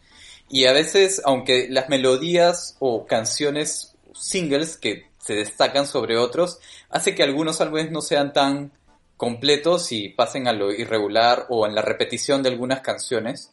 Y 0.49 0.65
a 0.65 0.73
veces, 0.73 1.21
aunque 1.25 1.69
las 1.69 1.89
melodías 1.89 2.77
o 2.79 3.07
canciones 3.07 3.95
singles 4.15 4.77
que 4.77 5.07
se 5.19 5.35
destacan 5.35 5.87
sobre 5.87 6.17
otros, 6.17 6.59
hace 6.89 7.15
que 7.15 7.23
algunos 7.23 7.61
álbumes 7.61 7.91
no 7.91 8.01
sean 8.01 8.33
tan 8.33 8.73
completos 9.18 9.92
y 9.92 10.09
pasen 10.09 10.48
a 10.48 10.54
lo 10.54 10.72
irregular 10.72 11.46
o 11.50 11.66
en 11.66 11.74
la 11.74 11.83
repetición 11.83 12.42
de 12.42 12.48
algunas 12.48 12.81
canciones. 12.81 13.52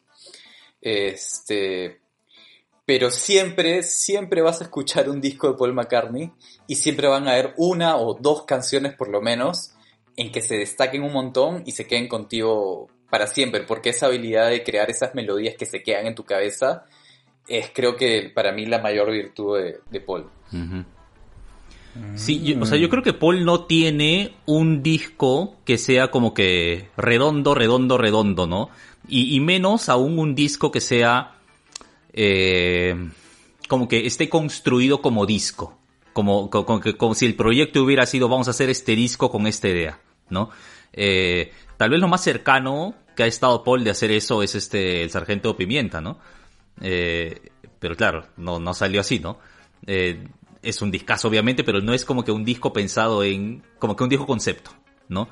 Este, 0.79 1.99
pero 2.85 3.09
siempre, 3.09 3.81
siempre 3.81 4.41
vas 4.41 4.61
a 4.61 4.65
escuchar 4.65 5.09
un 5.09 5.19
disco 5.19 5.51
de 5.51 5.57
Paul 5.57 5.73
McCartney 5.73 6.31
y 6.67 6.75
siempre 6.75 7.07
van 7.07 7.27
a 7.27 7.31
haber 7.31 7.53
una 7.57 7.97
o 7.97 8.13
dos 8.13 8.43
canciones 8.43 8.93
por 8.93 9.09
lo 9.09 9.21
menos 9.21 9.71
en 10.15 10.31
que 10.31 10.41
se 10.41 10.55
destaquen 10.55 11.03
un 11.03 11.11
montón 11.11 11.63
y 11.65 11.71
se 11.71 11.87
queden 11.87 12.07
contigo 12.07 12.87
para 13.09 13.27
siempre, 13.27 13.63
porque 13.63 13.89
esa 13.89 14.05
habilidad 14.05 14.49
de 14.49 14.63
crear 14.63 14.89
esas 14.89 15.15
melodías 15.15 15.55
que 15.55 15.65
se 15.65 15.81
quedan 15.81 16.05
en 16.05 16.15
tu 16.15 16.23
cabeza 16.23 16.85
es 17.47 17.71
creo 17.73 17.95
que 17.95 18.31
para 18.33 18.51
mí 18.51 18.65
la 18.65 18.79
mayor 18.79 19.11
virtud 19.11 19.59
de, 19.59 19.79
de 19.89 19.99
Paul. 19.99 20.29
Ujú. 20.53 20.85
Sí, 22.15 22.41
yo- 22.43 22.59
o 22.61 22.65
sea, 22.65 22.77
yo 22.77 22.89
creo 22.89 23.03
que 23.03 23.13
Paul 23.13 23.45
no 23.45 23.65
tiene 23.65 24.33
un 24.45 24.83
disco 24.83 25.55
que 25.65 25.77
sea 25.77 26.11
como 26.11 26.33
que 26.33 26.89
redondo, 26.97 27.55
redondo, 27.55 27.97
redondo, 27.97 28.47
¿no? 28.47 28.69
Y, 29.07 29.35
y 29.35 29.39
menos 29.39 29.87
aún 29.89 30.19
un 30.19 30.35
disco 30.35 30.71
que 30.71 30.81
sea 30.81 31.35
eh, 32.13 32.95
como 33.67 33.87
que 33.87 34.05
esté 34.05 34.29
construido 34.29 35.01
como 35.01 35.25
disco. 35.25 35.77
Como, 36.13 36.49
co- 36.49 36.65
como, 36.65 36.79
que- 36.79 36.95
como 36.95 37.13
si 37.13 37.25
el 37.25 37.35
proyecto 37.35 37.83
hubiera 37.83 38.05
sido 38.05 38.29
vamos 38.29 38.47
a 38.47 38.51
hacer 38.51 38.69
este 38.69 38.95
disco 38.95 39.29
con 39.29 39.47
esta 39.47 39.67
idea, 39.67 39.99
¿no? 40.29 40.49
Eh, 40.93 41.51
tal 41.77 41.89
vez 41.89 41.99
lo 41.99 42.07
más 42.07 42.23
cercano 42.23 42.95
que 43.17 43.23
ha 43.23 43.27
estado 43.27 43.63
Paul 43.63 43.83
de 43.83 43.89
hacer 43.91 44.11
eso 44.11 44.41
es 44.43 44.55
este 44.55 45.03
el 45.03 45.09
Sargento 45.09 45.57
Pimienta, 45.57 45.99
¿no? 45.99 46.17
Eh, 46.81 47.49
pero 47.79 47.95
claro, 47.95 48.27
no, 48.37 48.59
no 48.59 48.73
salió 48.73 49.01
así, 49.01 49.19
¿no? 49.19 49.39
Eh, 49.87 50.25
es 50.65 50.81
un 50.81 50.91
discazo 50.91 51.27
obviamente, 51.27 51.63
pero 51.63 51.81
no 51.81 51.93
es 51.93 52.05
como 52.05 52.23
que 52.23 52.31
un 52.31 52.43
disco 52.43 52.73
pensado 52.73 53.23
en, 53.23 53.63
como 53.79 53.95
que 53.95 54.03
un 54.03 54.09
disco 54.09 54.25
concepto, 54.25 54.71
¿no? 55.07 55.29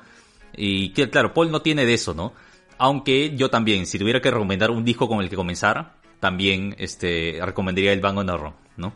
Y 0.56 0.92
claro, 0.92 1.34
Paul 1.34 1.50
no 1.50 1.62
tiene 1.62 1.84
de 1.84 1.94
eso, 1.94 2.14
¿no? 2.14 2.32
Aunque 2.78 3.34
yo 3.36 3.50
también, 3.50 3.86
si 3.86 3.98
tuviera 3.98 4.20
que 4.20 4.30
recomendar 4.30 4.70
un 4.70 4.84
disco 4.84 5.08
con 5.08 5.20
el 5.20 5.28
que 5.28 5.36
comenzar, 5.36 5.94
también 6.20 6.74
este, 6.78 7.38
recomendaría 7.42 7.92
el 7.92 8.00
Bang 8.00 8.18
on 8.18 8.26
the 8.26 8.32
¿no? 8.76 8.92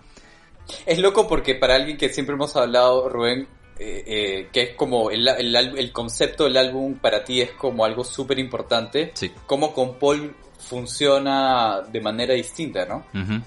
Es 0.86 0.98
loco 0.98 1.26
porque 1.26 1.54
para 1.54 1.74
alguien 1.74 1.96
que 1.96 2.08
siempre 2.08 2.34
hemos 2.34 2.54
hablado, 2.56 3.08
Rubén, 3.08 3.48
eh, 3.78 4.04
eh, 4.06 4.48
que 4.52 4.62
es 4.62 4.76
como 4.76 5.10
el, 5.10 5.26
el, 5.28 5.92
concepto 5.92 6.44
del 6.44 6.56
álbum 6.56 6.94
para 6.94 7.24
ti 7.24 7.40
es 7.40 7.52
como 7.52 7.84
algo 7.84 8.04
súper 8.04 8.38
importante, 8.38 9.12
Sí. 9.14 9.30
como 9.46 9.72
con 9.72 9.98
Paul 9.98 10.34
funciona 10.58 11.82
de 11.82 12.00
manera 12.00 12.34
distinta, 12.34 12.84
¿no? 12.84 13.04
Ujú. 13.14 13.40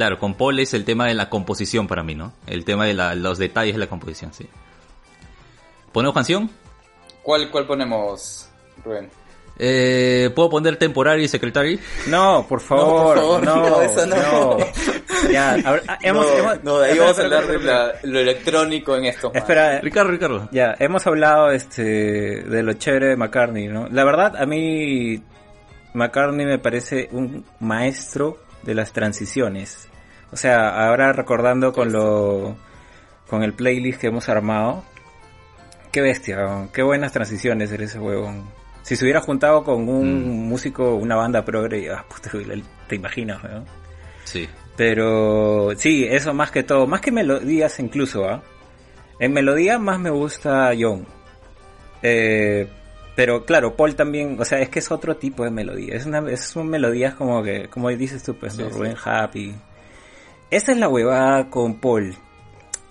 Claro, 0.00 0.18
con 0.18 0.32
Paul 0.32 0.58
es 0.60 0.72
el 0.72 0.86
tema 0.86 1.08
de 1.08 1.12
la 1.12 1.28
composición 1.28 1.86
para 1.86 2.02
mí, 2.02 2.14
¿no? 2.14 2.32
El 2.46 2.64
tema 2.64 2.86
de 2.86 2.94
la- 2.94 3.14
los 3.14 3.36
detalles 3.36 3.74
de 3.74 3.80
la 3.80 3.86
composición, 3.86 4.32
sí. 4.32 4.48
¿Ponemos 5.92 6.14
canción? 6.14 6.48
¿Cuál, 7.22 7.50
cuál 7.50 7.66
ponemos, 7.66 8.48
Rubén? 8.82 9.10
Eh, 9.58 10.30
¿Puedo 10.34 10.48
poner 10.48 10.78
Temporary 10.78 11.28
Secretary? 11.28 11.78
No, 12.06 12.46
por 12.48 12.62
favor, 12.62 13.14
por 13.14 13.16
favor, 13.18 13.44
no, 13.44 13.68
no, 13.68 13.82
esa 13.82 14.06
no. 14.06 14.56
Ya, 15.30 15.50
a 15.52 15.72
ver, 15.72 15.82
hemos, 16.00 16.24
no, 16.24 16.32
hemos- 16.32 16.64
no, 16.64 16.78
de 16.78 16.86
ahí 16.86 16.98
espera, 16.98 17.04
vamos 17.04 17.18
a 17.18 17.22
hablar 17.24 17.46
de 17.46 17.58
la- 17.58 17.92
lo 18.04 18.18
electrónico 18.20 18.96
en 18.96 19.04
esto. 19.04 19.30
Espera, 19.34 19.80
Ricardo, 19.82 20.12
Ricardo. 20.12 20.48
ya, 20.50 20.74
hemos 20.78 21.06
hablado 21.06 21.50
este 21.50 21.82
de 21.84 22.62
lo 22.62 22.72
chévere 22.72 23.08
de 23.08 23.16
McCartney, 23.18 23.68
¿no? 23.68 23.86
La 23.90 24.04
verdad, 24.04 24.34
a 24.40 24.46
mí 24.46 25.22
McCartney 25.92 26.46
me 26.46 26.58
parece 26.58 27.10
un 27.12 27.44
maestro 27.58 28.38
de 28.62 28.74
las 28.74 28.94
transiciones. 28.94 29.88
O 30.32 30.36
sea, 30.36 30.86
ahora 30.86 31.12
recordando 31.12 31.72
con 31.72 31.92
lo 31.92 32.56
con 33.28 33.42
el 33.42 33.52
playlist 33.52 34.00
que 34.00 34.08
hemos 34.08 34.28
armado, 34.28 34.84
qué 35.92 36.00
bestia, 36.00 36.68
qué 36.72 36.82
buenas 36.82 37.12
transiciones 37.12 37.70
eres 37.72 37.90
ese 37.90 38.00
huevón. 38.00 38.44
Si 38.82 38.96
se 38.96 39.04
hubiera 39.04 39.20
juntado 39.20 39.62
con 39.62 39.88
un 39.88 40.48
músico, 40.48 40.94
una 40.94 41.14
banda 41.14 41.44
progre, 41.44 41.90
ah, 41.92 42.04
puta, 42.08 42.30
te 42.88 42.96
imaginas, 42.96 43.42
weón. 43.44 43.64
Sí. 44.24 44.48
Pero 44.76 45.70
sí, 45.76 46.06
eso 46.08 46.32
más 46.34 46.50
que 46.50 46.62
todo, 46.62 46.86
más 46.86 47.00
que 47.00 47.12
melodías 47.12 47.78
incluso, 47.78 48.24
¿ah? 48.24 48.42
En 49.18 49.32
melodía 49.32 49.78
más 49.78 50.00
me 50.00 50.10
gusta 50.10 50.72
John. 50.78 51.06
Eh, 52.02 52.66
pero 53.14 53.44
claro, 53.44 53.76
Paul 53.76 53.94
también, 53.94 54.38
o 54.40 54.44
sea, 54.44 54.60
es 54.60 54.70
que 54.70 54.78
es 54.78 54.90
otro 54.90 55.16
tipo 55.16 55.44
de 55.44 55.50
melodía. 55.50 55.94
Es 55.94 56.06
una, 56.06 56.20
es 56.30 56.40
son 56.40 56.68
melodías 56.68 57.14
como 57.14 57.42
que, 57.42 57.68
como 57.68 57.90
dices 57.90 58.22
tú, 58.22 58.34
pues, 58.34 58.56
¿no? 58.56 58.70
Sí. 58.70 58.72
Rubén 58.72 58.96
Happy. 59.04 59.54
Esa 60.50 60.72
es 60.72 60.78
la 60.78 60.88
huevada 60.88 61.48
con 61.48 61.74
Paul. 61.74 62.14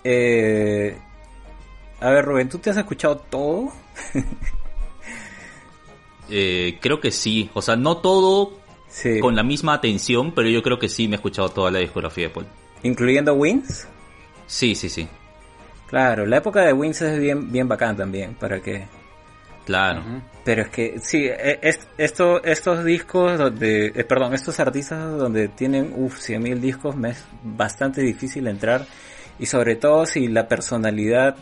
Eh, 0.04 0.96
a 2.00 2.10
ver, 2.10 2.24
Rubén, 2.24 2.48
¿tú 2.48 2.58
te 2.58 2.70
has 2.70 2.76
escuchado 2.76 3.16
todo? 3.18 3.72
Eh, 6.32 6.78
creo 6.80 7.00
que 7.00 7.10
sí. 7.10 7.50
O 7.54 7.60
sea, 7.60 7.74
no 7.74 7.96
todo 7.96 8.52
Sí. 8.88 9.18
con 9.18 9.34
la 9.34 9.42
misma 9.42 9.74
atención, 9.74 10.32
pero 10.32 10.48
yo 10.48 10.62
creo 10.62 10.78
que 10.78 10.88
sí 10.88 11.08
me 11.08 11.14
he 11.14 11.16
escuchado 11.16 11.48
toda 11.48 11.72
la 11.72 11.80
discografía 11.80 12.28
de 12.28 12.30
Paul. 12.34 12.46
Incluyendo 12.84 13.34
Wings. 13.34 13.88
Sí, 14.46 14.76
sí, 14.76 14.88
sí. 14.88 15.08
Claro, 15.88 16.26
la 16.26 16.36
época 16.36 16.60
de 16.62 16.72
Wings 16.72 17.02
es 17.02 17.18
bien, 17.18 17.50
bien 17.50 17.66
bacán 17.66 17.96
también, 17.96 18.34
para 18.34 18.60
que 18.60 18.86
Claro. 19.70 20.02
Pero 20.44 20.62
es 20.62 20.68
que 20.68 20.98
sí, 21.00 21.26
e- 21.26 21.60
es, 21.62 21.86
esto, 21.96 22.42
estos 22.42 22.84
discos 22.84 23.38
donde, 23.38 23.86
eh, 23.86 24.04
perdón, 24.04 24.34
estos 24.34 24.58
artistas 24.58 25.16
donde 25.16 25.46
tienen, 25.46 25.92
uff, 25.94 26.18
100.000 26.18 26.60
discos, 26.60 26.96
me 26.96 27.10
es 27.10 27.24
bastante 27.44 28.00
difícil 28.00 28.48
entrar. 28.48 28.84
Y 29.38 29.46
sobre 29.46 29.76
todo 29.76 30.06
si 30.06 30.26
la 30.26 30.48
personalidad, 30.48 31.36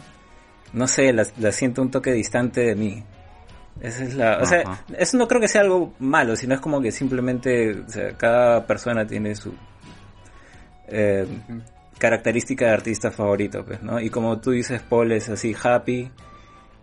no 0.74 0.86
sé, 0.86 1.10
la, 1.14 1.26
la 1.38 1.52
siento 1.52 1.80
un 1.80 1.90
toque 1.90 2.12
distante 2.12 2.60
de 2.60 2.74
mí. 2.74 3.02
Esa 3.80 4.04
es 4.04 4.14
la, 4.14 4.38
o 4.42 4.44
sea, 4.44 4.62
eso 4.98 5.16
no 5.16 5.26
creo 5.26 5.40
que 5.40 5.48
sea 5.48 5.62
algo 5.62 5.94
malo, 5.98 6.36
sino 6.36 6.54
es 6.54 6.60
como 6.60 6.82
que 6.82 6.92
simplemente, 6.92 7.80
o 7.80 7.88
sea, 7.88 8.12
cada 8.12 8.66
persona 8.66 9.06
tiene 9.06 9.34
su 9.34 9.54
eh, 10.88 11.26
característica 11.96 12.66
de 12.66 12.72
artista 12.72 13.10
favorito, 13.10 13.64
pues, 13.64 13.82
¿no? 13.82 13.98
Y 14.00 14.10
como 14.10 14.38
tú 14.38 14.50
dices, 14.50 14.82
Paul 14.82 15.12
es 15.12 15.28
así, 15.28 15.56
happy, 15.62 16.10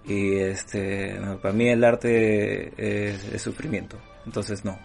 y 0.07 0.35
este, 0.35 1.17
no, 1.19 1.37
para 1.37 1.53
mí 1.53 1.67
el 1.69 1.83
arte 1.83 2.73
es, 2.77 3.23
es 3.33 3.41
sufrimiento. 3.41 3.97
Entonces 4.25 4.63
no. 4.65 4.77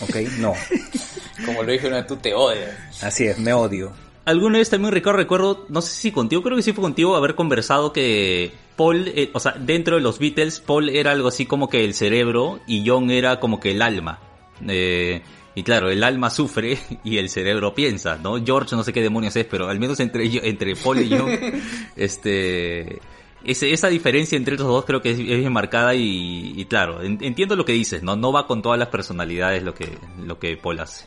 Ok, 0.00 0.16
no. 0.38 0.52
Como 1.46 1.62
lo 1.62 1.72
dije 1.72 1.86
una 1.86 1.96
vez, 1.96 2.06
tú 2.06 2.16
te 2.16 2.34
odias. 2.34 3.02
Así 3.02 3.24
es, 3.26 3.38
me 3.38 3.52
odio. 3.52 3.92
Alguna 4.24 4.58
vez 4.58 4.70
también 4.70 4.92
Ricardo 4.92 5.18
recuerdo, 5.18 5.66
no 5.68 5.82
sé 5.82 5.92
si 5.94 6.10
contigo, 6.10 6.42
creo 6.42 6.56
que 6.56 6.62
sí 6.62 6.72
fue 6.72 6.82
contigo, 6.82 7.14
haber 7.14 7.34
conversado 7.34 7.92
que 7.92 8.52
Paul, 8.74 9.08
eh, 9.08 9.30
o 9.34 9.40
sea, 9.40 9.52
dentro 9.52 9.96
de 9.96 10.02
los 10.02 10.18
Beatles, 10.18 10.60
Paul 10.60 10.88
era 10.88 11.10
algo 11.12 11.28
así 11.28 11.44
como 11.44 11.68
que 11.68 11.84
el 11.84 11.92
cerebro 11.92 12.60
y 12.66 12.88
John 12.88 13.10
era 13.10 13.38
como 13.38 13.60
que 13.60 13.72
el 13.72 13.82
alma. 13.82 14.20
Eh, 14.66 15.22
y 15.54 15.62
claro, 15.62 15.90
el 15.90 16.02
alma 16.02 16.30
sufre 16.30 16.78
y 17.04 17.18
el 17.18 17.28
cerebro 17.28 17.74
piensa, 17.74 18.16
¿no? 18.16 18.42
George 18.42 18.74
no 18.74 18.82
sé 18.82 18.94
qué 18.94 19.02
demonios 19.02 19.36
es, 19.36 19.44
pero 19.44 19.68
al 19.68 19.78
menos 19.78 20.00
entre, 20.00 20.24
ellos- 20.24 20.42
entre 20.44 20.74
Paul 20.74 21.00
y 21.02 21.10
John, 21.16 21.30
este, 21.96 23.00
ese- 23.44 23.72
esa 23.72 23.88
diferencia 23.88 24.36
entre 24.36 24.56
los 24.56 24.66
dos 24.66 24.84
creo 24.84 25.00
que 25.02 25.10
es, 25.12 25.18
bien 25.18 25.52
marcada 25.52 25.94
y, 25.94 26.52
y 26.56 26.64
claro, 26.66 27.02
en- 27.02 27.18
entiendo 27.22 27.56
lo 27.56 27.64
que 27.64 27.72
dices, 27.72 28.02
¿no? 28.02 28.16
No 28.16 28.32
va 28.32 28.46
con 28.46 28.62
todas 28.62 28.78
las 28.78 28.88
personalidades 28.88 29.62
lo 29.62 29.74
que, 29.74 29.88
lo 30.24 30.38
que 30.38 30.56
Paul 30.56 30.80
hace. 30.80 31.06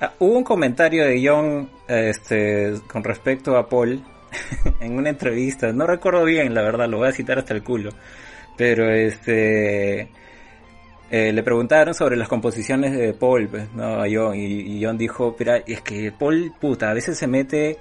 Ah, 0.00 0.12
hubo 0.18 0.36
un 0.36 0.44
comentario 0.44 1.04
de 1.06 1.26
John 1.26 1.70
este, 1.88 2.74
con 2.90 3.02
respecto 3.02 3.56
a 3.56 3.68
Paul 3.68 4.02
en 4.80 4.96
una 4.98 5.10
entrevista. 5.10 5.72
No 5.72 5.86
recuerdo 5.86 6.24
bien, 6.24 6.52
la 6.54 6.62
verdad, 6.62 6.88
lo 6.88 6.98
voy 6.98 7.08
a 7.08 7.12
citar 7.12 7.38
hasta 7.38 7.54
el 7.54 7.62
culo. 7.62 7.90
Pero 8.56 8.90
este 8.90 10.08
eh, 11.10 11.32
le 11.32 11.42
preguntaron 11.42 11.94
sobre 11.94 12.16
las 12.16 12.28
composiciones 12.28 12.92
de 12.96 13.12
Paul, 13.14 13.48
pues, 13.48 13.72
¿no? 13.74 14.02
A 14.02 14.06
John. 14.12 14.34
Y, 14.34 14.44
y 14.78 14.84
John 14.84 14.98
dijo, 14.98 15.34
mira, 15.38 15.58
es 15.66 15.80
que 15.82 16.12
Paul, 16.12 16.52
puta, 16.60 16.90
a 16.90 16.94
veces 16.94 17.16
se 17.18 17.26
mete 17.26 17.78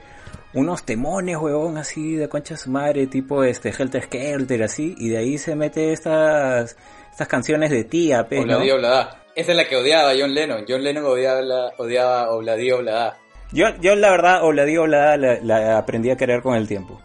unos 0.56 0.84
temones, 0.84 1.38
huevón, 1.38 1.78
así 1.78 2.16
de 2.16 2.28
concha 2.30 2.56
de 2.56 2.60
su 2.60 2.72
madre, 2.72 3.08
tipo 3.08 3.44
este 3.44 3.70
Helter 3.78 4.04
Skelter, 4.04 4.64
así, 4.64 4.96
y 4.98 5.10
de 5.10 5.18
ahí 5.18 5.38
se 5.38 5.56
mete 5.56 5.92
estas 5.94 6.76
estas 7.12 7.28
canciones 7.28 7.70
de 7.72 7.84
tía, 7.84 8.28
¿no? 8.30 8.42
Obladí, 8.42 8.72
oblada. 8.72 9.22
Esa 9.36 9.52
es 9.52 9.58
la 9.58 9.68
que 9.68 9.76
odiaba 9.76 10.14
John 10.18 10.34
Lennon. 10.34 10.66
John 10.68 10.84
Lennon 10.84 11.06
odiaba, 11.06 11.42
la- 11.42 11.72
odiaba 11.78 12.32
Obladí, 12.32 12.72
oblada. 12.72 13.18
Yo, 13.52 13.68
yo 13.82 13.96
la 13.96 14.10
verdad, 14.12 14.44
o 14.44 14.52
la 14.52 14.66
digo, 14.66 14.88
la, 14.88 15.16
la, 15.18 15.78
aprendí 15.78 16.10
a 16.10 16.18
querer 16.18 16.42
con 16.42 16.56
el 16.56 16.68
tiempo. 16.68 17.00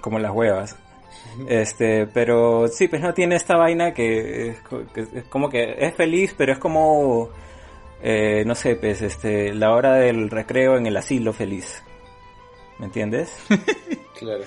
Como 0.00 0.18
las 0.18 0.30
huevas. 0.32 0.76
Este, 1.48 2.06
pero 2.06 2.68
sí, 2.68 2.88
pues 2.88 3.00
no 3.02 3.14
tiene 3.14 3.36
esta 3.36 3.56
vaina 3.56 3.92
que 3.94 4.48
es, 4.48 4.56
que 4.94 5.00
es 5.00 5.24
como 5.28 5.48
que 5.48 5.74
es 5.78 5.94
feliz, 5.94 6.34
pero 6.36 6.52
es 6.52 6.58
como, 6.58 7.30
eh, 8.02 8.44
no 8.46 8.54
sé, 8.54 8.76
pues, 8.76 9.00
este, 9.02 9.54
la 9.54 9.72
hora 9.72 9.94
del 9.96 10.28
recreo 10.30 10.76
en 10.76 10.86
el 10.86 10.96
asilo 10.96 11.32
feliz. 11.32 11.82
¿Me 12.82 12.86
entiendes? 12.86 13.32
Claro. 14.18 14.44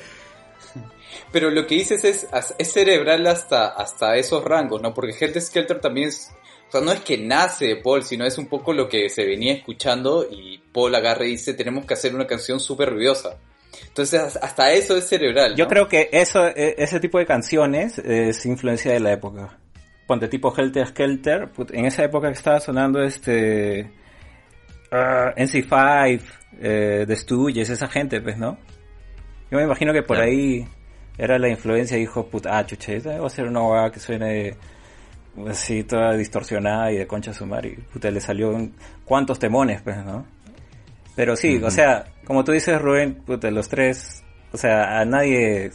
Pero 1.33 1.49
lo 1.49 1.67
que 1.67 1.75
dices 1.75 2.05
es, 2.05 2.27
es 2.57 2.71
cerebral 2.71 3.27
hasta, 3.27 3.67
hasta 3.67 4.15
esos 4.15 4.41
rangos, 4.41 4.81
¿no? 4.81 4.93
Porque 4.93 5.13
Helter 5.19 5.41
Skelter 5.41 5.81
también 5.81 6.07
es, 6.09 6.31
o 6.69 6.71
sea, 6.71 6.79
no 6.79 6.93
es 6.93 7.01
que 7.01 7.17
nace 7.17 7.65
de 7.65 7.75
Paul, 7.77 8.03
sino 8.03 8.25
es 8.25 8.37
un 8.37 8.47
poco 8.47 8.71
lo 8.71 8.87
que 8.87 9.09
se 9.09 9.25
venía 9.25 9.53
escuchando 9.53 10.25
y 10.29 10.59
Paul 10.71 10.95
agarra 10.95 11.25
y 11.25 11.31
dice, 11.31 11.53
tenemos 11.55 11.85
que 11.85 11.93
hacer 11.93 12.15
una 12.15 12.25
canción 12.25 12.61
súper 12.61 12.91
ruidosa. 12.91 13.37
Entonces, 13.85 14.37
hasta 14.41 14.71
eso 14.71 14.95
es 14.95 15.09
cerebral. 15.09 15.55
Yo 15.57 15.67
creo 15.67 15.89
que 15.89 16.07
eso, 16.13 16.47
e- 16.47 16.75
ese 16.77 17.01
tipo 17.01 17.19
de 17.19 17.25
canciones 17.25 17.97
es 17.97 18.45
influencia 18.45 18.93
de 18.93 19.01
la 19.01 19.11
época. 19.11 19.57
Ponte 20.07 20.29
tipo 20.29 20.53
Helter 20.55 20.87
Skelter, 20.87 21.49
en 21.73 21.85
esa 21.85 22.05
época 22.05 22.27
que 22.29 22.37
estaba 22.37 22.61
sonando 22.61 23.03
este 23.03 23.91
ah, 24.91 25.33
NC5, 25.35 26.21
eh, 26.61 27.05
The 27.07 27.15
Stooges, 27.15 27.69
esa 27.69 27.87
gente, 27.87 28.21
pues, 28.21 28.37
¿no? 28.37 28.57
Yo 29.51 29.57
me 29.57 29.63
imagino 29.63 29.93
que 29.93 30.01
por 30.03 30.17
Claro. 30.17 30.31
ahí 30.31 30.67
era 31.17 31.37
la 31.39 31.49
influencia 31.49 31.97
dijo, 31.97 32.27
puta, 32.27 32.57
ah, 32.57 32.65
chuche, 32.65 32.99
va 32.99 33.25
a 33.27 33.29
ser 33.29 33.45
una 33.47 33.61
hueá 33.63 33.91
que 33.91 33.99
suene 33.99 34.55
así 35.47 35.83
toda 35.83 36.13
distorsionada 36.15 36.91
y 36.91 36.97
de 36.97 37.07
concha 37.07 37.33
sumar 37.33 37.65
y 37.65 37.75
puta, 37.75 38.09
le 38.09 38.21
salió 38.21 38.49
un- 38.49 38.73
cuántos 39.03 39.37
temones, 39.39 39.81
pues, 39.81 39.97
¿no? 40.03 40.25
Pero 41.15 41.35
sí, 41.35 41.61
o 41.63 41.71
sea, 41.71 42.05
como 42.25 42.43
tú 42.43 42.51
dices, 42.51 42.81
Rubén, 42.81 43.15
puta, 43.25 43.49
los 43.51 43.69
tres, 43.69 44.23
o 44.51 44.57
sea, 44.57 44.99
a 44.99 45.05
nadie, 45.05 45.71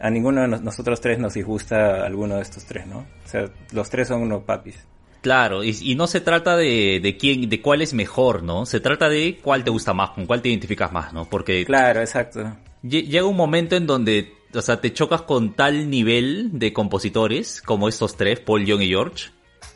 a 0.00 0.10
ninguno 0.10 0.40
de 0.42 0.48
nos- 0.48 0.62
nosotros 0.62 1.00
tres 1.00 1.18
nos 1.18 1.34
disgusta 1.34 2.04
alguno 2.04 2.36
de 2.36 2.42
estos 2.42 2.64
tres, 2.64 2.86
¿no? 2.86 2.98
O 3.24 3.28
sea, 3.28 3.44
los 3.72 3.90
tres 3.90 4.08
son 4.08 4.22
unos 4.22 4.42
papis. 4.44 4.84
Claro, 5.20 5.62
y, 5.62 5.76
y 5.82 5.94
no 5.96 6.06
se 6.06 6.20
trata 6.20 6.56
de, 6.56 7.00
de 7.02 7.16
quién, 7.18 7.48
de 7.48 7.60
cuál 7.60 7.82
es 7.82 7.92
mejor, 7.92 8.42
¿no? 8.42 8.64
Se 8.64 8.80
trata 8.80 9.08
de 9.08 9.38
cuál 9.42 9.64
te 9.64 9.70
gusta 9.70 9.92
más, 9.92 10.10
con 10.10 10.24
cuál 10.26 10.40
te 10.40 10.48
identificas 10.48 10.90
más, 10.92 11.12
¿no? 11.12 11.26
Porque 11.28 11.64
Claro, 11.66 12.00
exacto. 12.00 12.40
lle- 12.82 13.06
llega 13.06 13.26
un 13.26 13.36
momento 13.36 13.76
en 13.76 13.86
donde, 13.86 14.32
o 14.54 14.62
sea, 14.62 14.80
te 14.80 14.92
chocas 14.94 15.22
con 15.22 15.52
tal 15.54 15.90
nivel 15.90 16.48
de 16.58 16.72
compositores, 16.72 17.60
como 17.60 17.86
estos 17.88 18.16
tres, 18.16 18.40
Paul, 18.40 18.64
John 18.66 18.80
y 18.82 18.88
George, 18.88 19.26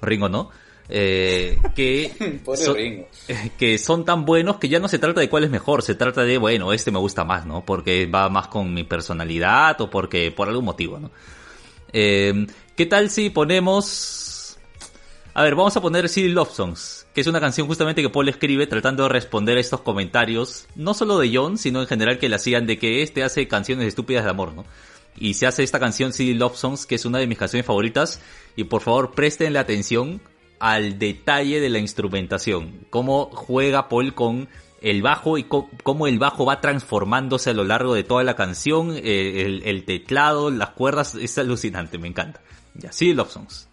Ringo, 0.01 0.31
¿no? 0.31 0.51
Eh, 0.89 1.59
que, 1.75 2.41
son- 2.57 2.77
Ringo. 2.77 3.07
que 3.59 3.77
son 3.77 4.07
tan 4.07 4.25
buenos 4.25 4.57
que 4.57 4.71
ya 4.71 4.79
no 4.79 4.89
se 4.89 4.99
trata 4.99 5.21
de 5.21 5.29
cuál 5.29 5.45
es 5.45 5.51
mejor, 5.51 5.83
se 5.83 5.95
trata 5.95 6.23
de, 6.25 6.39
bueno, 6.39 6.73
este 6.73 6.91
me 6.91 6.99
gusta 6.99 7.25
más, 7.25 7.45
¿no? 7.45 7.67
Porque 7.67 8.07
va 8.07 8.31
más 8.31 8.49
con 8.49 8.73
mi 8.73 8.85
personalidad 8.85 9.79
o 9.83 9.91
porque, 9.91 10.31
por 10.33 10.49
algún 10.49 10.65
motivo, 10.65 10.99
¿no? 10.99 11.11
Eh, 11.93 12.47
¿Qué 12.75 12.87
tal 12.87 13.11
si 13.11 13.29
ponemos... 13.29 14.23
A 15.37 15.43
ver, 15.43 15.57
vamos 15.57 15.77
a 15.77 15.81
poner 15.81 16.09
City 16.09 16.29
Love 16.29 16.55
Songs, 16.55 17.09
que 17.13 17.21
es 17.21 17.27
una 17.27 17.41
canción 17.41 17.67
justamente 17.67 18.03
que 18.03 18.09
Paul 18.09 18.29
escribe 18.29 18.69
tratando 18.69 19.03
de 19.03 19.09
responder 19.09 19.57
a 19.57 19.61
estos 19.61 19.81
comentarios, 19.81 20.69
no 20.77 20.95
solo 20.95 21.19
de 21.19 21.37
John, 21.37 21.59
sino 21.59 21.81
en 21.81 21.89
general 21.89 22.21
que 22.21 22.29
le 22.29 22.37
hacían 22.37 22.69
de 22.69 22.79
que 22.79 23.03
este 23.03 23.25
hace 23.25 23.49
canciones 23.49 23.89
estúpidas 23.89 24.23
de 24.23 24.31
amor, 24.31 24.55
¿no? 24.55 24.65
Y 25.17 25.35
se 25.35 25.49
hace 25.49 25.65
esta 25.65 25.81
canción 25.81 26.13
City 26.13 26.35
Love 26.35 26.57
Songs, 26.57 26.87
que 26.87 26.95
es 26.95 27.05
una 27.05 27.19
de 27.19 27.27
mis 27.27 27.37
canciones 27.37 27.67
favoritas, 27.67 28.23
y 28.55 28.63
por 28.63 28.83
favor 28.83 29.11
prestenle 29.11 29.59
atención 29.59 30.21
al 30.61 31.01
detalle 31.01 31.59
de 31.59 31.69
la 31.69 31.81
instrumentación, 31.81 32.87
cómo 32.89 33.29
juega 33.33 33.89
Paul 33.89 34.15
con 34.15 34.49
el 34.83 35.03
bajo 35.03 35.37
y 35.37 35.45
cómo 35.83 36.07
el 36.07 36.21
bajo 36.21 36.45
va 36.45 36.61
transformándose 36.61 37.51
a 37.51 37.55
lo 37.55 37.65
largo 37.65 37.95
de 37.95 38.05
toda 38.05 38.23
la 38.23 38.37
canción, 38.37 38.93
eh, 38.95 39.61
el, 39.65 39.85
teclado, 39.85 40.53
las 40.53 40.71
cuerdas, 40.71 41.17
es 41.17 41.37
alucinante, 41.39 41.99
me 41.99 42.07
encanta. 42.07 42.41
Ya, 42.75 42.93
City 42.93 43.15
Love 43.15 43.33
Songs. 43.33 43.69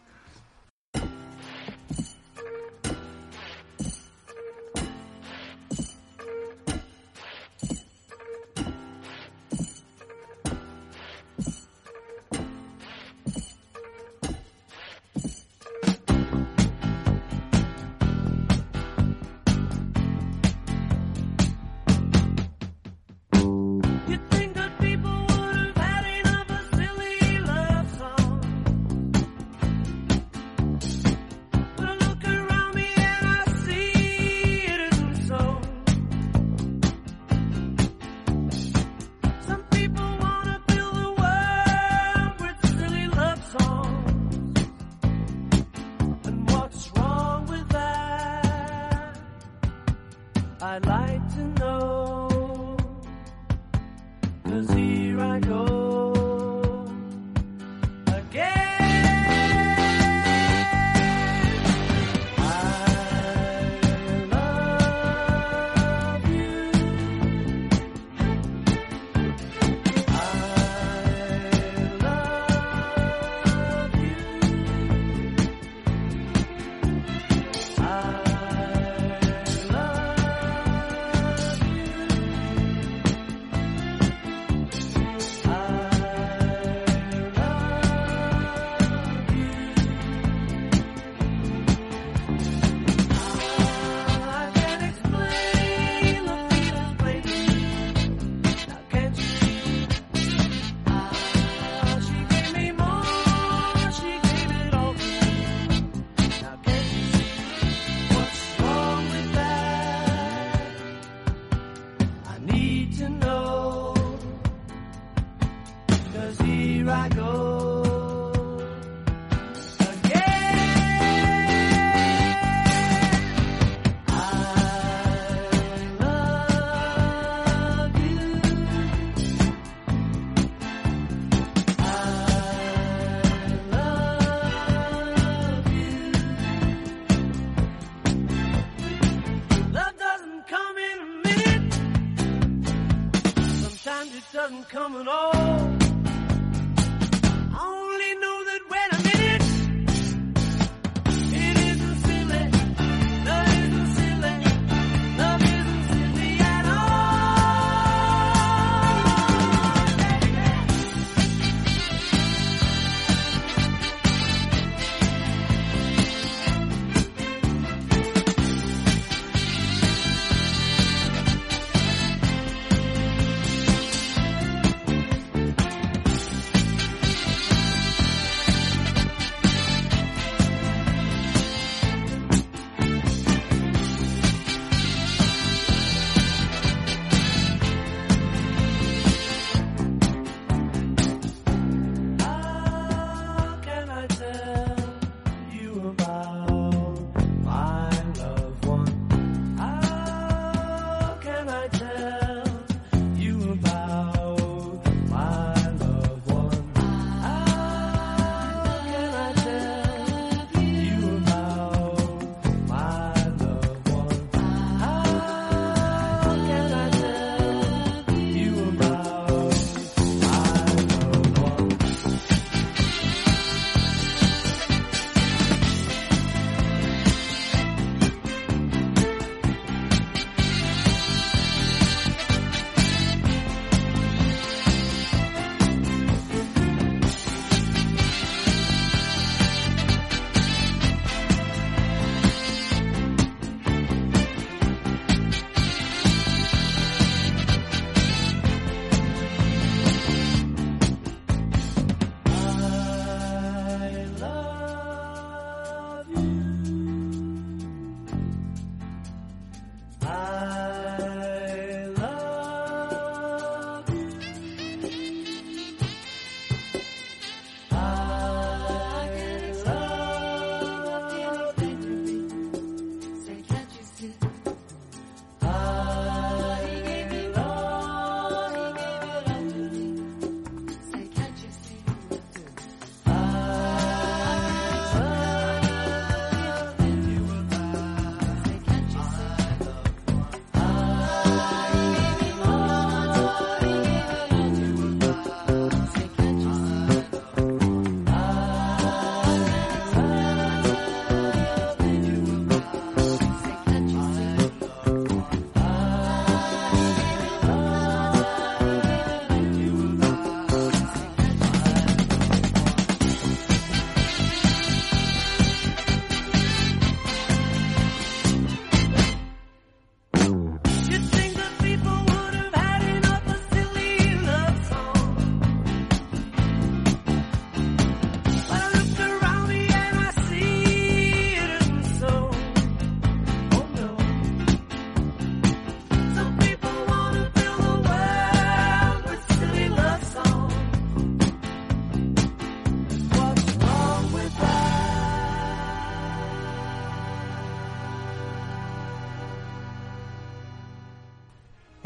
my 50.72 50.80
life. 50.88 51.11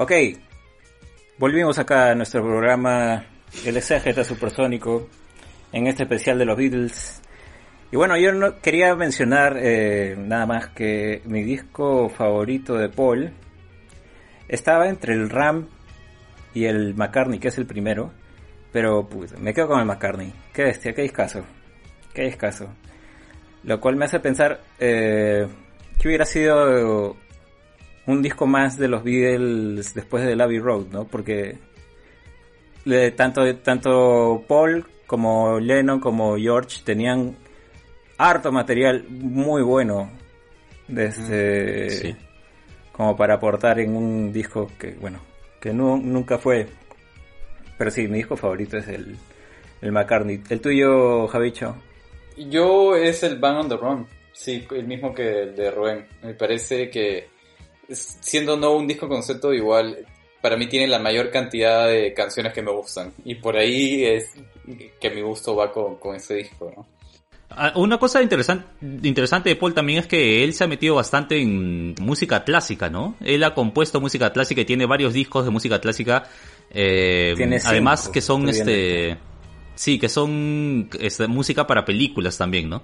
Ok, 0.06 0.12
volvimos 1.39 1.80
acá 1.80 2.12
a 2.12 2.14
nuestro 2.14 2.43
programa 2.43 3.26
El 3.66 3.76
exégeta 3.76 4.24
supersónico 4.24 5.10
en 5.72 5.88
este 5.88 6.03
especial 6.03 6.38
de 6.38 6.45
los 6.45 6.56
Beatles. 6.56 7.24
Y 7.91 7.95
bueno, 7.95 8.16
yo 8.16 8.32
no 8.32 8.60
quería 8.62 8.93
mencionar 8.95 9.58
eh, 9.60 10.16
nada 10.16 10.45
más 10.45 10.68
que 10.68 11.24
mi 11.26 11.41
disco 11.41 12.08
favorito 12.10 12.76
de 12.78 12.89
Paul 12.89 13.34
estaba 14.47 14.89
entre 14.89 15.16
el 15.16 15.28
Ram 15.28 15.70
y 16.53 16.66
el 16.66 16.93
McCartney, 16.93 17.39
que 17.39 17.47
es 17.47 17.58
el 17.58 17.66
primero. 17.66 18.12
Pero 18.72 19.10
pues, 19.10 19.36
me 19.39 19.56
quedo 19.56 19.70
con 19.70 19.80
el 19.80 19.88
McCartney. 19.88 20.32
Qué 20.53 20.66
bestia, 20.66 20.93
qué 20.93 21.01
discazo. 21.01 21.43
Qué 22.14 22.26
discazo. 22.26 22.70
Lo 23.64 23.82
cual 23.82 23.95
me 23.95 24.06
hace 24.06 24.20
pensar 24.20 24.62
eh, 24.78 25.47
que 25.99 26.08
hubiera 26.08 26.28
sido 26.28 27.18
un 28.08 28.22
disco 28.22 28.45
más 28.45 28.78
de 28.78 28.88
los 28.88 29.03
Beatles 29.03 29.93
después 29.93 30.24
de 30.26 30.34
Abbey 30.41 30.60
Road, 30.60 30.88
¿no? 30.91 31.06
Porque 31.06 31.58
le- 32.86 33.12
tanto, 33.12 33.56
tanto 33.58 34.43
Paul 34.47 34.86
como 35.08 35.60
Lennon 35.60 35.99
como 35.99 36.38
George 36.38 36.82
tenían 36.84 37.36
harto 38.18 38.51
material 38.51 39.06
muy 39.10 39.62
bueno 39.62 40.10
desde 40.88 41.89
Sí. 41.89 42.16
como 42.91 43.16
para 43.16 43.36
aportar 43.36 43.80
en 43.80 43.95
un 43.95 44.32
disco 44.32 44.70
que 44.80 44.91
bueno 44.93 45.20
que 45.60 45.74
nu- 45.74 45.97
nunca 45.97 46.38
fue 46.38 46.68
pero 47.78 47.91
sí 47.91 48.08
mi 48.08 48.18
disco 48.20 48.36
favorito 48.38 48.78
es 48.78 48.88
el 48.88 49.16
el 49.82 49.91
McCartney 49.91 50.41
el 50.49 50.62
tuyo 50.62 51.28
Javicho 51.28 51.76
Yo 52.38 52.95
es 52.95 53.24
el 53.24 53.38
Bang 53.39 53.58
on 53.60 53.70
the 53.70 53.78
Run, 53.78 54.08
sí, 54.34 54.66
el 54.72 54.86
mismo 54.88 55.14
que 55.14 55.43
el 55.43 55.56
de 55.56 55.72
Rubén. 55.72 56.06
Me 56.22 56.34
parece 56.34 56.89
que, 56.89 57.30
siendo 57.89 58.57
no 58.57 58.71
un 58.75 58.88
disco 58.88 59.07
concepto, 59.07 59.53
igual, 59.53 60.05
para 60.41 60.57
mí 60.57 60.67
tiene 60.67 60.88
la 60.88 60.99
mayor 60.99 61.31
cantidad 61.31 61.88
de 61.88 62.13
canciones 62.13 62.53
que 62.53 62.61
me 62.61 62.71
gustan. 62.71 63.13
Y 63.23 63.36
por 63.36 63.57
ahí 63.57 64.05
es 64.05 64.31
que 64.99 65.09
mi 65.09 65.21
gusto 65.21 65.55
va 65.55 65.71
con, 65.71 65.95
con 65.95 66.15
ese 66.15 66.36
disco, 66.36 66.71
¿no? 66.75 66.86
Ah, 67.49 67.73
Una 67.75 67.97
cosa 67.97 68.21
interesante, 68.21 68.65
interesante 69.03 69.49
de 69.49 69.55
Paul 69.55 69.73
también 69.73 69.99
es 69.99 70.07
que 70.07 70.43
él 70.43 70.53
se 70.53 70.63
ha 70.63 70.67
metido 70.67 70.95
bastante 70.95 71.39
en 71.39 71.95
música 72.01 72.43
clásica, 72.43 72.89
¿no? 72.89 73.15
Él 73.21 73.43
ha 73.43 73.53
compuesto 73.53 74.01
música 74.01 74.33
clásica 74.33 74.61
y 74.61 74.65
tiene 74.65 74.86
varios 74.86 75.13
discos 75.13 75.45
de 75.45 75.51
música 75.51 75.79
clásica. 75.79 76.23
eh, 76.71 77.33
Tiene 77.38 77.59
además 77.63 78.09
que 78.09 78.21
son 78.21 78.49
este, 78.49 79.17
sí, 79.75 79.99
que 79.99 80.09
son 80.09 80.89
este, 80.99 81.27
música 81.27 81.67
para 81.67 81.86
películas 81.86 82.38
también, 82.38 82.69
¿no? 82.69 82.83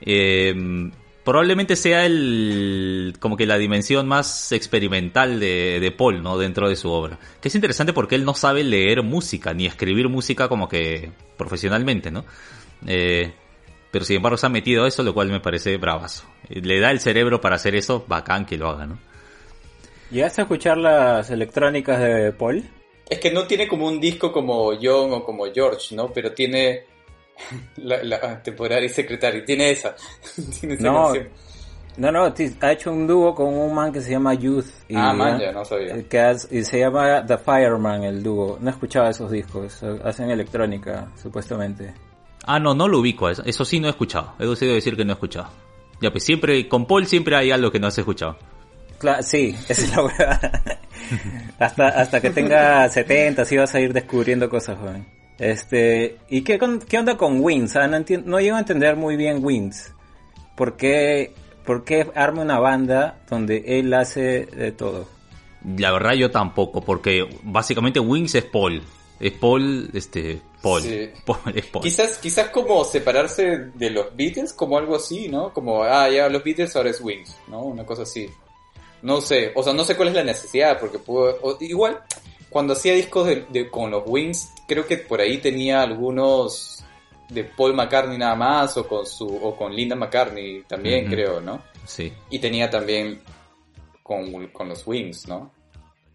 Eh, 0.00 0.90
probablemente 1.24 1.74
sea 1.74 2.04
el 2.04 3.14
como 3.18 3.36
que 3.36 3.46
la 3.46 3.58
dimensión 3.58 4.06
más 4.06 4.52
experimental 4.52 5.40
de, 5.40 5.80
de 5.80 5.90
Paul, 5.90 6.22
¿no? 6.22 6.38
Dentro 6.38 6.68
de 6.68 6.76
su 6.76 6.90
obra. 6.90 7.18
Que 7.40 7.48
es 7.48 7.54
interesante 7.54 7.92
porque 7.92 8.14
él 8.14 8.24
no 8.24 8.34
sabe 8.34 8.62
leer 8.62 9.02
música 9.02 9.54
ni 9.54 9.66
escribir 9.66 10.08
música 10.08 10.48
como 10.48 10.68
que 10.68 11.10
profesionalmente, 11.36 12.10
¿no? 12.10 12.24
Eh, 12.86 13.32
pero 13.90 14.04
sin 14.04 14.16
embargo 14.16 14.36
se 14.36 14.46
ha 14.46 14.50
metido 14.50 14.84
a 14.84 14.88
eso, 14.88 15.02
lo 15.02 15.14
cual 15.14 15.30
me 15.30 15.40
parece 15.40 15.76
bravazo. 15.76 16.24
Le 16.48 16.80
da 16.80 16.90
el 16.90 17.00
cerebro 17.00 17.40
para 17.40 17.56
hacer 17.56 17.74
eso, 17.74 18.04
bacán 18.06 18.44
que 18.44 18.58
lo 18.58 18.68
haga, 18.68 18.86
¿no? 18.86 18.98
¿Llegaste 20.10 20.42
a 20.42 20.44
escuchar 20.44 20.76
las 20.78 21.30
electrónicas 21.30 22.00
de 22.00 22.32
Paul? 22.32 22.64
Es 23.08 23.18
que 23.18 23.30
no 23.30 23.46
tiene 23.46 23.66
como 23.66 23.86
un 23.86 24.00
disco 24.00 24.32
como 24.32 24.72
John 24.80 25.12
o 25.12 25.24
como 25.24 25.46
George, 25.52 25.94
¿no? 25.94 26.12
Pero 26.12 26.32
tiene 26.32 26.84
la, 27.76 28.02
la 28.02 28.42
temporaria 28.42 28.86
y 28.86 28.88
secretaria, 28.88 29.44
tiene 29.44 29.70
esa. 29.70 29.94
tiene 30.60 30.74
esa 30.74 30.82
No, 30.84 31.04
canción. 31.04 31.28
No, 31.96 32.10
no, 32.10 32.24
ha 32.60 32.72
hecho 32.72 32.90
un 32.90 33.06
dúo 33.06 33.34
con 33.36 33.54
un 33.54 33.72
man 33.72 33.92
que 33.92 34.00
se 34.00 34.10
llama 34.10 34.34
Youth. 34.34 34.66
Y, 34.88 34.96
Ah, 34.96 35.12
man, 35.12 35.38
ya, 35.38 35.52
no 35.52 35.64
sabía. 35.64 35.94
eh, 35.96 36.06
que 36.10 36.18
hace- 36.18 36.58
y 36.58 36.64
se 36.64 36.80
llama 36.80 37.24
The 37.24 37.38
Fireman 37.38 38.02
el 38.02 38.20
dúo. 38.22 38.58
No 38.60 38.68
he 38.68 38.72
escuchado 38.72 39.08
esos 39.08 39.30
discos. 39.30 39.80
eh, 39.82 40.00
Hacen 40.04 40.28
electrónica, 40.30 41.06
supuestamente. 41.22 41.94
Ah, 42.46 42.58
no, 42.58 42.74
no 42.74 42.88
lo 42.88 42.98
ubico, 42.98 43.28
eso, 43.30 43.42
eso 43.46 43.64
sí 43.64 43.78
no 43.78 43.86
he 43.86 43.90
escuchado. 43.90 44.34
He 44.40 44.44
decidido 44.46 44.74
decir 44.74 44.96
que 44.96 45.04
no 45.04 45.12
he 45.12 45.14
escuchado. 45.14 45.48
Ya, 46.00 46.10
pues 46.10 46.24
siempre, 46.24 46.68
con 46.68 46.84
Paul 46.86 47.06
siempre 47.06 47.36
hay 47.36 47.52
algo 47.52 47.70
que 47.70 47.78
no 47.78 47.86
has 47.86 47.96
escuchado. 47.96 48.36
Cla- 48.98 49.22
sí, 49.22 49.54
esa 49.68 49.72
es 49.84 49.96
la 49.96 50.02
verdad. 50.02 50.62
hasta, 51.60 51.88
hasta 51.88 52.20
que 52.20 52.30
tenga 52.30 52.88
70, 52.88 53.44
sí 53.44 53.56
vas 53.56 53.72
a 53.72 53.80
ir 53.80 53.92
descubriendo 53.92 54.50
cosas, 54.50 54.76
joven. 54.78 55.06
Este, 55.38 56.18
¿y 56.28 56.42
qué, 56.42 56.58
con- 56.58 56.78
qué 56.80 56.98
onda 56.98 57.16
con 57.16 57.40
Wings? 57.40 57.74
Ah, 57.76 57.86
no, 57.88 57.98
no 58.24 58.40
llego 58.40 58.56
a 58.56 58.60
entender 58.60 58.96
muy 58.96 59.16
bien 59.16 59.44
Wings. 59.44 59.92
¿Por 60.56 60.76
qué, 60.76 61.32
¿Por 61.64 61.84
qué 61.84 62.06
arma 62.14 62.42
una 62.42 62.58
banda 62.58 63.18
donde 63.28 63.64
él 63.66 63.92
hace 63.94 64.46
de 64.46 64.70
todo? 64.72 65.08
La 65.76 65.90
verdad 65.92 66.12
yo 66.12 66.30
tampoco, 66.30 66.82
porque 66.82 67.26
básicamente 67.42 67.98
Wings 67.98 68.34
es 68.34 68.44
Paul. 68.44 68.82
Es 69.18 69.32
Paul, 69.32 69.88
este, 69.94 70.40
Paul. 70.62 70.82
Sí. 70.82 71.08
Paul, 71.26 71.38
es 71.54 71.66
Paul. 71.66 71.82
Quizás, 71.84 72.18
quizás 72.18 72.48
como 72.50 72.84
separarse 72.84 73.70
de 73.74 73.90
los 73.90 74.14
Beatles, 74.14 74.52
como 74.52 74.76
algo 74.78 74.96
así, 74.96 75.28
¿no? 75.28 75.52
Como, 75.52 75.82
ah, 75.82 76.08
ya 76.10 76.28
los 76.28 76.44
Beatles 76.44 76.76
ahora 76.76 76.90
es 76.90 77.00
Wings, 77.00 77.34
¿no? 77.48 77.62
Una 77.62 77.84
cosa 77.86 78.02
así. 78.02 78.28
No 79.02 79.20
sé, 79.20 79.52
o 79.54 79.62
sea, 79.62 79.72
no 79.72 79.84
sé 79.84 79.96
cuál 79.96 80.08
es 80.08 80.14
la 80.14 80.24
necesidad, 80.24 80.78
porque 80.78 80.98
pudo, 80.98 81.36
o- 81.42 81.56
igual, 81.60 82.00
cuando 82.54 82.72
hacía 82.72 82.94
discos 82.94 83.26
de, 83.26 83.44
de- 83.50 83.68
con 83.68 83.90
los 83.90 84.04
Wings, 84.06 84.48
creo 84.68 84.86
que 84.86 84.96
por 84.96 85.20
ahí 85.20 85.38
tenía 85.38 85.82
algunos 85.82 86.82
de 87.28 87.42
Paul 87.44 87.74
McCartney 87.74 88.16
nada 88.16 88.34
más, 88.36 88.76
o 88.76 88.86
con 88.86 89.04
su, 89.04 89.26
o 89.26 89.56
con 89.56 89.74
Linda 89.74 89.96
McCartney 89.96 90.62
también, 90.62 91.06
Ujú. 91.06 91.14
creo, 91.14 91.40
¿no? 91.40 91.62
Sí. 91.84 92.12
Y 92.30 92.38
tenía 92.38 92.70
también 92.70 93.20
con, 94.02 94.46
con 94.48 94.68
los 94.68 94.86
Wings, 94.86 95.26
¿no? 95.26 95.50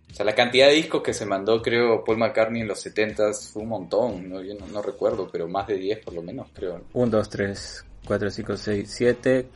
O 0.10 0.14
sea, 0.14 0.26
la 0.26 0.34
cantidad 0.34 0.68
de 0.68 0.74
discos 0.74 1.04
que 1.04 1.14
se 1.14 1.26
mandó, 1.26 1.62
creo, 1.62 2.04
Paul 2.04 2.18
McCartney 2.18 2.62
en 2.62 2.68
los 2.68 2.84
70s 2.86 3.52
fue 3.52 3.62
un 3.64 3.70
montón, 3.70 4.30
¿no? 4.30 4.42
Yo 4.42 4.56
no, 4.56 4.66
no 4.68 4.82
recuerdo, 4.82 5.28
pero 5.32 5.48
más 5.48 5.68
de 5.68 5.76
10 5.78 6.00
por 6.06 6.14
lo 6.14 6.22
menos, 6.24 6.48
creo. 6.54 6.82
1, 6.94 7.12
2, 7.12 7.30
3, 7.30 7.86
4, 8.06 8.32
5, 8.32 8.58
6, 8.58 8.90
7. 8.92 9.48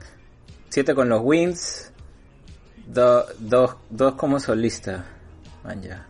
7 0.69 0.93
con 0.93 1.07
los 1.09 1.21
Wings. 1.23 1.91
2 2.87 3.25
dos 3.39 4.15
como 4.15 4.39
solista. 4.39 5.05
Man, 5.63 5.81
ya. 5.81 6.07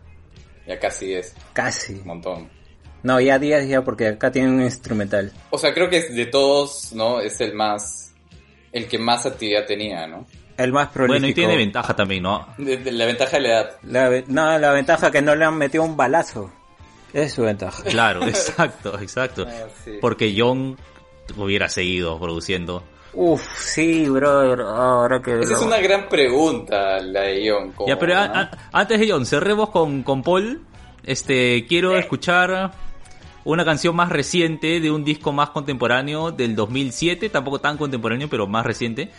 Ya 0.68 0.80
casi 0.80 1.14
es 1.14 1.36
Casi. 1.54 1.94
un 1.96 2.06
montón. 2.08 2.50
No, 3.04 3.20
ya 3.20 3.38
10 3.38 3.68
ya 3.68 3.82
porque 3.84 4.08
acá 4.08 4.32
tiene 4.32 4.48
un 4.50 4.62
instrumental. 4.62 5.32
O 5.50 5.58
sea, 5.58 5.74
creo 5.74 5.90
que 5.90 6.02
de 6.10 6.26
todos, 6.28 6.94
¿no? 6.94 7.20
Es 7.20 7.42
el 7.42 7.54
más, 7.54 8.14
el 8.72 8.88
que 8.88 8.98
más 8.98 9.26
actividad 9.26 9.66
tenía, 9.66 10.08
¿no? 10.08 10.26
El 10.56 10.72
más 10.72 10.88
prolífico. 10.90 11.14
Bueno, 11.20 11.28
y 11.28 11.34
tiene 11.34 11.58
ventaja 11.58 11.96
también, 11.96 12.24
¿no? 12.24 12.48
De- 12.58 12.78
de 12.78 12.92
la 12.92 13.06
ventaja 13.06 13.38
de 13.38 13.44
la 13.44 13.50
edad. 13.50 13.72
La 13.84 14.24
no, 14.28 14.58
la 14.58 14.72
ventaja 14.72 15.08
es 15.08 15.12
que 15.12 15.22
no 15.22 15.36
le 15.36 15.44
han 15.46 15.58
metido 15.58 15.84
un 15.84 15.98
balazo. 15.98 16.52
Es 17.12 17.34
su 17.34 17.42
ventaja. 17.42 17.84
Claro, 17.84 18.24
exacto, 18.28 18.98
exacto. 19.02 19.46
Ah, 19.50 19.68
sí. 19.84 19.98
Porque 20.00 20.34
John 20.38 20.78
hubiera 21.36 21.68
seguido 21.70 22.18
produciendo. 22.20 22.84
Uf, 23.16 23.42
sí, 23.60 24.10
brother. 24.10 24.62
Ahora 24.62 25.22
que. 25.22 25.40
Esa 25.40 25.54
es 25.56 25.62
una 25.62 25.78
gran 25.80 26.10
pregunta, 26.10 27.00
la 27.00 27.22
de 27.22 27.44
Ion. 27.44 27.72
como, 27.74 27.88
Ya, 27.88 28.00
pero 28.00 28.18
a- 28.18 28.28
¿no? 28.28 28.34
a- 28.36 28.52
antes 28.72 29.00
de 29.00 29.12
John, 29.12 29.26
cerremos 29.26 29.70
con, 29.70 30.04
con 30.04 30.24
Paul. 30.24 30.62
Este, 31.04 31.66
quiero 31.68 31.98
escuchar 31.98 32.72
una 33.44 33.66
canción 33.66 33.96
más 33.96 34.10
reciente 34.10 34.80
de 34.80 34.90
un 34.90 35.04
disco 35.04 35.32
más 35.34 35.50
contemporáneo 35.50 36.32
del 36.32 36.56
2007, 36.56 37.30
tampoco 37.30 37.60
tan 37.60 37.78
contemporáneo, 37.78 38.30
pero 38.30 38.48
más 38.48 38.66
reciente, 38.66 39.12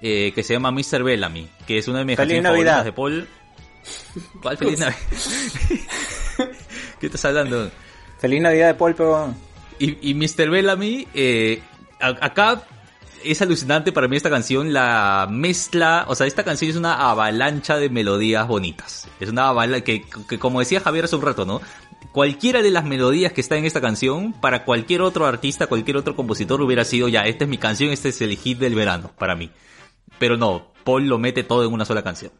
eh, 0.00 0.32
que 0.34 0.42
se 0.44 0.54
llama 0.54 0.70
Mr. 0.70 1.02
Bellamy, 1.02 1.48
que 1.66 1.78
es 1.78 1.88
una 1.88 1.98
de 1.98 2.04
mis 2.04 2.16
Feliz 2.16 2.34
canciones 2.42 2.50
favoritas 2.52 2.84
de 2.84 2.92
Paul. 2.92 3.28
¿Cuál 4.40 4.56
feliz 4.56 4.78
Navidad? 4.78 4.96
¿Qué 7.00 7.06
estás 7.06 7.24
hablando? 7.24 7.70
Feliz 8.18 8.40
Navidad 8.40 8.68
de 8.68 8.74
Paul, 8.74 8.94
pero. 8.94 9.34
Y, 9.78 10.10
y 10.10 10.14
Mr. 10.14 10.48
Bellamy, 10.48 11.08
eh, 11.12 11.60
a- 12.00 12.24
acá 12.24 12.62
es 13.24 13.42
alucinante 13.42 13.92
para 13.92 14.08
mí 14.08 14.16
esta 14.16 14.30
canción, 14.30 14.72
la 14.72 15.28
mezcla, 15.30 16.04
o 16.08 16.14
sea, 16.14 16.26
esta 16.26 16.44
canción 16.44 16.70
es 16.70 16.76
una 16.76 17.10
avalancha 17.10 17.76
de 17.76 17.88
melodías 17.88 18.46
bonitas. 18.46 19.08
Es 19.20 19.30
una 19.30 19.48
avalancha 19.48 19.84
que, 19.84 20.04
que, 20.28 20.38
como 20.38 20.60
decía 20.60 20.80
Javier 20.80 21.04
hace 21.04 21.16
un 21.16 21.22
rato, 21.22 21.44
¿no? 21.44 21.60
Cualquiera 22.12 22.62
de 22.62 22.70
las 22.70 22.84
melodías 22.84 23.32
que 23.32 23.40
está 23.40 23.56
en 23.56 23.64
esta 23.64 23.80
canción, 23.80 24.32
para 24.32 24.64
cualquier 24.64 25.02
otro 25.02 25.26
artista, 25.26 25.66
cualquier 25.66 25.96
otro 25.96 26.14
compositor 26.14 26.60
hubiera 26.60 26.84
sido, 26.84 27.08
ya, 27.08 27.26
esta 27.26 27.44
es 27.44 27.50
mi 27.50 27.58
canción, 27.58 27.90
este 27.90 28.10
es 28.10 28.20
el 28.20 28.36
hit 28.36 28.58
del 28.58 28.74
verano, 28.74 29.10
para 29.18 29.34
mí. 29.34 29.50
Pero 30.18 30.36
no, 30.36 30.72
Paul 30.84 31.06
lo 31.06 31.18
mete 31.18 31.42
todo 31.42 31.64
en 31.64 31.72
una 31.72 31.84
sola 31.84 32.02
canción. 32.02 32.32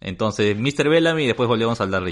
Entonces, 0.00 0.56
Mr. 0.56 0.88
Bellamy 0.88 1.24
y 1.24 1.26
después 1.26 1.48
volvemos 1.48 1.80
a 1.80 1.84
hablar. 1.84 2.02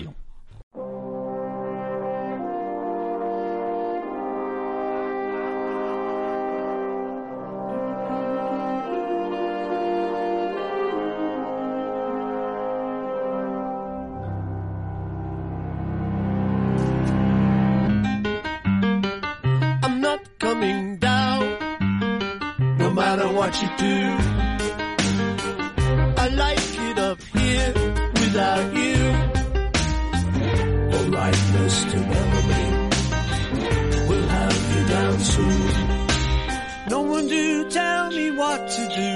What 38.48 38.62
to 38.78 38.84
do. 39.02 39.14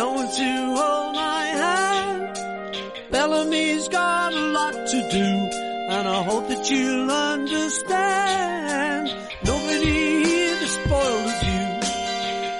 No 0.00 0.06
one 0.18 0.30
to 0.40 0.50
hold 0.78 1.14
my 1.14 1.44
hand. 1.62 2.20
Bellamy's 3.10 3.88
got 3.88 4.30
a 4.42 4.44
lot 4.58 4.74
to 4.92 4.98
do. 5.18 5.28
And 5.94 6.04
I 6.16 6.20
hope 6.30 6.44
that 6.52 6.62
you'll 6.70 7.10
understand. 7.10 9.04
Nobody 9.50 9.96
here 10.28 10.56
to 10.62 10.68
spoil 10.78 11.18
the 11.26 11.34
view. 11.42 11.68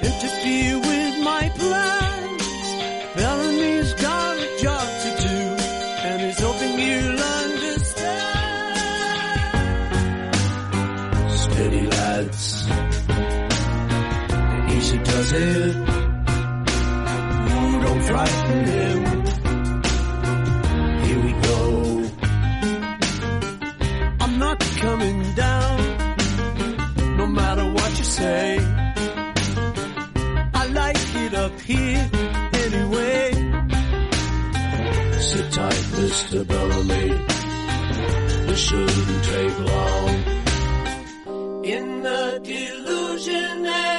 Interfere 0.08 0.78
with 0.88 1.14
my 1.30 1.44
plans. 1.60 2.66
Bellamy's 3.18 3.92
got 4.08 4.34
a 4.46 4.48
job 4.64 4.86
to 5.04 5.10
do. 5.28 5.38
And 6.08 6.18
he's 6.24 6.40
hoping 6.46 6.74
you'll 6.86 7.22
understand. 7.42 8.16
Steady 11.42 11.84
lads. 11.96 12.44
Easy 14.76 14.98
does 14.98 15.32
it. 15.32 15.65
Don't 18.16 18.66
him. 18.66 19.04
Here 21.04 21.20
we 21.26 21.32
go. 21.48 21.60
I'm 24.22 24.38
not 24.38 24.58
coming 24.84 25.34
down, 25.34 25.76
no 27.18 27.26
matter 27.26 27.66
what 27.72 27.98
you 27.98 28.04
say. 28.04 28.58
I 30.54 30.66
like 30.80 31.14
it 31.24 31.34
up 31.34 31.60
here 31.60 32.10
anyway. 32.64 33.22
Sit 35.20 35.52
tight, 35.52 35.84
Mr. 36.00 36.46
Bellamy. 36.46 37.08
This 38.46 38.60
shouldn't 38.66 39.24
take 39.24 39.58
long. 39.58 40.14
In 41.64 42.02
the 42.02 42.40
delusionary 42.42 43.95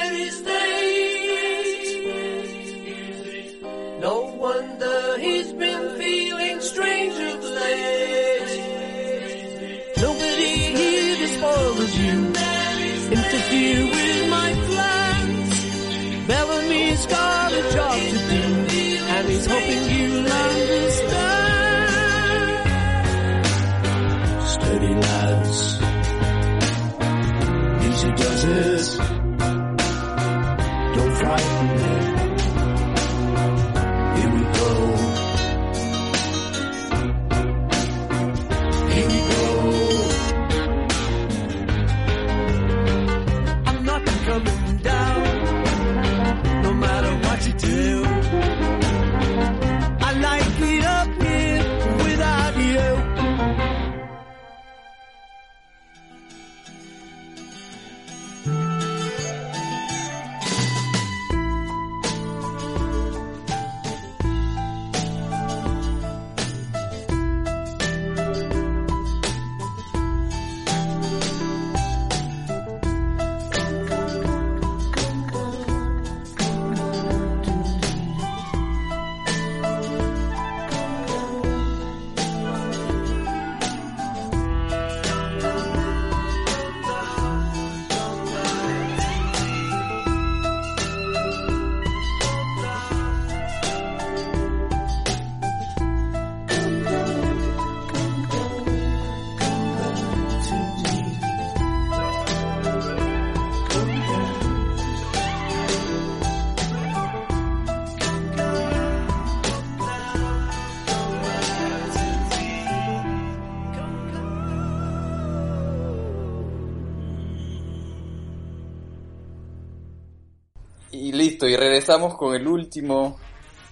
regresamos 121.78 122.16
con 122.16 122.34
el 122.34 122.48
último, 122.48 123.16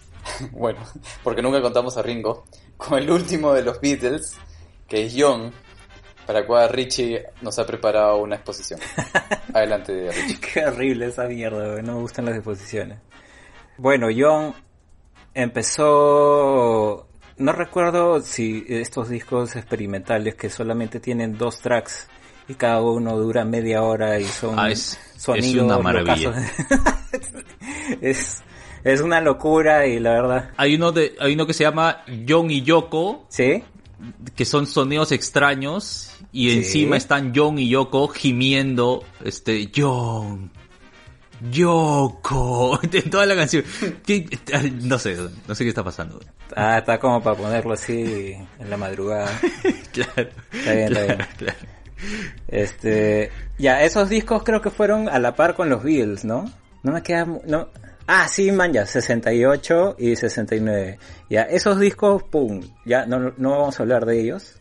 bueno, 0.53 0.79
porque 1.25 1.43
nunca 1.43 1.61
contamos 1.61 1.97
a 1.97 2.03
Ringo, 2.03 2.45
con 2.77 2.99
el 3.01 3.11
último 3.11 3.53
de 3.53 3.65
los 3.65 3.81
Beatles, 3.81 4.37
que 4.87 5.07
es 5.07 5.15
John, 5.17 5.53
para 6.25 6.47
cual 6.47 6.69
Richie 6.69 7.25
nos 7.43 7.59
ha 7.59 7.67
preparado 7.67 8.19
una 8.19 8.37
exposición. 8.37 8.79
Adelante, 9.53 10.13
Richie. 10.13 10.41
Qué 10.55 10.65
horrible 10.65 11.07
esa 11.07 11.25
mierda, 11.25 11.83
no 11.83 11.95
me 11.95 12.01
gustan 12.01 12.27
las 12.27 12.37
exposiciones. 12.37 12.99
Bueno, 13.77 14.07
John 14.17 14.55
empezó... 15.35 17.09
No 17.39 17.53
recuerdo 17.53 18.21
si 18.21 18.65
estos 18.69 19.09
discos 19.09 19.57
experimentales 19.57 20.37
que 20.37 20.49
solamente 20.49 21.01
tienen 21.01 21.37
dos 21.37 21.59
tracks 21.59 22.09
y 22.49 22.55
cada 22.55 22.81
uno 22.83 23.17
dura 23.17 23.45
media 23.45 23.83
hora 23.83 24.19
y 24.21 24.25
son 24.25 24.59
Ah, 24.59 24.71
es- 24.71 24.99
sonidos 25.17 25.47
es 25.57 25.63
una 25.63 25.79
maravilla. 25.79 26.33
es, 28.01 28.43
es 28.85 29.01
una 29.01 29.21
locura 29.21 29.87
y 29.87 29.99
la 29.99 30.11
verdad... 30.13 30.51
Hay 30.57 30.75
uno 30.77 30.93
de, 30.93 31.17
hay 31.21 31.35
uno 31.35 31.47
que 31.47 31.55
se 31.55 31.65
llama 31.65 32.03
John 32.29 32.51
y 32.51 32.63
Yoko, 32.63 33.27
¿Sí? 33.29 33.63
que 34.35 34.45
son 34.45 34.67
sonidos 34.67 35.11
extraños, 35.13 36.11
y 36.33 36.51
Sí. 36.51 36.57
encima 36.59 36.97
están 36.97 37.33
John 37.35 37.59
y 37.59 37.69
Yoko 37.69 38.09
gimiendo, 38.09 39.03
este, 39.25 39.71
John, 39.75 40.51
Yoko, 41.51 42.79
en 42.93 43.11
toda 43.11 43.27
la 43.27 43.35
canción. 43.37 43.65
¿Qué? 44.05 44.27
No 44.83 44.99
sé, 44.99 45.17
no 45.49 45.55
sé 45.55 45.65
qué 45.65 45.69
está 45.71 45.83
pasando. 45.85 46.21
Ah, 46.55 46.79
está 46.79 46.99
como 47.01 47.23
para 47.23 47.37
ponerlo 47.37 47.73
así 47.75 48.35
en 48.59 48.71
la 48.71 48.77
madrugada. 48.77 49.29
Claro, 49.93 50.29
Está 50.53 50.73
bien, 50.73 50.97
está 50.97 51.03
bien. 51.05 51.19
claro. 51.39 51.59
Este, 52.49 53.31
ya, 53.59 53.83
esos 53.83 54.09
discos 54.09 54.43
creo 54.45 54.61
que 54.61 54.71
fueron 54.71 55.09
a 55.09 55.19
la 55.19 55.35
par 55.35 55.55
con 55.55 55.69
los 55.69 55.83
Beatles, 55.83 56.25
¿no? 56.25 56.51
No 56.83 56.93
me 56.93 57.03
queda, 57.03 57.27
no. 57.47 57.69
Ah, 58.07 58.29
sí, 58.29 58.53
man, 58.53 58.73
ya, 58.73 58.87
68 58.87 59.97
y 59.99 60.15
69. 60.15 60.99
Ya, 61.29 61.43
esos 61.43 61.81
discos, 61.81 62.23
pum, 62.23 62.61
ya, 62.85 63.05
no, 63.07 63.35
no 63.37 63.51
vamos 63.51 63.79
a 63.79 63.83
hablar 63.83 64.07
de 64.07 64.21
ellos. 64.21 64.61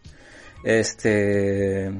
Este, 0.63 1.91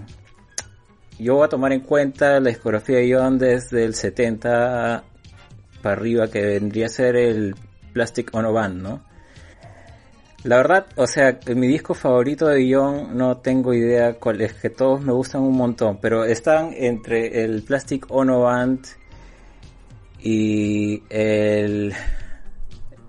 yo 1.20 1.36
voy 1.36 1.46
a 1.46 1.50
tomar 1.50 1.72
en 1.72 1.82
cuenta 1.82 2.40
la 2.40 2.50
discografía 2.50 2.98
de 2.98 3.14
John 3.14 3.38
desde 3.38 3.86
el 3.86 3.94
70 3.94 5.04
para 5.84 5.96
arriba, 5.96 6.28
que 6.28 6.42
vendría 6.42 6.88
a 6.88 6.90
ser 6.90 7.16
el 7.16 7.56
Plastic 7.94 8.34
Ono 8.34 8.52
Band, 8.52 8.82
¿no? 8.82 9.04
La 10.46 10.58
verdad, 10.58 10.86
o 10.96 11.08
sea, 11.08 11.40
mi 11.56 11.66
disco 11.66 11.96
favorito 11.96 12.46
de 12.46 12.72
John 12.72 13.18
no 13.18 13.38
tengo 13.38 13.74
idea 13.74 14.14
cuál 14.14 14.42
es, 14.42 14.54
que 14.54 14.70
todos 14.70 15.02
me 15.02 15.12
gustan 15.12 15.42
un 15.42 15.58
montón, 15.58 15.98
pero 16.00 16.24
están 16.24 16.72
entre 16.78 17.44
el 17.44 17.64
Plastic 17.64 18.06
Ono 18.10 18.42
Band 18.42 18.86
y 20.20 21.02
el 21.10 21.96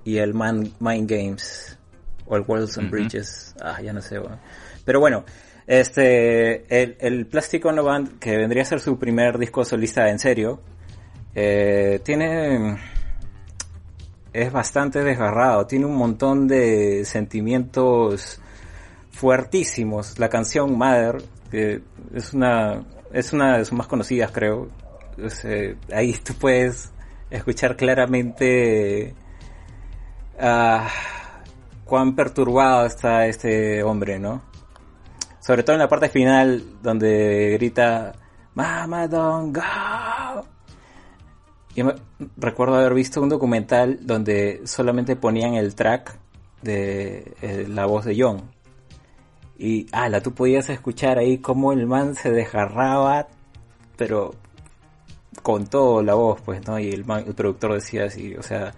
y 0.03 0.17
el 0.17 0.33
Man- 0.33 0.73
Mind 0.81 1.11
Games 1.11 1.79
o 2.25 2.37
el 2.37 2.45
Worlds 2.49 2.79
and. 2.79 2.91
Bridges, 2.91 3.55
ah, 3.61 3.83
ya 3.83 3.93
no 3.93 4.01
sé, 4.01 4.19
bueno. 4.19 4.39
pero 4.87 4.99
bueno, 5.01 5.27
este 5.67 6.65
el, 6.83 6.97
el 7.01 7.27
Plastic 7.27 7.67
Ono 7.67 7.85
Band 7.85 8.19
que 8.19 8.35
vendría 8.39 8.63
a 8.63 8.67
ser 8.67 8.81
su 8.81 8.99
primer 8.99 9.37
disco 9.37 9.63
solista 9.63 10.09
en 10.09 10.19
serio, 10.19 10.63
eh, 11.35 12.01
tiene 12.03 12.79
es 14.37 14.53
bastante 14.53 15.03
desgarrado, 15.03 15.67
tiene 15.67 15.87
un 15.87 15.97
montón 15.97 16.47
de 16.47 17.07
sentimientos 17.07 18.39
fuertísimos. 19.11 20.19
La 20.19 20.29
canción 20.29 20.77
Mother, 20.77 21.23
que 21.51 21.81
es 22.15 22.35
una, 22.35 22.85
es 23.13 23.33
una 23.33 23.57
de 23.57 23.65
sus 23.65 23.73
más 23.73 23.87
conocidas, 23.87 24.31
creo. 24.33 24.69
Sea, 25.29 25.75
ahí 25.91 26.13
tú 26.23 26.35
puedes 26.35 26.93
escuchar 27.31 27.77
claramente 27.77 29.15
ah, 30.39 30.87
cuán 31.87 32.15
perturbado 32.15 32.85
está 32.85 33.27
este 33.27 33.83
hombre, 33.83 34.19
¿no? 34.19 34.43
Sobre 35.41 35.63
todo 35.63 35.77
en 35.77 35.81
la 35.81 35.89
parte 35.89 36.11
final 36.11 36.63
donde 36.83 37.53
grita 37.53 38.13
Mama 38.55 39.09
don't 39.09 39.57
go. 39.57 39.63
Yo 41.77 41.85
me- 41.85 41.95
recuerdo 42.37 42.75
haber 42.77 42.95
visto 42.95 43.21
un 43.23 43.29
documental 43.29 43.99
donde 44.03 44.63
solamente 44.65 45.15
ponían 45.15 45.55
el 45.55 45.75
track 45.75 46.19
de 46.63 47.35
eh, 47.43 47.67
la 47.69 47.87
voz 47.87 48.05
de 48.07 48.17
John. 48.21 48.51
Y, 49.59 49.87
ala, 49.93 50.21
tú 50.23 50.33
podías 50.35 50.69
escuchar 50.71 51.19
ahí 51.19 51.39
cómo 51.39 51.73
el 51.73 51.87
man 51.87 52.15
se 52.15 52.31
desgarraba, 52.31 53.29
pero 53.97 54.35
con 55.43 55.67
todo 55.67 56.03
la 56.03 56.15
voz, 56.15 56.41
pues, 56.43 56.67
¿no? 56.67 56.79
Y 56.79 56.91
el, 56.91 57.05
man- 57.05 57.25
el 57.27 57.35
productor 57.35 57.75
decía 57.75 58.05
así, 58.07 58.35
o 58.35 58.43
sea, 58.43 58.73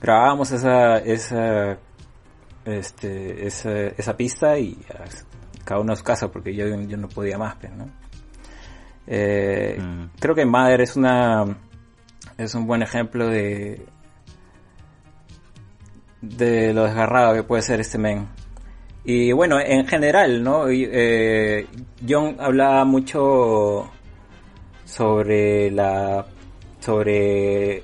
grabábamos 0.00 0.50
esa, 0.50 0.98
esa, 0.98 1.78
este, 2.64 3.46
esa, 3.46 3.72
esa 3.96 4.16
pista 4.16 4.58
y 4.58 4.76
ah, 4.92 5.04
cada 5.64 5.80
uno 5.80 5.92
a 5.92 5.96
su 5.96 6.04
casa 6.04 6.30
porque 6.30 6.54
yo, 6.54 6.66
yo 6.82 6.96
no 6.96 7.08
podía 7.08 7.38
más, 7.38 7.56
pues, 7.60 7.72
¿no? 7.72 7.88
Eh, 9.06 9.78
Mm. 9.80 10.10
Creo 10.20 10.34
que 10.34 10.44
Mother 10.44 10.80
es 10.82 10.94
una, 10.96 11.44
es 12.44 12.54
un 12.54 12.66
buen 12.66 12.82
ejemplo 12.82 13.28
de, 13.28 13.86
de 16.20 16.72
lo 16.72 16.84
desgarrado 16.84 17.34
que 17.34 17.42
puede 17.42 17.62
ser 17.62 17.80
este 17.80 17.98
men. 17.98 18.28
Y 19.04 19.32
bueno, 19.32 19.58
en 19.60 19.86
general, 19.86 20.42
¿no? 20.42 20.64
Eh, 20.68 21.66
John 22.06 22.36
hablaba 22.38 22.84
mucho 22.84 23.90
sobre 24.84 25.70
la 25.70 26.26
sobre 26.80 27.82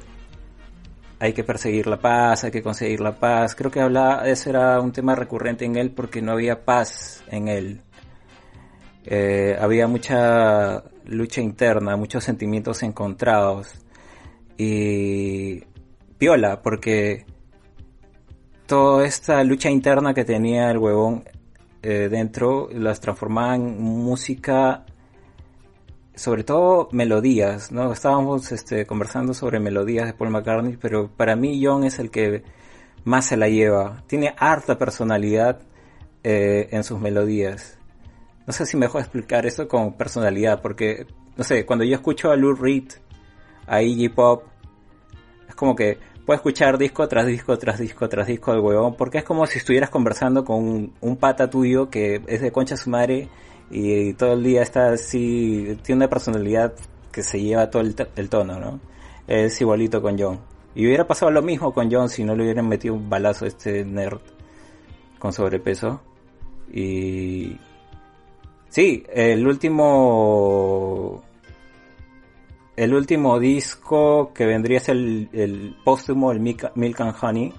hay 1.19 1.33
que 1.33 1.45
perseguir 1.45 1.87
la 1.87 1.99
paz, 1.99 2.45
hay 2.45 2.51
que 2.51 2.63
conseguir 2.63 3.01
la 3.01 3.19
paz. 3.19 3.55
Creo 3.55 3.71
que 3.71 3.81
hablaba, 3.81 4.29
ese 4.29 4.51
era 4.51 4.81
un 4.81 4.93
tema 4.93 5.15
recurrente 5.15 5.65
en 5.65 5.77
él 5.77 5.91
porque 5.91 6.21
no 6.21 6.33
había 6.33 6.65
paz 6.65 7.23
en 7.29 7.49
él. 7.49 7.81
Eh, 9.05 9.57
había 9.59 9.87
mucha 9.87 10.83
lucha 11.07 11.41
interna, 11.41 11.97
muchos 11.97 12.25
sentimientos 12.25 12.83
encontrados. 12.83 13.86
Y 14.57 15.63
piola, 16.19 16.63
porque 16.63 17.27
toda 18.67 19.07
esta 19.07 19.43
lucha 19.45 19.71
interna 19.71 20.15
que 20.15 20.25
tenía 20.25 20.71
el 20.71 20.79
huevón 20.79 21.25
eh, 21.83 22.09
dentro 22.11 22.69
las 22.73 23.01
transformaba 23.01 23.57
en 23.57 23.81
música 23.81 24.85
sobre 26.17 26.45
todo 26.45 26.89
melodías, 26.93 27.71
¿no? 27.71 27.93
Estábamos 27.93 28.51
este, 28.51 28.87
conversando 28.87 29.35
sobre 29.35 29.61
melodías 29.61 30.07
de 30.07 30.15
Paul 30.15 30.31
McCartney, 30.31 30.79
pero 30.79 31.11
para 31.15 31.37
mí 31.37 31.63
John 31.63 31.85
es 31.85 31.99
el 31.99 32.11
que 32.11 32.43
más 33.05 33.27
se 33.27 33.37
la 33.37 33.49
lleva. 33.49 34.03
Tiene 34.07 34.35
harta 34.39 34.79
personalidad 34.79 35.61
eh, 36.25 36.69
en 36.73 36.85
sus 36.85 36.99
melodías. 36.99 37.79
No 38.47 38.53
sé 38.53 38.65
si 38.65 38.79
me 38.79 38.87
dejo 38.87 38.99
explicar 38.99 39.45
esto 39.45 39.69
con 39.69 39.93
personalidad, 39.93 40.63
porque, 40.63 41.07
no 41.37 41.45
sé, 41.45 41.67
cuando 41.67 41.85
yo 41.85 41.95
escucho 41.95 42.31
a 42.31 42.37
Lou 42.37 42.55
Reed, 42.55 42.93
a 43.67 43.83
Iggy 43.83 44.09
Pop, 44.09 44.45
es 45.49 45.55
como 45.55 45.75
que 45.75 45.99
puedo 46.25 46.37
escuchar 46.37 46.79
disco 46.79 47.07
tras 47.09 47.27
disco 47.27 47.57
tras 47.59 47.79
disco 47.79 48.09
tras 48.09 48.27
disco 48.27 48.53
del 48.53 48.61
huevón, 48.61 48.95
porque 48.97 49.19
es 49.19 49.25
como 49.25 49.47
si 49.47 49.59
estuvieras 49.59 49.91
conversando 49.91 50.45
con 50.45 50.93
un, 51.01 51.17
pata 51.17 51.49
tuyo 51.49 51.89
que 51.89 52.21
es 52.27 52.41
de 52.41 52.53
concha 52.53 52.77
su 52.77 52.91
madre 52.91 53.29
y 53.71 54.13
todo 54.15 54.33
el 54.35 54.43
día 54.43 54.63
está 54.63 54.93
así, 54.93 55.79
tiene 55.83 56.01
una 56.01 56.09
personalidad 56.09 56.75
que 57.13 57.23
se 57.23 57.41
lleva 57.41 57.71
todo 57.71 57.83
el, 57.83 57.95
el 58.17 58.29
tono, 58.29 58.59
¿no? 58.59 58.81
Es 59.27 59.61
igualito 59.61 60.03
con 60.03 60.19
John. 60.19 60.39
Y 60.75 60.87
hubiera 60.87 61.07
pasado 61.07 61.33
lo 61.33 61.43
mismo 61.43 61.73
con 61.73 61.91
John 61.91 62.11
si 62.11 62.23
no 62.23 62.37
le 62.37 62.45
hubieran 62.45 62.69
metido 62.69 62.95
un 62.95 63.09
balazo 63.09 63.47
a 63.47 63.49
este 63.49 63.85
nerd 63.85 64.21
con 65.19 65.33
sobrepeso. 65.33 66.03
Y... 66.73 67.57
Sí, 68.69 69.05
el 69.13 69.47
último... 69.47 71.23
El 72.77 72.95
último 72.95 73.39
disco 73.39 74.33
que 74.35 74.45
vendría 74.45 74.79
a 74.79 74.83
ser 74.83 74.97
el, 74.97 75.31
el 75.33 75.77
póstumo, 75.83 76.31
el 76.31 76.41
Milk, 76.41 77.01
and 77.01 77.15
Honey, 77.21 77.53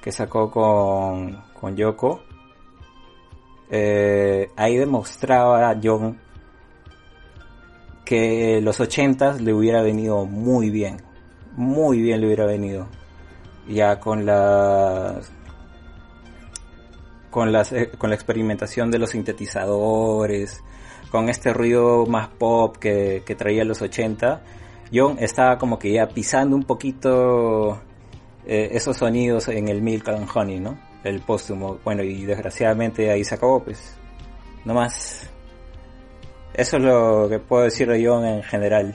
que 0.00 0.12
sacó 0.12 0.50
con, 0.50 1.42
con 1.52 1.76
Yoko. 1.76 2.22
Eh, 3.68 4.48
ahí 4.56 4.76
demostraba 4.76 5.76
John 5.82 6.20
que 8.04 8.60
los 8.62 8.78
80 8.78 9.38
le 9.40 9.52
hubiera 9.52 9.82
venido 9.82 10.24
muy 10.24 10.70
bien. 10.70 11.02
Muy 11.56 12.00
bien 12.00 12.20
le 12.20 12.28
hubiera 12.28 12.46
venido. 12.46 12.86
Ya 13.68 13.98
con 13.98 14.24
la 14.24 15.20
con 17.30 17.50
las 17.52 17.72
eh, 17.72 17.90
con 17.98 18.10
la 18.10 18.16
experimentación 18.16 18.92
de 18.92 19.00
los 19.00 19.10
sintetizadores, 19.10 20.62
con 21.16 21.30
este 21.30 21.54
ruido 21.54 22.04
más 22.04 22.28
pop 22.28 22.76
que, 22.76 23.22
que 23.24 23.34
traía 23.34 23.64
los 23.64 23.80
80, 23.80 24.42
John 24.92 25.16
estaba 25.18 25.56
como 25.56 25.78
que 25.78 25.90
ya 25.90 26.06
pisando 26.08 26.54
un 26.54 26.64
poquito 26.64 27.80
eh, 28.44 28.68
esos 28.72 28.98
sonidos 28.98 29.48
en 29.48 29.68
el 29.68 29.80
Milk 29.80 30.06
and 30.10 30.28
Honey, 30.28 30.60
¿no? 30.60 30.78
El 31.04 31.20
póstumo. 31.20 31.78
Bueno, 31.82 32.02
y 32.02 32.26
desgraciadamente 32.26 33.10
ahí 33.10 33.24
se 33.24 33.34
acabó, 33.34 33.64
pues. 33.64 33.96
No 34.66 34.74
más. 34.74 35.30
Eso 36.52 36.76
es 36.76 36.82
lo 36.82 37.30
que 37.30 37.38
puedo 37.38 37.62
decir 37.62 37.88
de 37.88 38.06
John 38.06 38.26
en 38.26 38.42
general. 38.42 38.94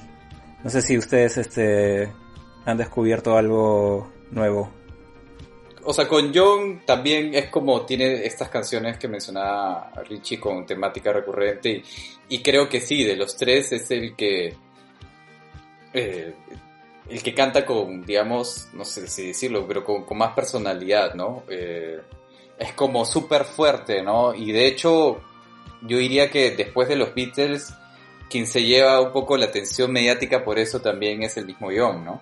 No 0.64 0.70
sé 0.70 0.84
si 0.84 1.00
ustedes 1.00 1.40
este 1.40 2.14
han 2.66 2.78
descubierto 2.78 3.36
algo 3.36 4.12
nuevo. 4.30 4.70
O 5.84 5.94
sea, 5.94 6.08
con 6.08 6.32
John 6.34 6.82
también 6.86 7.34
es 7.34 7.48
como 7.48 7.86
tiene 7.86 8.26
estas 8.26 8.50
canciones 8.50 8.98
que 8.98 9.08
mencionaba 9.08 9.92
Richie 10.08 10.40
con 10.40 10.66
temática 10.66 11.12
recurrente 11.12 11.70
y, 11.70 11.84
y 12.30 12.40
creo 12.40 12.70
que 12.70 12.80
sí, 12.80 13.04
de 13.04 13.16
los 13.16 13.36
tres 13.36 13.72
es 13.72 13.90
el 13.92 14.16
que 14.16 14.56
eh, 15.94 16.34
el 17.10 17.22
que 17.22 17.34
canta 17.34 17.66
con, 17.66 18.06
digamos, 18.06 18.70
no 18.74 18.86
sé 18.86 19.08
si 19.08 19.28
decirlo, 19.28 19.68
pero 19.68 19.84
con, 19.84 20.18
más 20.18 20.34
personalidad, 20.34 21.14
¿no? 21.14 21.44
Eh, 21.50 22.00
es 22.58 22.74
como 22.74 23.06
súper 23.06 23.44
fuerte, 23.44 24.02
¿no? 24.02 24.34
Y 24.34 24.52
de 24.52 24.68
hecho, 24.68 25.20
yo 25.82 25.98
diría 25.98 26.30
que 26.30 26.52
después 26.52 26.88
de 26.88 26.96
los 26.96 27.14
Beatles, 27.14 27.74
quien 28.30 28.48
se 28.48 28.64
lleva 28.64 29.02
un 29.02 29.12
poco 29.12 29.36
la 29.36 29.48
atención 29.48 29.92
mediática 29.92 30.46
por 30.46 30.58
eso 30.58 30.80
también 30.80 31.24
es 31.24 31.36
el 31.38 31.46
mismo 31.46 31.70
John, 31.76 32.06
¿no? 32.06 32.22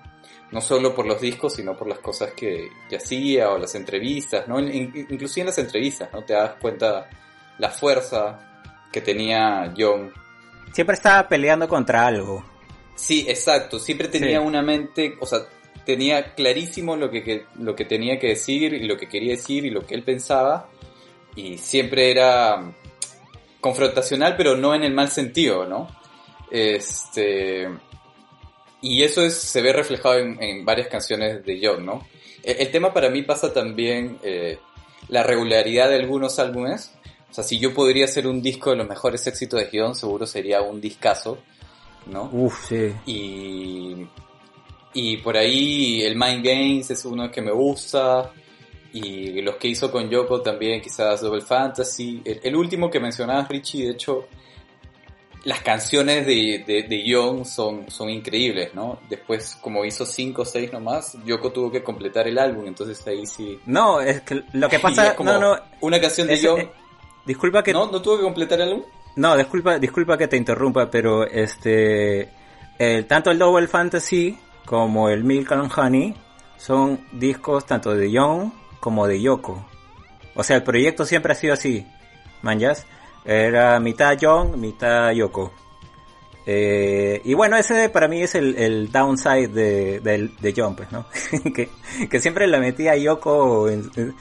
No 0.51 0.61
solo 0.61 0.95
por 0.95 1.05
los 1.05 1.21
discos, 1.21 1.53
sino 1.55 1.77
por 1.77 1.87
las 1.87 1.99
cosas 1.99 2.31
que, 2.33 2.69
que 2.89 2.97
hacía 2.97 3.51
o 3.51 3.57
las 3.57 3.75
entrevistas, 3.75 4.47
¿no? 4.47 4.59
In- 4.59 4.93
inclusive 5.09 5.41
en 5.41 5.47
las 5.47 5.57
entrevistas, 5.59 6.09
¿no? 6.11 6.23
Te 6.23 6.33
das 6.33 6.53
cuenta 6.59 7.07
la 7.59 7.69
fuerza 7.69 8.63
que 8.91 9.01
tenía 9.01 9.71
John. 9.77 10.11
Siempre 10.73 10.95
estaba 10.95 11.27
peleando 11.27 11.67
contra 11.67 12.05
algo. 12.07 12.43
Sí, 12.95 13.25
exacto, 13.29 13.79
siempre 13.79 14.07
tenía 14.07 14.39
Sí. 14.39 14.45
una 14.45 14.61
mente, 14.61 15.15
o 15.19 15.25
sea, 15.25 15.39
tenía 15.85 16.33
clarísimo 16.35 16.95
lo 16.95 17.09
que, 17.09 17.23
que- 17.23 17.45
lo 17.59 17.75
que 17.75 17.85
tenía 17.85 18.19
que 18.19 18.27
decir 18.29 18.73
y 18.73 18.85
lo 18.87 18.97
que 18.97 19.07
quería 19.07 19.31
decir 19.31 19.65
y 19.65 19.69
lo 19.69 19.85
que 19.85 19.95
él 19.95 20.03
pensaba 20.03 20.67
y 21.35 21.57
siempre 21.57 22.11
era 22.11 22.71
confrontacional, 23.61 24.35
pero 24.35 24.55
no 24.57 24.73
en 24.75 24.83
el 24.83 24.93
mal 24.93 25.09
sentido, 25.09 25.65
¿no? 25.65 25.87
Este, 26.51 27.67
y 28.81 29.03
eso 29.03 29.21
es, 29.21 29.35
se 29.35 29.61
ve 29.61 29.73
reflejado 29.73 30.17
en, 30.17 30.41
en 30.41 30.65
varias 30.65 30.87
canciones 30.87 31.45
de 31.45 31.59
John, 31.61 31.85
¿no? 31.85 32.07
El, 32.43 32.57
el 32.57 32.71
tema 32.71 32.93
para 32.93 33.09
mí 33.09 33.21
pasa 33.23 33.53
también 33.53 34.17
eh, 34.23 34.57
la 35.07 35.23
regularidad 35.23 35.89
de 35.89 35.95
algunos 35.95 36.39
álbumes. 36.39 36.93
O 37.29 37.33
sea, 37.33 37.43
si 37.43 37.59
yo 37.59 37.73
podría 37.73 38.05
hacer 38.05 38.25
un 38.25 38.41
disco 38.41 38.71
de 38.71 38.77
los 38.77 38.87
mejores 38.87 39.25
éxitos 39.27 39.59
de 39.59 39.69
John, 39.71 39.95
seguro 39.95 40.25
sería 40.25 40.61
un 40.61 40.81
discazo, 40.81 41.37
¿no? 42.07 42.29
Uf, 42.31 42.69
sí. 42.69 42.91
Y, 43.05 44.07
y 44.93 45.17
por 45.17 45.37
ahí 45.37 46.01
el 46.01 46.15
Mind 46.15 46.43
Games 46.43 46.89
es 46.91 47.05
uno 47.05 47.29
que 47.29 47.41
me 47.41 47.51
gusta. 47.51 48.31
Y 48.91 49.39
los 49.43 49.57
que 49.57 49.67
hizo 49.67 49.91
con 49.91 50.09
Yoko 50.09 50.41
también, 50.41 50.81
quizás 50.81 51.21
Double 51.21 51.41
Fantasy. 51.41 52.23
El, 52.25 52.39
el 52.41 52.55
último 52.55 52.89
que 52.89 52.99
mencionabas, 52.99 53.47
Richie, 53.47 53.85
de 53.85 53.91
hecho, 53.91 54.27
las 55.43 55.61
canciones 55.61 56.25
de, 56.25 56.63
de, 56.67 56.83
de 56.83 57.03
Young 57.07 57.45
son, 57.45 57.89
son 57.89 58.09
increíbles, 58.09 58.73
¿no? 58.73 58.99
Después, 59.09 59.57
como 59.61 59.85
hizo 59.85 60.05
5 60.05 60.41
o 60.41 60.45
6 60.45 60.73
nomás, 60.73 61.17
Yoko 61.25 61.51
tuvo 61.51 61.71
que 61.71 61.81
completar 61.83 62.27
el 62.27 62.37
álbum, 62.37 62.67
entonces 62.67 63.05
ahí 63.07 63.25
sí. 63.25 63.59
No, 63.65 64.01
es 64.01 64.21
que 64.21 64.43
lo 64.53 64.67
que 64.69 64.79
pasa... 64.81 65.07
es 65.07 65.13
como 65.13 65.31
No, 65.31 65.39
no, 65.39 65.61
Una 65.81 65.99
canción 66.01 66.27
de 66.27 66.33
es- 66.33 66.41
Young. 66.41 66.59
eh, 66.59 66.71
disculpa 67.25 67.63
que... 67.63 67.71
¿No? 67.73 67.89
¿No 67.91 68.01
tuvo 68.01 68.17
que 68.17 68.23
completar 68.23 68.59
el 68.61 68.69
álbum? 68.69 68.83
No, 69.15 69.35
disculpa, 69.37 69.79
disculpa 69.79 70.17
que 70.17 70.27
te 70.27 70.37
interrumpa, 70.37 70.89
pero 70.91 71.25
este, 71.25 72.29
el, 72.77 73.05
tanto 73.07 73.31
el 73.31 73.39
Double 73.39 73.67
Fantasy 73.67 74.37
como 74.65 75.09
el 75.09 75.23
Milk 75.23 75.51
and 75.51 75.71
Honey 75.77 76.15
son 76.57 77.05
discos 77.13 77.65
tanto 77.65 77.95
de 77.95 78.11
Young 78.11 78.51
como 78.79 79.07
de 79.07 79.21
Yoko. 79.21 79.65
O 80.35 80.43
sea, 80.43 80.57
el 80.57 80.63
proyecto 80.63 81.05
siempre 81.05 81.33
ha 81.33 81.35
sido 81.35 81.53
así. 81.53 81.85
manjas. 82.41 82.85
Era 83.25 83.79
mitad 83.79 84.17
John, 84.19 84.59
mitad 84.59 85.11
Yoko. 85.11 85.51
Eh, 86.45 87.21
y 87.25 87.33
bueno, 87.35 87.57
ese 87.57 87.89
para 87.89 88.07
mí 88.07 88.23
es 88.23 88.33
el, 88.35 88.55
el 88.57 88.91
downside 88.91 89.49
de, 89.49 89.99
del- 89.99 90.35
de 90.37 90.53
John, 90.55 90.75
pues, 90.75 90.91
¿no? 90.91 91.05
que, 91.53 91.69
que 92.09 92.19
siempre 92.19 92.47
la 92.47 92.59
metía 92.59 92.95
Yoko 92.95 93.69
en- 93.69 93.91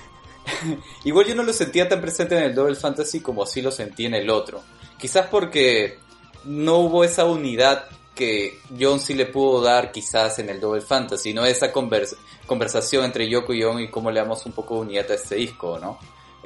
Igual 1.05 1.27
yo 1.27 1.35
no 1.35 1.43
lo 1.43 1.53
sentía 1.53 1.89
tan 1.89 2.01
presente 2.01 2.37
en 2.37 2.45
el 2.45 2.55
Double 2.55 2.75
Fantasy 2.75 3.21
como 3.21 3.43
así 3.45 3.63
lo 3.63 3.71
sentí 3.71 4.07
en 4.07 4.15
el 4.15 4.29
otro. 4.31 4.61
Quizás 4.99 5.27
porque 5.29 5.99
no 6.45 6.79
hubo 6.79 7.05
esa 7.05 7.25
unidad 7.25 7.85
que 8.15 8.59
John 8.79 8.99
sí 8.99 9.15
le 9.15 9.27
pudo 9.27 9.63
dar 9.63 9.93
quizás 9.93 10.39
en 10.41 10.49
el 10.51 10.59
Double 10.61 10.81
Fantasy, 10.81 11.33
no 11.33 11.45
esa 11.47 11.73
convers- 11.73 12.17
conversación 12.47 13.05
entre 13.05 13.29
Yoko 13.29 13.55
y 13.55 13.63
John 13.63 13.81
y 13.81 13.89
cómo 13.91 14.11
le 14.11 14.21
damos 14.21 14.45
un 14.45 14.53
poco 14.53 14.75
de 14.77 14.81
unidad 14.81 15.11
a 15.11 15.15
este 15.15 15.37
disco, 15.37 15.79
¿no? 15.79 15.99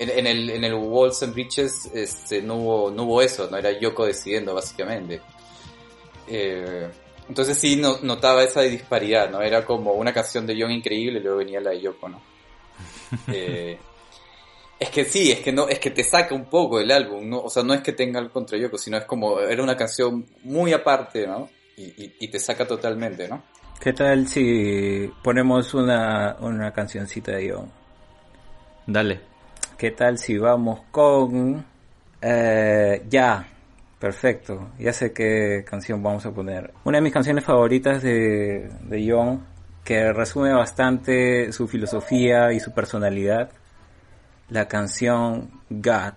En, 0.02 0.10
en 0.10 0.26
el, 0.26 0.50
en 0.50 0.64
el 0.64 0.74
Walls 0.74 1.22
and 1.22 1.32
Bridges 1.34 1.86
este, 1.94 2.42
no, 2.42 2.56
hubo, 2.56 2.90
no 2.90 3.04
hubo 3.04 3.22
eso, 3.22 3.48
no 3.50 3.56
era 3.56 3.70
Yoko 3.78 4.06
decidiendo 4.06 4.54
básicamente. 4.54 5.20
Eh, 6.26 6.88
entonces 7.28 7.56
sí 7.56 7.76
no- 7.76 7.98
notaba 8.02 8.42
esa 8.42 8.62
disparidad, 8.62 9.30
¿no? 9.30 9.40
Era 9.40 9.64
como 9.64 9.92
una 9.92 10.12
canción 10.12 10.46
de 10.46 10.56
John 10.60 10.70
increíble 10.70 11.18
y 11.18 11.22
luego 11.22 11.38
venía 11.38 11.60
la 11.60 11.70
de 11.70 11.80
Yoko, 11.80 12.08
¿no? 12.08 12.20
Eh, 13.28 13.78
es 14.78 14.90
que 14.90 15.04
sí, 15.04 15.30
es 15.30 15.40
que 15.40 15.52
no, 15.52 15.68
es 15.68 15.78
que 15.78 15.90
te 15.90 16.02
saca 16.02 16.34
un 16.34 16.46
poco 16.46 16.78
del 16.78 16.90
álbum, 16.90 17.28
¿no? 17.28 17.40
O 17.42 17.50
sea, 17.50 17.62
no 17.62 17.72
es 17.74 17.82
que 17.82 17.92
tenga 17.92 18.18
algo 18.18 18.32
contra 18.32 18.58
Yoko, 18.58 18.76
sino 18.78 18.96
es 18.96 19.04
como, 19.04 19.38
era 19.40 19.62
una 19.62 19.76
canción 19.76 20.26
muy 20.42 20.72
aparte, 20.72 21.26
¿no? 21.26 21.48
Y, 21.76 21.84
y, 22.04 22.14
y 22.20 22.28
te 22.28 22.38
saca 22.40 22.66
totalmente, 22.66 23.28
¿no? 23.28 23.42
¿Qué 23.78 23.92
tal 23.92 24.26
si 24.28 25.10
ponemos 25.22 25.74
una, 25.74 26.36
una 26.40 26.72
cancioncita 26.72 27.32
de 27.32 27.52
John? 27.52 27.70
Dale. 28.86 29.31
¿Qué 29.82 29.90
tal 29.90 30.16
si 30.16 30.38
vamos 30.38 30.82
con... 30.92 31.66
eh, 32.20 33.02
ya, 33.10 33.44
perfecto. 33.98 34.70
Ya 34.78 34.92
sé 34.92 35.12
qué 35.12 35.64
canción 35.68 36.00
vamos 36.00 36.24
a 36.24 36.30
poner. 36.30 36.72
Una 36.84 36.98
de 36.98 37.02
mis 37.02 37.12
canciones 37.12 37.44
favoritas 37.44 38.00
de, 38.00 38.70
de 38.80 39.10
John, 39.10 39.44
que 39.82 40.12
resume 40.12 40.52
bastante 40.52 41.50
su 41.50 41.66
filosofía 41.66 42.52
y 42.52 42.60
su 42.60 42.72
personalidad. 42.72 43.50
La 44.50 44.68
canción 44.68 45.50
God. 45.68 46.14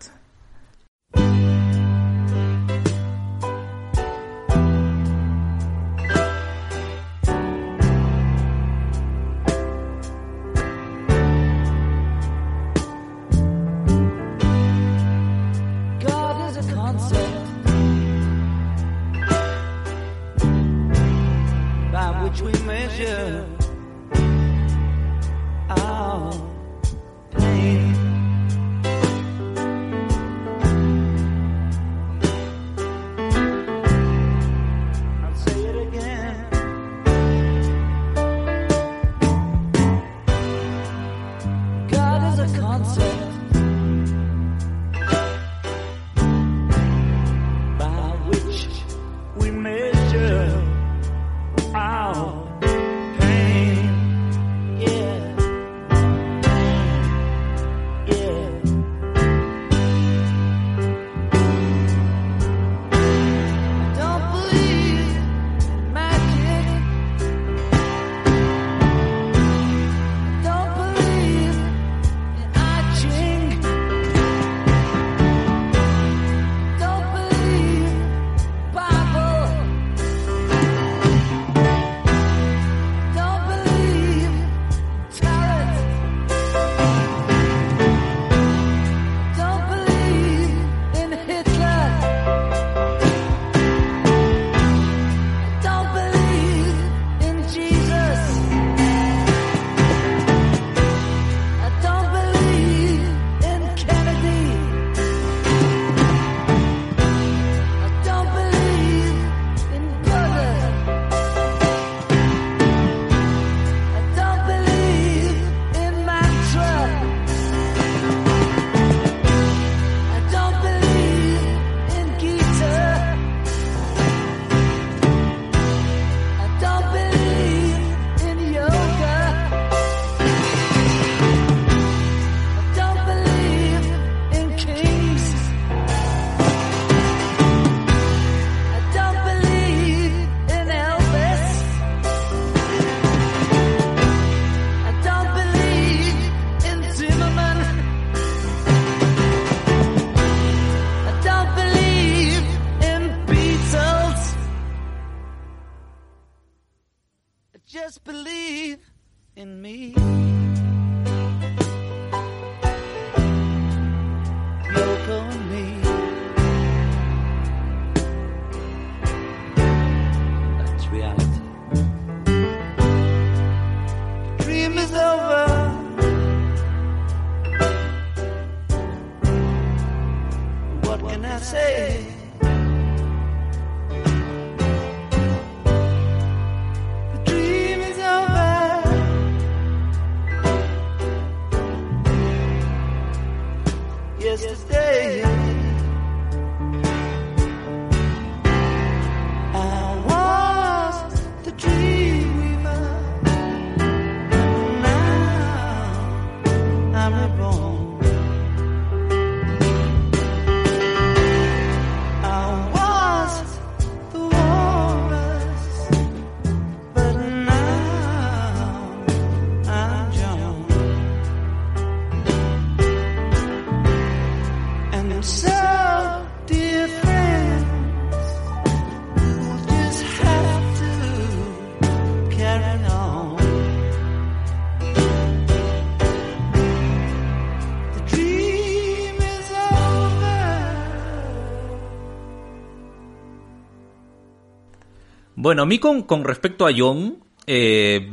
Bueno, 245.46 245.62
a 245.62 245.68
mí 245.68 245.78
con, 245.78 246.02
con 246.02 246.24
respecto 246.24 246.66
a 246.66 246.72
John, 246.76 247.20
eh, 247.46 248.10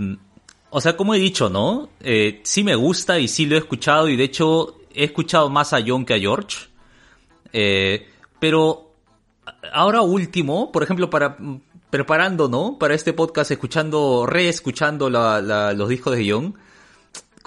o 0.69 0.83
sea, 0.83 0.99
como 0.99 1.15
he 1.15 1.19
dicho, 1.19 1.49
¿no? 1.49 1.89
Eh, 2.01 2.43
sí 2.45 2.63
me 2.63 2.75
gusta 2.75 3.19
y 3.19 3.27
sí 3.27 3.47
lo 3.47 3.55
he 3.55 3.59
escuchado 3.59 4.11
y 4.11 4.17
de 4.17 4.25
hecho 4.25 4.77
he 4.95 5.05
escuchado 5.05 5.49
más 5.49 5.73
a 5.73 5.79
John 5.83 6.05
que 6.05 6.13
a 6.13 6.19
George. 6.19 6.59
Eh, 7.55 8.07
pero 8.39 8.93
ahora 9.73 10.03
último, 10.03 10.71
por 10.71 10.83
ejemplo, 10.83 11.09
para 11.09 11.39
preparando, 11.89 12.51
¿no? 12.51 12.77
Para 12.79 12.93
este 12.93 13.15
podcast, 13.15 13.51
escuchando, 13.51 14.27
reescuchando 14.27 15.09
los 15.09 15.89
discos 15.89 16.15
de 16.15 16.31
John, 16.31 16.55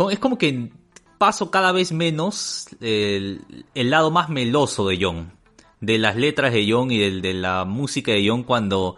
es 0.10 0.18
como 0.18 0.40
que 0.40 0.72
paso 1.20 1.52
cada 1.52 1.72
vez 1.72 1.92
menos 1.92 2.70
el, 2.82 3.40
el 3.76 3.90
lado 3.92 4.10
más 4.10 4.30
meloso 4.30 4.88
de 4.88 4.98
John, 5.00 5.32
de 5.80 6.00
las 6.00 6.16
letras 6.16 6.54
de 6.54 6.68
John 6.68 6.90
y 6.90 6.98
del- 6.98 7.22
de, 7.22 7.36
la 7.36 7.66
música 7.66 8.14
de 8.14 8.28
John 8.28 8.42
cuando 8.42 8.96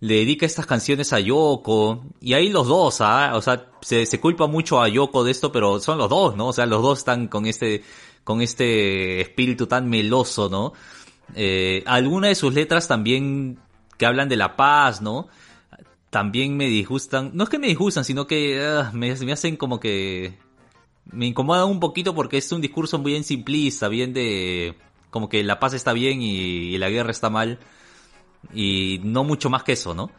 le 0.00 0.14
dedica 0.14 0.46
estas 0.46 0.66
canciones 0.66 1.12
a 1.12 1.20
Yoko, 1.20 2.02
y 2.20 2.32
ahí 2.32 2.48
los 2.48 2.66
dos, 2.66 3.00
¿ah? 3.02 3.32
o 3.34 3.42
sea, 3.42 3.70
se, 3.82 4.20
culpa 4.20 4.46
mucho 4.46 4.80
a 4.80 4.88
Yoko 4.88 5.24
de 5.24 5.30
esto, 5.30 5.52
pero 5.52 5.78
son 5.78 5.98
los 5.98 6.08
dos, 6.08 6.36
¿no? 6.36 6.48
O 6.48 6.52
sea, 6.54 6.64
los 6.64 6.82
dos 6.82 7.00
están 7.00 7.28
con 7.28 7.44
este, 7.44 7.84
con 8.24 8.40
este 8.40 9.20
espíritu 9.20 9.66
tan 9.66 9.90
meloso, 9.90 10.48
¿no? 10.48 10.72
Eh, 11.34 11.82
algunas 11.86 12.30
de 12.30 12.34
sus 12.34 12.54
letras 12.54 12.88
también 12.88 13.58
que 13.98 14.06
hablan 14.06 14.30
de 14.30 14.36
la 14.36 14.56
paz, 14.56 15.02
¿no? 15.02 15.28
También 16.08 16.56
me 16.56 16.66
disgustan, 16.66 17.32
no 17.34 17.44
es 17.44 17.50
que 17.50 17.58
me 17.58 17.68
disgustan, 17.68 18.04
sino 18.04 18.26
que 18.26 18.58
ah, 18.62 18.90
me, 18.94 19.14
me 19.14 19.32
hacen 19.32 19.56
como 19.56 19.80
que 19.80 20.38
me 21.12 21.26
incomoda 21.26 21.66
un 21.66 21.78
poquito 21.78 22.14
porque 22.14 22.38
es 22.38 22.50
un 22.52 22.62
discurso 22.62 22.98
bien 23.00 23.22
simplista, 23.22 23.88
bien 23.88 24.14
de 24.14 24.76
como 25.10 25.28
que 25.28 25.44
la 25.44 25.60
paz 25.60 25.74
está 25.74 25.92
bien 25.92 26.22
y 26.22 26.78
la 26.78 26.88
guerra 26.88 27.10
está 27.10 27.28
mal 27.28 27.58
y 28.52 29.00
no 29.04 29.24
mucho 29.24 29.50
más 29.50 29.62
que 29.62 29.72
eso, 29.72 29.94
¿no? 29.94 30.10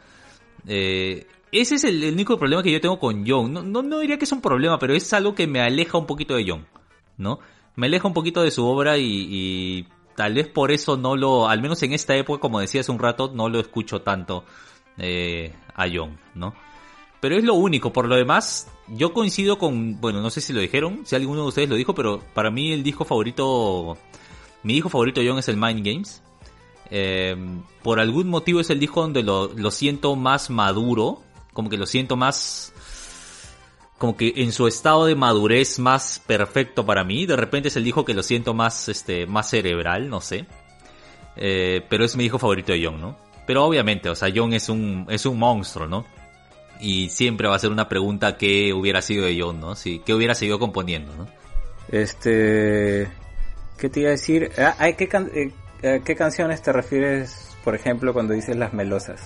Eh, 0.66 1.26
ese 1.50 1.74
es 1.74 1.84
el, 1.84 2.12
único 2.12 2.38
problema 2.38 2.62
que 2.62 2.72
yo 2.72 2.80
tengo 2.80 2.98
con 2.98 3.24
John. 3.26 3.52
No, 3.52 3.62
no, 3.62 3.82
no 3.82 3.98
diría 3.98 4.18
que 4.18 4.24
es 4.24 4.32
un 4.32 4.40
problema, 4.40 4.78
pero 4.78 4.94
es 4.94 5.12
algo 5.12 5.34
que 5.34 5.46
me 5.46 5.60
aleja 5.60 5.98
un 5.98 6.06
poquito 6.06 6.34
de 6.34 6.44
John, 6.48 6.66
¿no? 7.18 7.40
Me 7.76 7.86
aleja 7.86 8.08
un 8.08 8.14
poquito 8.14 8.42
de 8.42 8.50
su 8.50 8.66
obra 8.66 8.98
y, 8.98 9.28
y 9.30 9.88
tal 10.14 10.34
vez 10.34 10.48
por 10.48 10.72
eso 10.72 10.96
no 10.96 11.16
lo, 11.16 11.48
al 11.48 11.60
menos 11.60 11.82
en 11.82 11.92
esta 11.92 12.16
época, 12.16 12.40
como 12.40 12.60
decía 12.60 12.80
hace 12.80 12.92
un 12.92 12.98
rato, 12.98 13.32
no 13.34 13.48
lo 13.48 13.60
escucho 13.60 14.02
tanto 14.02 14.44
eh, 14.98 15.52
a 15.74 15.86
John, 15.92 16.18
¿no? 16.34 16.54
Pero 17.20 17.36
es 17.36 17.44
lo 17.44 17.54
único, 17.54 17.92
por 17.92 18.08
lo 18.08 18.16
demás, 18.16 18.68
yo 18.88 19.12
coincido 19.12 19.56
con, 19.56 20.00
bueno, 20.00 20.20
no 20.20 20.30
sé 20.30 20.40
si 20.40 20.52
lo 20.52 20.60
dijeron, 20.60 21.02
si 21.04 21.14
alguno 21.14 21.42
de 21.42 21.48
ustedes 21.48 21.68
lo 21.68 21.76
dijo, 21.76 21.94
pero 21.94 22.20
para 22.34 22.50
mí 22.50 22.72
el 22.72 22.82
disco 22.82 23.04
favorito, 23.04 23.96
mi 24.64 24.74
disco 24.74 24.88
favorito 24.88 25.20
de 25.20 25.28
John 25.28 25.38
es 25.38 25.48
el 25.48 25.56
Mind 25.56 25.86
Games. 25.86 26.22
Eh, 26.94 27.34
por 27.82 28.00
algún 28.00 28.28
motivo 28.28 28.60
es 28.60 28.68
el 28.68 28.78
disco 28.78 29.00
donde 29.00 29.22
lo, 29.22 29.70
siento 29.70 30.14
más 30.14 30.50
maduro, 30.50 31.22
como 31.54 31.70
que 31.70 31.78
lo 31.78 31.86
siento 31.86 32.16
más, 32.16 32.74
como 33.96 34.14
que 34.14 34.34
en 34.36 34.52
su 34.52 34.66
estado 34.66 35.06
de 35.06 35.14
madurez 35.14 35.78
más 35.78 36.22
perfecto 36.26 36.84
para 36.84 37.02
mí. 37.02 37.24
De 37.24 37.34
repente 37.34 37.68
es 37.68 37.76
el 37.76 37.84
disco 37.84 38.04
que 38.04 38.12
lo 38.12 38.22
siento 38.22 38.52
más, 38.52 38.90
este, 38.90 39.26
más 39.26 39.48
cerebral, 39.48 40.10
no 40.10 40.20
sé. 40.20 40.44
Eh, 41.36 41.80
pero 41.88 42.04
es 42.04 42.14
mi 42.14 42.24
disco 42.24 42.38
favorito 42.38 42.74
de 42.74 42.84
John, 42.84 43.00
¿no? 43.00 43.16
Pero 43.46 43.64
obviamente, 43.64 44.10
o 44.10 44.14
sea, 44.14 44.28
John 44.34 44.52
es 44.52 44.68
un, 44.68 45.06
es 45.08 45.24
un 45.24 45.38
monstruo, 45.38 45.86
¿no? 45.86 46.04
Y 46.78 47.08
siempre 47.08 47.48
va 47.48 47.56
a 47.56 47.58
ser 47.58 47.70
una 47.70 47.88
pregunta 47.88 48.36
qué 48.36 48.74
hubiera 48.74 49.00
sido 49.00 49.24
de 49.24 49.40
John, 49.40 49.60
¿no? 49.60 49.76
Si, 49.76 50.00
qué 50.00 50.12
hubiera 50.12 50.34
seguido 50.34 50.58
componiendo, 50.58 51.14
¿no? 51.16 51.26
Este, 51.88 53.08
¿qué 53.78 53.88
te 53.88 54.00
iba 54.00 54.10
a 54.10 54.12
decir? 54.12 54.50
Ah, 54.58 54.92
¿qué, 54.92 55.08
can- 55.82 55.94
eh, 55.96 56.02
¿Qué 56.04 56.16
canciones 56.16 56.62
te 56.62 56.72
refieres, 56.72 57.50
por 57.64 57.74
ejemplo, 57.74 58.12
cuando 58.12 58.32
dices 58.34 58.56
las 58.56 58.72
melosas? 58.72 59.20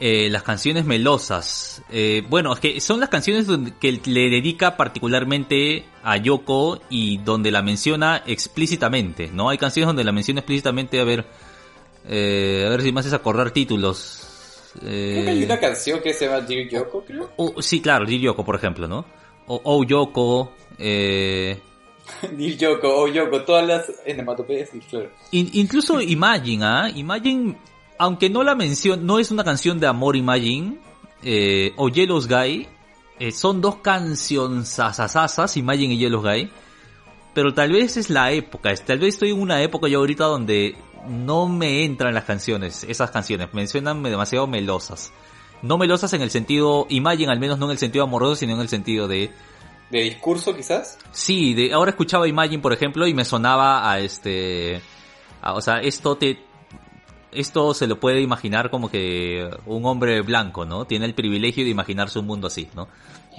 Eh, 0.00 0.28
las 0.30 0.44
canciones 0.44 0.84
melosas. 0.84 1.82
Eh, 1.90 2.22
bueno, 2.28 2.52
es 2.54 2.60
que 2.60 2.80
son 2.80 3.00
las 3.00 3.08
canciones 3.08 3.46
que 3.80 4.00
le 4.06 4.30
dedica 4.30 4.76
particularmente 4.76 5.84
a 6.04 6.16
Yoko 6.16 6.80
y 6.88 7.18
donde 7.18 7.50
la 7.50 7.62
menciona 7.62 8.22
explícitamente, 8.24 9.28
¿no? 9.32 9.48
Hay 9.48 9.58
canciones 9.58 9.88
donde 9.88 10.04
la 10.04 10.12
menciona 10.12 10.38
explícitamente, 10.40 11.00
a 11.00 11.04
ver, 11.04 11.24
eh, 12.08 12.62
a 12.64 12.70
ver 12.70 12.82
si 12.82 12.92
me 12.92 13.00
haces 13.00 13.12
acordar 13.12 13.50
títulos. 13.50 14.24
Eh, 14.84 15.10
Creo 15.14 15.24
que 15.24 15.30
hay 15.30 15.44
una 15.44 15.58
canción 15.58 16.00
que 16.00 16.14
se 16.14 16.26
llama 16.26 16.42
Dear 16.42 16.68
Yoko, 16.68 17.04
creo. 17.04 17.30
o- 17.36 17.60
sí, 17.60 17.80
claro, 17.80 18.06
Dear 18.06 18.20
Yoko, 18.20 18.44
por 18.44 18.54
ejemplo, 18.54 18.86
¿no? 18.86 19.04
O 19.48 19.60
Oh 19.64 19.82
Yoko, 19.82 20.52
eh, 20.78 21.58
Dear 22.36 22.56
Yoko, 22.56 22.88
o 23.02 23.08
Yoko, 23.08 23.42
todas 23.42 23.66
las 23.66 23.92
enematopeyas, 24.04 24.70
claro. 24.88 25.10
In- 25.30 25.50
incluso 25.52 26.00
Imagine, 26.00 26.64
¿ah? 26.64 26.90
Imagine, 26.94 27.56
aunque 27.98 28.30
no 28.30 28.42
la 28.42 28.54
mención, 28.54 29.06
no 29.06 29.18
es 29.18 29.30
una 29.30 29.44
canción 29.44 29.78
de 29.80 29.86
amor 29.86 30.16
Imagine, 30.16 30.78
eh, 31.22 31.72
o 31.76 31.88
Yellow's 31.88 32.28
Guy, 32.28 32.68
eh, 33.18 33.32
son 33.32 33.60
dos 33.60 33.76
canciones 33.76 34.78
Imagine 35.56 35.94
y 35.94 35.98
Yellow's 35.98 36.24
Guy, 36.24 36.50
pero 37.34 37.52
tal 37.54 37.72
vez 37.72 37.96
es 37.96 38.10
la 38.10 38.32
época, 38.32 38.74
tal 38.76 38.98
vez 38.98 39.14
estoy 39.14 39.30
en 39.30 39.40
una 39.40 39.62
época 39.62 39.88
yo 39.88 39.98
ahorita 40.00 40.24
donde 40.24 40.76
no 41.08 41.48
me 41.48 41.84
entran 41.84 42.14
las 42.14 42.24
canciones, 42.24 42.84
esas 42.84 43.10
canciones, 43.10 43.48
me 43.52 43.66
suenan 43.66 44.02
demasiado 44.02 44.46
melosas. 44.46 45.12
No 45.60 45.76
melosas 45.76 46.12
en 46.12 46.22
el 46.22 46.30
sentido, 46.30 46.86
Imagine 46.88 47.32
al 47.32 47.40
menos 47.40 47.58
no 47.58 47.66
en 47.66 47.72
el 47.72 47.78
sentido 47.78 48.04
amoroso, 48.04 48.36
sino 48.36 48.54
en 48.54 48.60
el 48.60 48.68
sentido 48.68 49.08
de, 49.08 49.30
¿De 49.90 50.02
discurso 50.02 50.54
quizás? 50.54 50.98
Sí, 51.12 51.54
de, 51.54 51.72
ahora 51.72 51.90
escuchaba 51.90 52.28
Imagine, 52.28 52.60
por 52.62 52.72
ejemplo, 52.72 53.06
y 53.06 53.14
me 53.14 53.24
sonaba 53.24 53.90
a 53.90 54.00
este... 54.00 54.80
a- 55.40 55.54
o 55.54 55.60
sea, 55.60 55.78
esto 55.80 56.16
te... 56.16 56.44
Esto 57.30 57.74
se 57.74 57.86
lo 57.86 58.00
puede 58.00 58.22
imaginar 58.22 58.70
como 58.70 58.90
que 58.90 59.48
un 59.66 59.84
hombre 59.84 60.22
blanco, 60.22 60.64
¿no? 60.64 60.86
Tiene 60.86 61.04
el 61.04 61.14
privilegio 61.14 61.62
de 61.62 61.70
imaginarse 61.70 62.18
un 62.18 62.26
mundo 62.26 62.46
así, 62.46 62.68
¿no? 62.74 62.88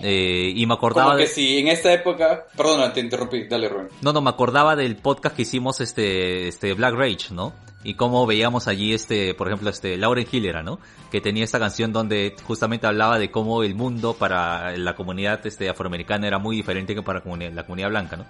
Eh, 0.01 0.53
y 0.55 0.65
me 0.65 0.73
acordaba... 0.75 1.07
Como 1.11 1.17
que 1.17 1.23
de- 1.23 1.29
si 1.29 1.57
en 1.59 1.67
esta 1.67 1.91
época... 1.93 2.45
Perdona, 2.55 2.93
te 2.93 2.99
interrumpí, 3.01 3.43
dale 3.47 3.69
Rubén. 3.69 3.87
No, 4.01 4.13
no, 4.13 4.21
me 4.21 4.29
acordaba 4.29 4.75
del 4.75 4.95
podcast 4.95 5.35
que 5.35 5.41
hicimos 5.43 5.81
este, 5.81 6.47
este 6.47 6.73
Black 6.73 6.93
Rage, 6.95 7.33
¿no? 7.33 7.53
Y 7.83 7.93
cómo 7.93 8.25
veíamos 8.27 8.67
allí 8.67 8.93
este, 8.93 9.33
por 9.33 9.47
ejemplo, 9.47 9.69
este 9.69 9.95
Lauren 9.97 10.27
Hill 10.29 10.45
era, 10.45 10.61
¿no? 10.63 10.79
Que 11.11 11.21
tenía 11.21 11.45
esta 11.45 11.59
canción 11.59 11.93
donde 11.93 12.35
justamente 12.43 12.87
hablaba 12.87 13.17
de 13.19 13.31
cómo 13.31 13.63
el 13.63 13.73
mundo 13.75 14.13
para 14.15 14.75
la 14.77 14.95
comunidad 14.95 15.45
este 15.47 15.69
afroamericana 15.69 16.27
era 16.27 16.39
muy 16.39 16.57
diferente 16.57 16.93
que 16.93 17.01
para 17.01 17.19
la 17.19 17.23
comunidad, 17.23 17.53
la 17.53 17.63
comunidad 17.63 17.89
blanca, 17.89 18.17
¿no? 18.17 18.25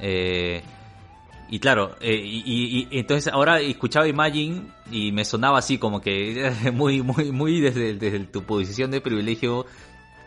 Eh, 0.00 0.62
y 1.48 1.58
claro, 1.60 1.94
eh, 2.00 2.14
y, 2.16 2.42
y- 2.44 2.88
y 2.90 2.98
entonces 2.98 3.32
ahora 3.32 3.60
escuchaba 3.60 4.08
Imagine 4.08 4.62
y 4.90 5.12
me 5.12 5.24
sonaba 5.26 5.58
así 5.58 5.76
como 5.78 6.00
que 6.00 6.50
muy, 6.72 7.02
muy, 7.02 7.30
muy 7.32 7.60
desde, 7.60 7.94
desde 7.94 8.20
tu 8.20 8.44
posición 8.44 8.90
de 8.90 9.00
privilegio 9.02 9.66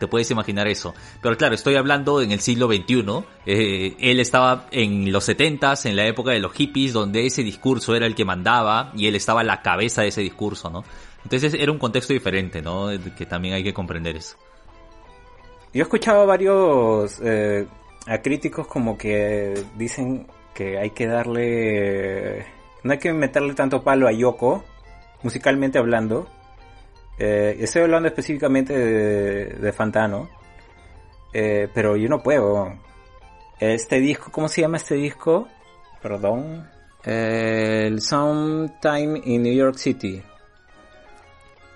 te 0.00 0.08
puedes 0.08 0.30
imaginar 0.30 0.66
eso. 0.66 0.94
Pero 1.22 1.36
claro, 1.36 1.54
estoy 1.54 1.76
hablando 1.76 2.22
en 2.22 2.32
el 2.32 2.40
siglo 2.40 2.66
XXI. 2.66 3.04
eh, 3.46 3.94
él 4.00 4.18
estaba 4.18 4.66
en 4.72 5.12
los 5.12 5.28
70s, 5.28 5.86
en 5.86 5.94
la 5.94 6.06
época 6.06 6.32
de 6.32 6.40
los 6.40 6.52
hippies, 6.54 6.94
donde 6.94 7.26
ese 7.26 7.44
discurso 7.44 7.94
era 7.94 8.06
el 8.06 8.14
que 8.14 8.24
mandaba 8.24 8.90
y 8.96 9.06
él 9.06 9.14
estaba 9.14 9.42
a 9.42 9.44
la 9.44 9.62
cabeza 9.62 10.02
de 10.02 10.08
ese 10.08 10.22
discurso, 10.22 10.70
¿no? 10.70 10.82
Entonces 11.22 11.54
era 11.54 11.70
un 11.70 11.78
contexto 11.78 12.14
diferente, 12.14 12.62
¿no? 12.62 12.88
Que 13.16 13.26
también 13.26 13.54
hay 13.54 13.62
que 13.62 13.74
comprender 13.74 14.16
eso. 14.16 14.36
Yo 15.72 15.80
he 15.80 15.82
escuchado 15.82 16.22
a 16.22 16.24
varios 16.24 17.20
eh, 17.22 17.66
a 18.06 18.18
críticos 18.22 18.66
como 18.66 18.96
que 18.96 19.62
dicen 19.76 20.26
que 20.54 20.78
hay 20.78 20.90
que 20.90 21.06
darle, 21.06 22.46
no 22.82 22.92
hay 22.92 22.98
que 22.98 23.12
meterle 23.12 23.54
tanto 23.54 23.82
palo 23.82 24.08
a 24.08 24.12
Yoko, 24.12 24.64
musicalmente 25.22 25.78
hablando. 25.78 26.26
Eh, 27.22 27.58
estoy 27.60 27.82
hablando 27.82 28.08
específicamente 28.08 28.72
de, 28.72 29.44
de 29.60 29.72
Fantano, 29.74 30.30
Eh, 31.34 31.68
pero 31.74 31.94
yo 31.96 32.08
no 32.08 32.22
puedo. 32.22 32.72
Este 33.60 34.00
disco, 34.00 34.32
¿cómo 34.32 34.48
se 34.48 34.62
llama 34.62 34.78
este 34.78 34.94
disco? 34.94 35.46
Perdón. 36.02 36.66
Eh, 37.04 37.84
el 37.86 38.00
Sometime 38.00 39.20
in 39.24 39.42
New 39.42 39.54
York 39.54 39.76
City. 39.76 40.22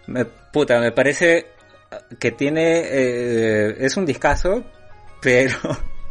Me, 0.07 0.25
puta, 0.25 0.81
me 0.81 0.93
parece 0.93 1.49
que 2.19 2.33
tiene 2.33 3.85
es 3.85 3.97
un 3.99 4.07
discazo, 4.07 4.65
pero 5.21 5.59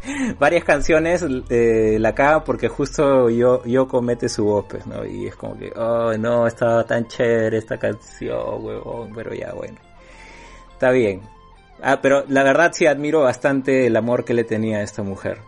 varias 0.38 0.64
canciones 0.64 1.24
eh, 1.48 1.96
la 1.98 2.14
cagan 2.14 2.44
porque 2.44 2.68
justo 2.68 3.30
yo 3.30 3.64
Yoko 3.64 4.02
mete 4.02 4.28
su 4.28 4.44
voz, 4.44 4.66
pues, 4.68 4.86
¿no? 4.86 5.04
Y 5.04 5.26
es 5.26 5.36
como 5.36 5.56
que, 5.56 5.72
oh, 5.76 6.12
no, 6.18 6.46
estaba 6.46 6.84
tan 6.84 7.06
chévere 7.06 7.58
esta 7.58 7.78
canción, 7.78 9.12
pero 9.14 9.34
ya, 9.34 9.52
bueno. 9.52 9.78
Está 10.72 10.90
bien. 10.90 11.22
Ah, 11.82 12.00
pero 12.00 12.24
la 12.28 12.42
verdad 12.42 12.72
sí 12.72 12.86
admiro 12.86 13.22
bastante 13.22 13.86
el 13.86 13.96
amor 13.96 14.24
que 14.24 14.34
le 14.34 14.44
tenía 14.44 14.78
a 14.78 14.82
esta 14.82 15.02
mujer. 15.02 15.38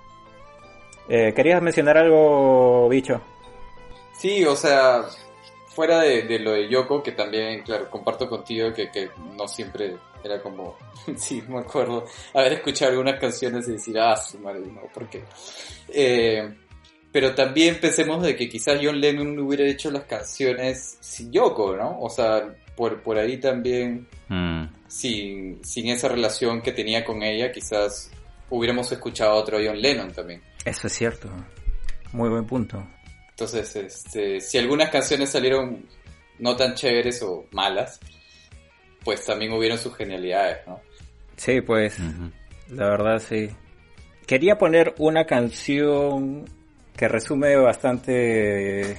Eh, 1.09 1.33
¿Querías 1.35 1.63
mencionar 1.63 1.97
algo, 1.99 2.89
bicho? 2.89 3.21
Sí, 4.13 4.45
o 4.45 4.57
sea, 4.57 5.05
fuera 5.69 6.01
de, 6.01 6.23
de 6.23 6.39
lo 6.39 6.53
de 6.53 6.69
Yoko, 6.69 7.03
que 7.03 7.13
también, 7.13 7.63
claro, 7.63 7.89
comparto 7.91 8.29
contigo 8.29 8.73
que, 8.73 8.91
que 8.91 9.11
no 9.37 9.47
siempre 9.47 9.97
era 10.27 10.43
como, 10.43 10.77
sí, 11.17 11.43
me 11.49 11.61
acuerdo, 11.61 12.05
haber 12.35 12.55
escuchado 12.55 12.91
algunas 12.93 13.19
canciones 13.19 13.67
y 13.69 13.73
decir, 13.73 13.99
ah, 13.99 14.17
su 14.17 14.39
madre, 14.39 14.61
no, 14.67 14.83
¿por 14.93 15.09
qué? 15.09 15.25
Eh, 15.89 16.55
pero 17.11 17.35
también 17.35 17.81
pensemos 17.81 18.23
de 18.23 18.37
que 18.37 18.49
quizás 18.49 18.79
John 18.83 19.01
Lennon 19.01 19.39
hubiera 19.39 19.65
hecho 19.65 19.91
las 19.91 20.05
canciones 20.05 20.99
sin 21.01 21.33
Yoko, 21.33 21.75
¿no? 21.77 21.99
O 22.01 22.11
sea, 22.11 22.55
por, 22.77 23.01
por 23.03 23.17
ahí 23.19 23.39
también, 23.39 24.07
Mm. 24.29 24.65
sin, 24.89 25.65
sin 25.65 25.89
esa 25.89 26.09
relación 26.09 26.61
que 26.61 26.73
tenía 26.73 27.05
con 27.05 27.23
ella, 27.23 27.53
quizás 27.53 28.11
hubiéramos 28.51 28.91
escuchado 28.91 29.31
a 29.31 29.35
otro 29.35 29.59
John 29.65 29.81
Lennon 29.81 30.13
también. 30.13 30.43
Eso 30.65 30.89
es 30.89 30.93
cierto. 30.93 31.31
Muy 32.13 32.29
buen 32.29 32.45
punto. 32.45 32.85
Entonces, 33.31 33.77
este, 33.77 34.41
si 34.41 34.59
algunas 34.59 34.91
canciones 34.91 35.31
salieron 35.31 35.87
no 36.39 36.57
tan 36.57 36.75
chéveres 36.75 37.23
o 37.23 37.47
malas, 37.53 38.01
pues 39.07 39.25
también 39.25 39.53
hubieron 39.53 39.79
sus 39.79 39.97
genialidades, 39.97 40.59
¿no? 40.67 40.81
Sí, 41.37 41.63
pues, 41.63 41.97
la 42.69 42.89
verdad 42.91 43.19
sí. 43.21 43.49
Quería 44.27 44.59
poner 44.59 44.95
una 44.99 45.25
canción 45.25 46.45
que 46.97 47.09
resume 47.09 47.57
bastante, 47.57 48.97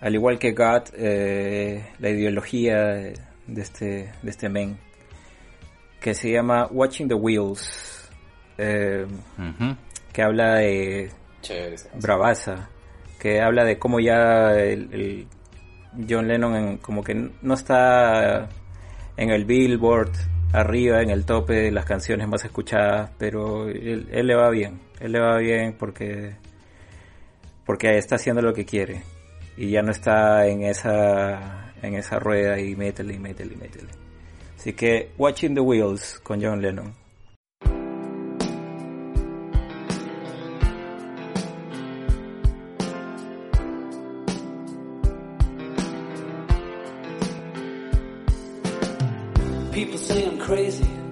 al 0.00 0.14
igual 0.14 0.38
que 0.38 0.52
God, 0.52 0.82
eh, 0.96 1.84
la 1.98 2.08
ideología 2.10 2.76
de 2.86 3.14
este, 3.62 4.12
de 4.22 4.30
este 4.30 4.48
men, 4.48 4.78
que 6.00 6.14
se 6.14 6.30
llama 6.32 6.66
Watching 6.70 7.08
the 7.08 7.14
Wheels, 7.14 8.08
eh, 8.56 9.06
que 10.12 10.22
habla 10.22 10.54
de 10.54 11.10
Chévere 11.42 11.76
bravaza, 11.94 12.68
que 13.18 13.40
habla 13.42 13.64
de 13.64 13.78
cómo 13.78 14.00
ya 14.00 14.52
el, 14.58 14.88
el 14.94 15.26
John 16.08 16.28
Lennon 16.28 16.54
en- 16.56 16.78
como 16.78 17.02
que 17.02 17.14
no 17.42 17.54
está 17.54 18.48
en 19.20 19.30
el 19.30 19.44
Billboard 19.44 20.12
arriba, 20.52 21.02
en 21.02 21.10
el 21.10 21.26
tope 21.26 21.70
las 21.70 21.84
canciones 21.84 22.26
más 22.26 22.42
escuchadas, 22.42 23.10
pero 23.18 23.68
él, 23.68 24.08
él 24.10 24.26
le 24.26 24.34
va 24.34 24.48
bien, 24.48 24.80
él 24.98 25.12
le 25.12 25.20
va 25.20 25.36
bien 25.36 25.76
porque 25.78 26.36
porque 27.66 27.98
está 27.98 28.16
haciendo 28.16 28.40
lo 28.40 28.54
que 28.54 28.64
quiere 28.64 29.02
y 29.58 29.70
ya 29.70 29.82
no 29.82 29.92
está 29.92 30.46
en 30.46 30.62
esa 30.62 31.70
en 31.82 31.94
esa 31.96 32.18
rueda 32.18 32.58
y 32.58 32.74
métele 32.74 33.14
y 33.14 33.18
métele 33.18 33.54
y 33.54 33.56
métele. 33.58 33.88
Así 34.56 34.72
que 34.72 35.10
Watching 35.18 35.54
the 35.54 35.60
Wheels 35.60 36.18
con 36.20 36.42
John 36.42 36.62
Lennon. 36.62 36.99
Say 50.10 50.24
I'm 50.26 50.38
crazy. 50.38 51.09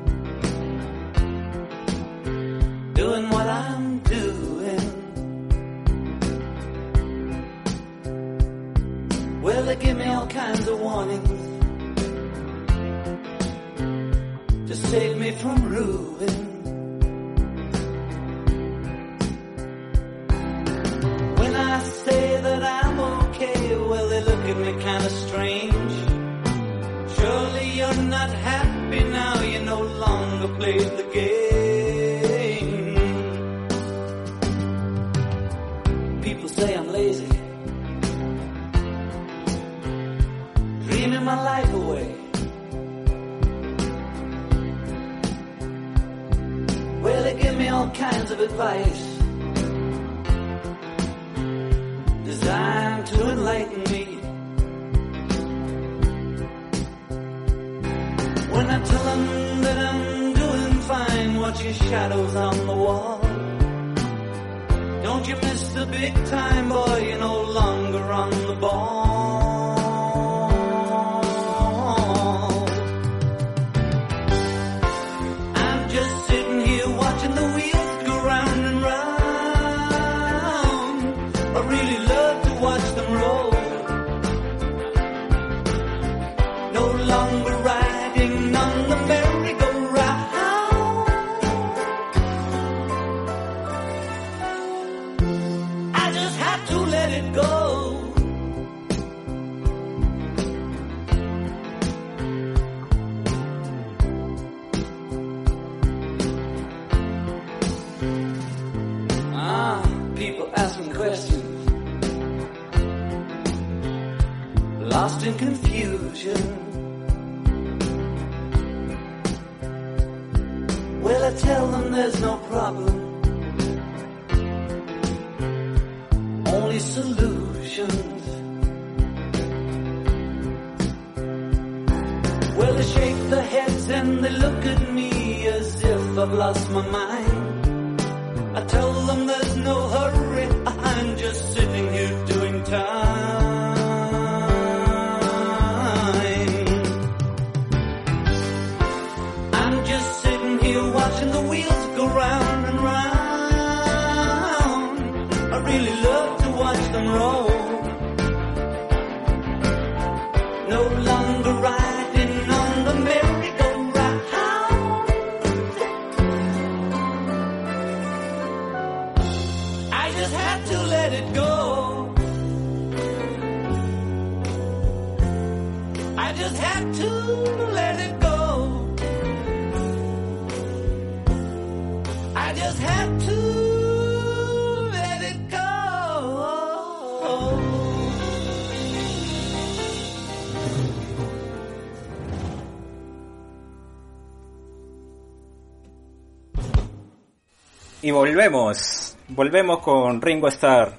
Y 198.09 198.11
volvemos, 198.11 199.17
volvemos 199.29 199.81
con 199.81 200.23
Ringo 200.23 200.49
Starr. 200.49 200.95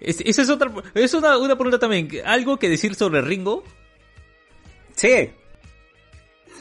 Es- 0.00 0.22
esa 0.22 0.40
es 0.40 0.48
otra, 0.48 0.72
es 0.94 1.12
una, 1.12 1.36
una 1.36 1.54
pregunta 1.56 1.78
también. 1.78 2.08
¿Algo 2.24 2.56
que 2.58 2.70
decir 2.70 2.94
sobre 2.94 3.20
Ringo? 3.20 3.62
Sí, 4.96 5.30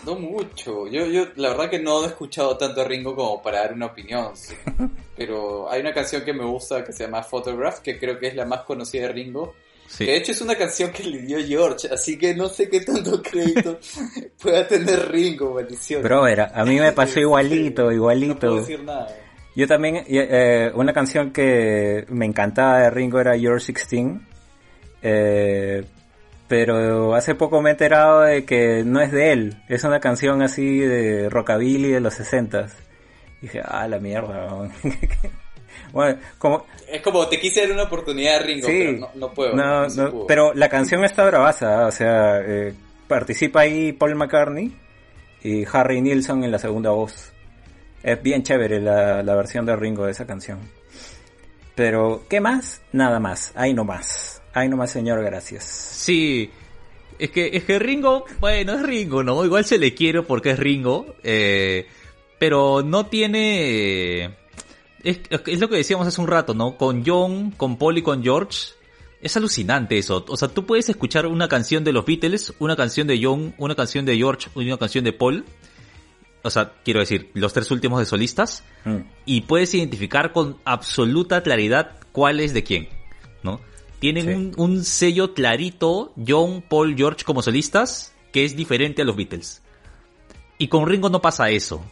No 0.06 0.16
mucho. 0.16 0.88
Yo, 0.88 1.06
yo 1.06 1.28
la 1.38 1.50
verdad 1.52 1.70
que 1.70 1.80
no 1.80 2.04
he 2.04 2.08
escuchado 2.08 2.58
tanto 2.58 2.82
a 2.82 2.84
Ringo 2.84 3.16
como 3.16 3.42
para 3.42 3.60
dar 3.62 3.74
una 3.76 3.86
opinión. 3.86 4.36
sí. 4.36 4.56
Pero 5.16 5.72
hay 5.72 5.80
una 5.80 5.94
canción 5.94 6.24
que 6.26 6.34
me 6.34 6.44
gusta 6.44 6.84
que 6.84 6.92
se 6.92 7.06
llama 7.06 7.24
Photograph, 7.24 7.80
que 7.80 7.98
creo 7.98 8.20
que 8.20 8.28
es 8.28 8.36
la 8.36 8.44
más 8.46 8.64
conocida 8.64 9.04
de 9.08 9.14
Ringo. 9.14 9.56
Sí. 9.88 10.06
Que 10.06 10.12
de 10.12 10.18
hecho 10.18 10.34
es 10.34 10.42
una 10.42 10.56
canción 10.58 10.92
que 10.92 11.04
le 11.04 11.20
dio 11.20 11.40
George, 11.46 11.88
así 11.94 12.18
que 12.18 12.36
no 12.36 12.50
sé 12.50 12.70
qué 12.70 12.82
tanto 12.82 13.22
crédito 13.24 13.80
pueda 14.42 14.68
tener 14.68 15.10
Ringo, 15.10 15.54
maldición. 15.54 16.04
brother, 16.04 16.42
a 16.54 16.66
mí 16.66 16.78
me 16.78 16.92
pasó 16.92 17.22
igualito, 17.22 17.84
No 17.84 17.88
puedo 17.88 17.96
igualito. 17.96 18.56
decir 18.58 18.84
nada. 18.84 19.08
Yo 19.58 19.68
también, 19.68 20.04
eh, 20.08 20.72
una 20.76 20.94
canción 20.94 21.32
que 21.32 22.06
me 22.10 22.28
encantaba 22.28 22.78
de 22.78 22.92
Ringo 22.92 23.20
era 23.20 23.36
Your 23.36 23.60
16. 23.60 24.20
Eh, 25.02 25.84
pero 26.48 27.16
hace 27.16 27.34
poco 27.34 27.60
me 27.60 27.70
he 27.70 27.72
enterado 27.72 28.22
de 28.22 28.46
que 28.46 28.84
no 28.86 29.02
es 29.02 29.12
de 29.12 29.32
él. 29.32 29.64
Es 29.68 29.84
una 29.84 30.00
canción 30.00 30.44
así 30.44 30.78
de 30.78 31.28
rockabilly 31.30 31.90
de 31.90 32.00
los 32.00 32.14
60 32.14 32.68
Dije, 33.42 33.60
ah, 33.66 33.88
la 33.88 33.98
mierda. 33.98 34.46
weón". 34.54 34.72
bueno, 35.92 36.20
como, 36.38 36.68
Es 36.88 37.02
como 37.02 37.28
te 37.28 37.40
quise 37.40 37.62
dar 37.62 37.72
una 37.72 37.84
oportunidad 37.86 38.36
a 38.36 38.40
Ringo, 38.44 38.68
Sí. 38.68 38.78
pero 38.78 38.92
no, 39.00 39.10
no 39.16 39.34
puedo. 39.34 39.56
no, 39.56 39.88
no 39.88 40.28
pero 40.28 40.54
la 40.54 40.70
canción 40.70 41.04
está 41.04 41.26
bravaza, 41.26 41.88
o 41.88 41.92
sea, 41.92 42.42
eh, 42.42 42.76
participa 43.08 43.62
ahí 43.62 43.92
Paul 43.92 44.14
McCartney 44.14 44.72
y 45.42 45.66
Harry 45.74 46.00
Nilsson 46.00 46.44
en 46.44 46.52
la 46.52 46.60
segunda 46.60 46.92
voz. 46.92 47.34
Es 48.04 48.22
bien 48.22 48.44
chévere 48.44 48.80
la, 48.80 49.36
versión 49.36 49.66
de 49.66 49.76
Ringo 49.76 50.06
de 50.06 50.12
esa 50.12 50.26
canción. 50.26 50.60
Pero, 51.76 52.24
¿qué 52.30 52.42
más? 52.42 52.82
Nada 52.92 53.20
más, 53.20 53.52
ahí 53.56 53.74
nomás. 53.74 54.42
Ahí 54.54 54.70
nomás, 54.70 54.92
señor, 54.92 55.24
gracias. 55.24 55.64
Sí, 55.64 56.50
es 57.20 57.30
que, 57.32 57.50
es 57.54 57.64
que 57.64 57.80
Ringo, 57.80 58.26
bueno, 58.40 58.74
es 58.74 58.82
Ringo, 58.82 59.24
¿no? 59.24 59.46
Igual 59.46 59.66
se 59.66 59.78
le 59.78 59.94
quiere 59.94 60.24
porque 60.24 60.52
es 60.52 60.60
Ringo, 60.60 61.16
eh, 61.24 61.88
pero 62.40 62.82
no 62.84 63.06
tiene... 63.08 64.36
Es, 65.04 65.20
es 65.30 65.60
lo 65.60 65.70
que 65.70 65.78
decíamos 65.78 66.08
hace 66.08 66.20
un 66.20 66.28
rato, 66.28 66.54
¿no? 66.54 66.78
Con 66.78 67.04
John, 67.06 67.52
con 67.52 67.78
Paul 67.78 68.00
y 68.00 68.02
con 68.02 68.24
George, 68.24 68.74
es 69.22 69.36
alucinante 69.36 69.98
eso. 69.98 70.26
O 70.28 70.38
sea, 70.38 70.48
tú 70.48 70.66
puedes 70.66 70.90
escuchar 70.90 71.26
una 71.28 71.48
canción 71.48 71.84
de 71.84 71.92
los 71.92 72.06
Beatles, 72.06 72.54
una 72.60 72.76
canción 72.76 73.08
de 73.08 73.20
John, 73.22 73.54
una 73.58 73.76
canción 73.76 74.06
de 74.06 74.16
George 74.16 74.50
una 74.56 74.78
canción 74.78 75.04
de 75.04 75.14
Paul. 75.14 75.46
O 76.48 76.52
sea, 76.52 76.74
quiero 76.84 77.00
decir, 77.00 77.30
los 77.34 77.54
tres 77.54 77.70
últimos 77.72 78.00
de 78.00 78.06
solistas. 78.06 78.64
Mm. 78.86 78.98
y 79.26 79.42
puedes 79.42 79.74
identificar 79.74 80.32
con 80.32 80.58
absoluta 80.66 81.44
claridad 81.44 81.98
cuál 82.12 82.40
es 82.40 82.54
de 82.54 82.64
quién, 82.64 82.88
¿no? 83.44 83.60
Tienen 84.00 84.26
Sí. 84.26 84.32
un, 84.32 84.54
un 84.58 84.84
sello 84.84 85.34
clarito, 85.34 86.14
John, 86.26 86.62
Paul, 86.68 86.96
George 86.96 87.24
como 87.26 87.42
solistas, 87.42 88.14
que 88.32 88.46
es 88.46 88.56
diferente 88.56 89.02
a 89.02 89.06
los 89.06 89.16
Beatles. 89.16 89.62
Y 90.58 90.68
con 90.70 90.88
Ringo 90.88 91.10
no 91.10 91.22
pasa 91.22 91.50
eso. 91.50 91.84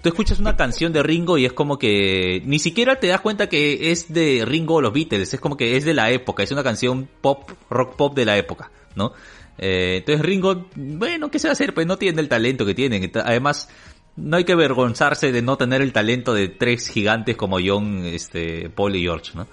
Tú 0.00 0.08
escuchas 0.08 0.38
una 0.38 0.56
canción 0.56 0.92
de 0.92 1.02
Ringo 1.02 1.36
y 1.38 1.44
es 1.44 1.52
como 1.52 1.78
que 1.78 2.42
ni 2.46 2.58
siquiera 2.58 2.98
te 2.98 3.08
das 3.08 3.20
cuenta 3.20 3.48
que 3.48 3.90
es 3.90 4.12
de 4.12 4.42
Ringo 4.46 4.76
o 4.76 4.80
los 4.80 4.92
Beatles, 4.92 5.34
es 5.34 5.40
como 5.40 5.56
que 5.56 5.76
es 5.76 5.84
de 5.84 5.92
la 5.94 6.10
época, 6.10 6.42
es 6.42 6.50
una 6.50 6.62
canción 6.62 7.08
pop, 7.20 7.50
rock 7.68 7.96
pop 7.96 8.14
de 8.16 8.24
la 8.24 8.38
época, 8.38 8.70
¿no? 8.96 9.12
Eh, 9.58 9.96
entonces 9.98 10.24
Ringo, 10.24 10.66
bueno, 10.76 11.30
¿qué 11.30 11.38
se 11.38 11.46
va 11.48 11.50
a 11.50 11.52
hacer? 11.52 11.74
Pues 11.74 11.86
no 11.86 11.98
tiene 11.98 12.20
el 12.22 12.28
talento 12.28 12.64
que 12.64 12.74
tienen. 12.74 13.10
Además, 13.22 13.68
no 14.16 14.36
hay 14.36 14.44
que 14.44 14.52
avergonzarse 14.52 15.32
de 15.32 15.42
no 15.42 15.56
tener 15.56 15.80
el 15.82 15.92
talento 15.92 16.34
de 16.34 16.48
tres 16.48 16.88
gigantes 16.88 17.36
como 17.36 17.58
John, 17.64 18.04
este, 18.04 18.68
Paul 18.70 18.96
y 18.96 19.02
George, 19.02 19.32
¿no? 19.34 19.46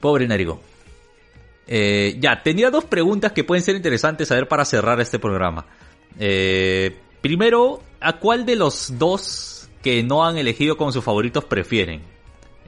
Pobre 0.00 0.28
Narigo. 0.28 0.60
Eh, 1.66 2.16
ya, 2.20 2.42
tenía 2.42 2.70
dos 2.70 2.84
preguntas 2.84 3.32
que 3.32 3.44
pueden 3.44 3.64
ser 3.64 3.76
interesantes 3.76 4.28
saber 4.28 4.48
para 4.48 4.64
cerrar 4.64 5.00
este 5.00 5.18
programa. 5.18 5.66
Eh, 6.18 6.96
primero, 7.20 7.82
¿a 8.00 8.18
cuál 8.18 8.46
de 8.46 8.56
los 8.56 8.98
dos 8.98 9.68
que 9.82 10.02
no 10.02 10.24
han 10.24 10.36
elegido 10.36 10.76
como 10.76 10.92
sus 10.92 11.04
favoritos 11.04 11.44
prefieren? 11.44 12.02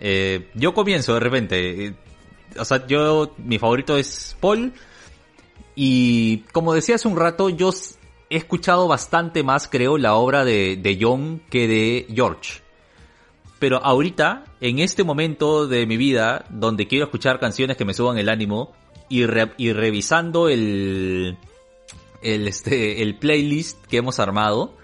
Eh, 0.01 0.49
yo 0.55 0.75
comienzo 0.75 1.15
de 1.15 1.21
repente. 1.21 1.87
Eh, 1.87 1.95
o 2.59 2.65
sea, 2.65 2.87
yo, 2.87 3.35
mi 3.39 3.59
favorito 3.59 3.97
es 3.97 4.37
Paul. 4.41 4.73
Y 5.75 6.39
como 6.53 6.75
decía 6.75 6.97
hace 6.97 7.07
un 7.07 7.17
rato, 7.17 7.51
yo 7.51 7.71
he 8.31 8.37
escuchado 8.37 8.89
bastante 8.89 9.43
más, 9.43 9.69
creo, 9.69 9.99
la 9.99 10.15
obra 10.15 10.45
de, 10.45 10.77
de 10.77 10.99
John 11.01 11.43
que 11.51 11.67
de 11.69 12.07
George. 12.15 12.61
Pero 13.59 13.79
ahorita, 13.85 14.45
en 14.61 14.79
este 14.79 15.03
momento 15.03 15.67
de 15.67 15.87
mi 15.87 15.97
vida, 15.97 16.45
donde 16.51 16.87
quiero 16.87 17.07
escuchar 17.07 17.41
canciones 17.41 17.77
que 17.77 17.85
me 17.85 17.95
suban 17.95 18.19
el 18.19 18.29
ánimo, 18.29 18.73
y, 19.09 19.25
re- 19.27 19.55
y 19.57 19.73
revisando 19.73 20.49
el, 20.49 21.39
el, 22.23 22.47
este, 22.49 23.03
el 23.03 23.17
playlist 23.17 23.85
que 23.87 23.97
hemos 23.97 24.19
armado, 24.19 24.75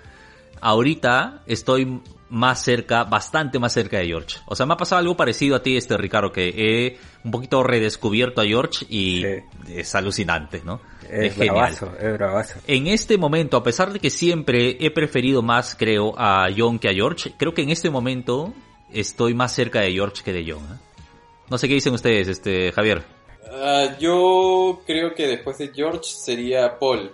ahorita 0.61 1.43
estoy 1.47 2.01
más 2.31 2.63
cerca, 2.65 3.05
bastante 3.05 3.59
más 3.59 3.73
cerca 3.73 3.99
de 3.99 4.07
George. 4.07 4.39
O 4.47 4.57
sea, 4.57 4.67
me 4.67 4.75
ha 4.75 4.77
pasado 4.77 4.99
algo 5.01 5.17
parecido 5.17 5.57
a 5.57 5.63
ti, 5.63 5.77
este 5.77 5.97
Ricardo, 5.97 6.33
que 6.33 6.49
he 6.49 6.99
un 7.25 7.31
poquito 7.31 7.63
redescubierto 7.63 8.41
a 8.41 8.45
George 8.45 8.87
y 8.89 9.23
Sí. 9.23 9.73
es 9.75 9.95
alucinante, 9.95 10.63
¿no? 10.65 10.81
Es, 11.09 11.35
genial. 11.35 11.55
bravazo, 11.55 11.93
es 12.01 12.13
bravazo. 12.15 12.55
En 12.67 12.87
este 12.87 13.19
momento, 13.19 13.57
a 13.57 13.63
pesar 13.63 13.93
de 13.93 14.01
que 14.01 14.11
siempre 14.11 14.77
he 14.81 14.91
preferido 14.91 15.43
más, 15.43 15.75
creo, 15.75 16.15
a 16.19 16.49
John 16.57 16.79
que 16.79 16.89
a 16.89 16.93
George, 16.95 17.33
creo 17.39 17.55
que 17.55 17.63
en 17.63 17.71
este 17.71 17.91
momento 17.91 18.53
estoy 18.93 19.35
más 19.35 19.53
cerca 19.55 19.81
de 19.81 19.93
George 19.93 20.23
que 20.25 20.33
de 20.33 20.45
John. 20.51 20.63
¿eh? 20.65 20.79
No 21.51 21.59
sé 21.59 21.69
qué 21.69 21.75
dicen 21.75 21.93
ustedes, 21.95 22.29
este 22.29 22.73
Javier. 22.73 23.03
Ah, 23.53 23.97
yo 24.01 24.83
creo 24.87 25.15
que 25.15 25.27
después 25.27 25.59
de 25.59 25.71
George 25.75 26.05
sería 26.05 26.79
Paul. 26.79 27.11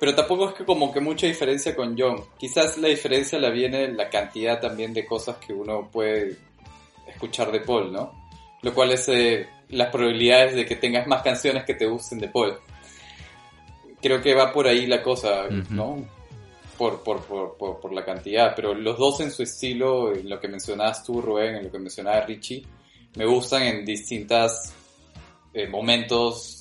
Pero 0.00 0.14
tampoco 0.14 0.48
es 0.48 0.54
que 0.54 0.64
como 0.64 0.90
que 0.90 0.98
mucha 0.98 1.26
diferencia 1.26 1.76
con 1.76 1.94
John. 1.96 2.24
Quizás 2.38 2.78
la 2.78 2.88
diferencia 2.88 3.38
la 3.38 3.50
viene 3.50 3.84
en 3.84 3.98
la 3.98 4.08
cantidad 4.08 4.58
también 4.58 4.94
de 4.94 5.04
cosas 5.04 5.36
que 5.36 5.52
uno 5.52 5.90
puede 5.92 6.38
escuchar 7.06 7.52
de 7.52 7.60
Paul, 7.60 7.92
¿no? 7.92 8.30
Lo 8.62 8.72
cual 8.72 8.92
es 8.92 9.06
eh, 9.10 9.46
las 9.68 9.90
probabilidades 9.90 10.54
de 10.54 10.64
que 10.64 10.76
tengas 10.76 11.06
más 11.06 11.22
canciones 11.22 11.64
que 11.64 11.74
te 11.74 11.86
gusten 11.86 12.18
de 12.18 12.28
Paul. 12.28 12.58
Creo 14.00 14.22
que 14.22 14.34
va 14.34 14.50
por 14.50 14.66
ahí 14.66 14.86
la 14.86 15.02
cosa. 15.02 15.44
¿no? 15.68 16.02
Por, 16.78 17.02
por, 17.02 17.20
por, 17.24 17.58
por, 17.58 17.78
por 17.78 17.92
la 17.92 18.02
cantidad. 18.02 18.54
Pero 18.56 18.72
los 18.72 18.96
dos 18.96 19.20
en 19.20 19.30
su 19.30 19.42
estilo, 19.42 20.14
en 20.14 20.30
lo 20.30 20.40
que 20.40 20.48
mencionabas 20.48 21.04
tú, 21.04 21.20
Rubén, 21.20 21.56
en 21.56 21.64
lo 21.64 21.70
que 21.70 21.78
mencionaba 21.78 22.22
Richie, 22.22 22.64
me 23.16 23.26
gustan 23.26 23.64
en 23.64 23.84
distintas 23.84 24.72
eh, 25.52 25.68
momentos 25.68 26.59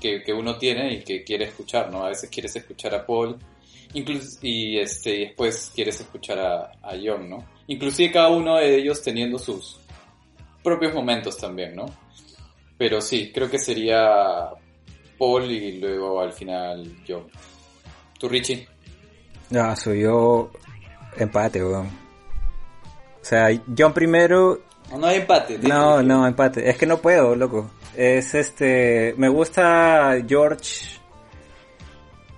que, 0.00 0.22
que 0.22 0.32
uno 0.32 0.56
tiene 0.56 0.94
y 0.94 1.02
que 1.02 1.24
quiere 1.24 1.46
escuchar, 1.46 1.90
¿no? 1.90 2.04
A 2.04 2.08
veces 2.08 2.30
quieres 2.30 2.54
escuchar 2.56 2.94
a 2.94 3.06
Paul 3.06 3.38
incluso, 3.94 4.38
y 4.42 4.78
este, 4.78 5.16
y 5.16 5.24
después 5.26 5.70
quieres 5.74 6.00
escuchar 6.00 6.38
a, 6.38 6.72
a 6.82 6.92
John, 7.02 7.28
¿no? 7.28 7.44
Inclusive 7.66 8.12
cada 8.12 8.30
uno 8.30 8.56
de 8.56 8.76
ellos 8.76 9.02
teniendo 9.02 9.38
sus 9.38 9.78
propios 10.62 10.94
momentos 10.94 11.36
también, 11.36 11.74
¿no? 11.74 11.86
Pero 12.78 13.00
sí, 13.00 13.30
creo 13.32 13.50
que 13.50 13.58
sería 13.58 14.50
Paul 15.18 15.50
y 15.50 15.78
luego 15.78 16.20
al 16.20 16.32
final 16.32 16.96
John. 17.06 17.26
¿Tú, 18.18 18.28
Richie? 18.28 18.66
No, 19.50 19.74
soy 19.76 20.02
yo 20.02 20.50
empate, 21.16 21.62
weón. 21.62 21.86
O 21.86 23.24
sea, 23.24 23.48
John 23.76 23.92
primero 23.92 24.62
No, 24.98 25.06
hay 25.06 25.18
empate. 25.18 25.58
No, 25.58 25.98
que- 25.98 26.04
no, 26.04 26.26
empate. 26.26 26.68
Es 26.68 26.76
que 26.76 26.86
no 26.86 26.98
puedo, 26.98 27.34
loco. 27.34 27.70
Es 27.96 28.34
este. 28.34 29.14
Me 29.16 29.28
gusta 29.28 30.16
George 30.26 30.98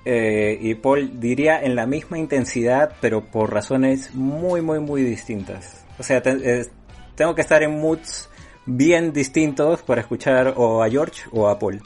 eh, 0.04 0.58
y 0.60 0.74
Paul, 0.74 1.18
diría 1.18 1.62
en 1.62 1.74
la 1.76 1.86
misma 1.86 2.18
intensidad, 2.18 2.94
pero 3.00 3.24
por 3.24 3.52
razones 3.52 4.14
muy, 4.14 4.60
muy, 4.60 4.78
muy 4.80 5.02
distintas. 5.02 5.84
O 5.98 6.02
sea, 6.02 6.22
te- 6.22 6.66
tengo 7.14 7.34
que 7.34 7.40
estar 7.40 7.62
en 7.62 7.80
moods 7.80 8.28
bien 8.66 9.12
distintos 9.12 9.82
para 9.82 10.00
escuchar 10.02 10.54
o 10.56 10.82
a 10.82 10.90
George 10.90 11.22
o 11.32 11.48
a 11.48 11.58
Paul. 11.58 11.80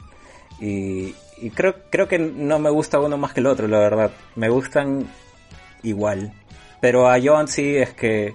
Y, 0.59 1.15
y 1.37 1.49
creo, 1.51 1.75
creo 1.89 2.07
que 2.07 2.19
no 2.19 2.59
me 2.59 2.69
gusta 2.69 2.99
uno 2.99 3.17
más 3.17 3.33
que 3.33 3.39
el 3.39 3.45
otro, 3.47 3.67
la 3.67 3.79
verdad. 3.79 4.11
Me 4.35 4.49
gustan 4.49 5.07
igual. 5.83 6.33
Pero 6.81 7.09
a 7.09 7.17
John 7.23 7.47
sí 7.47 7.75
es 7.77 7.93
que 7.93 8.33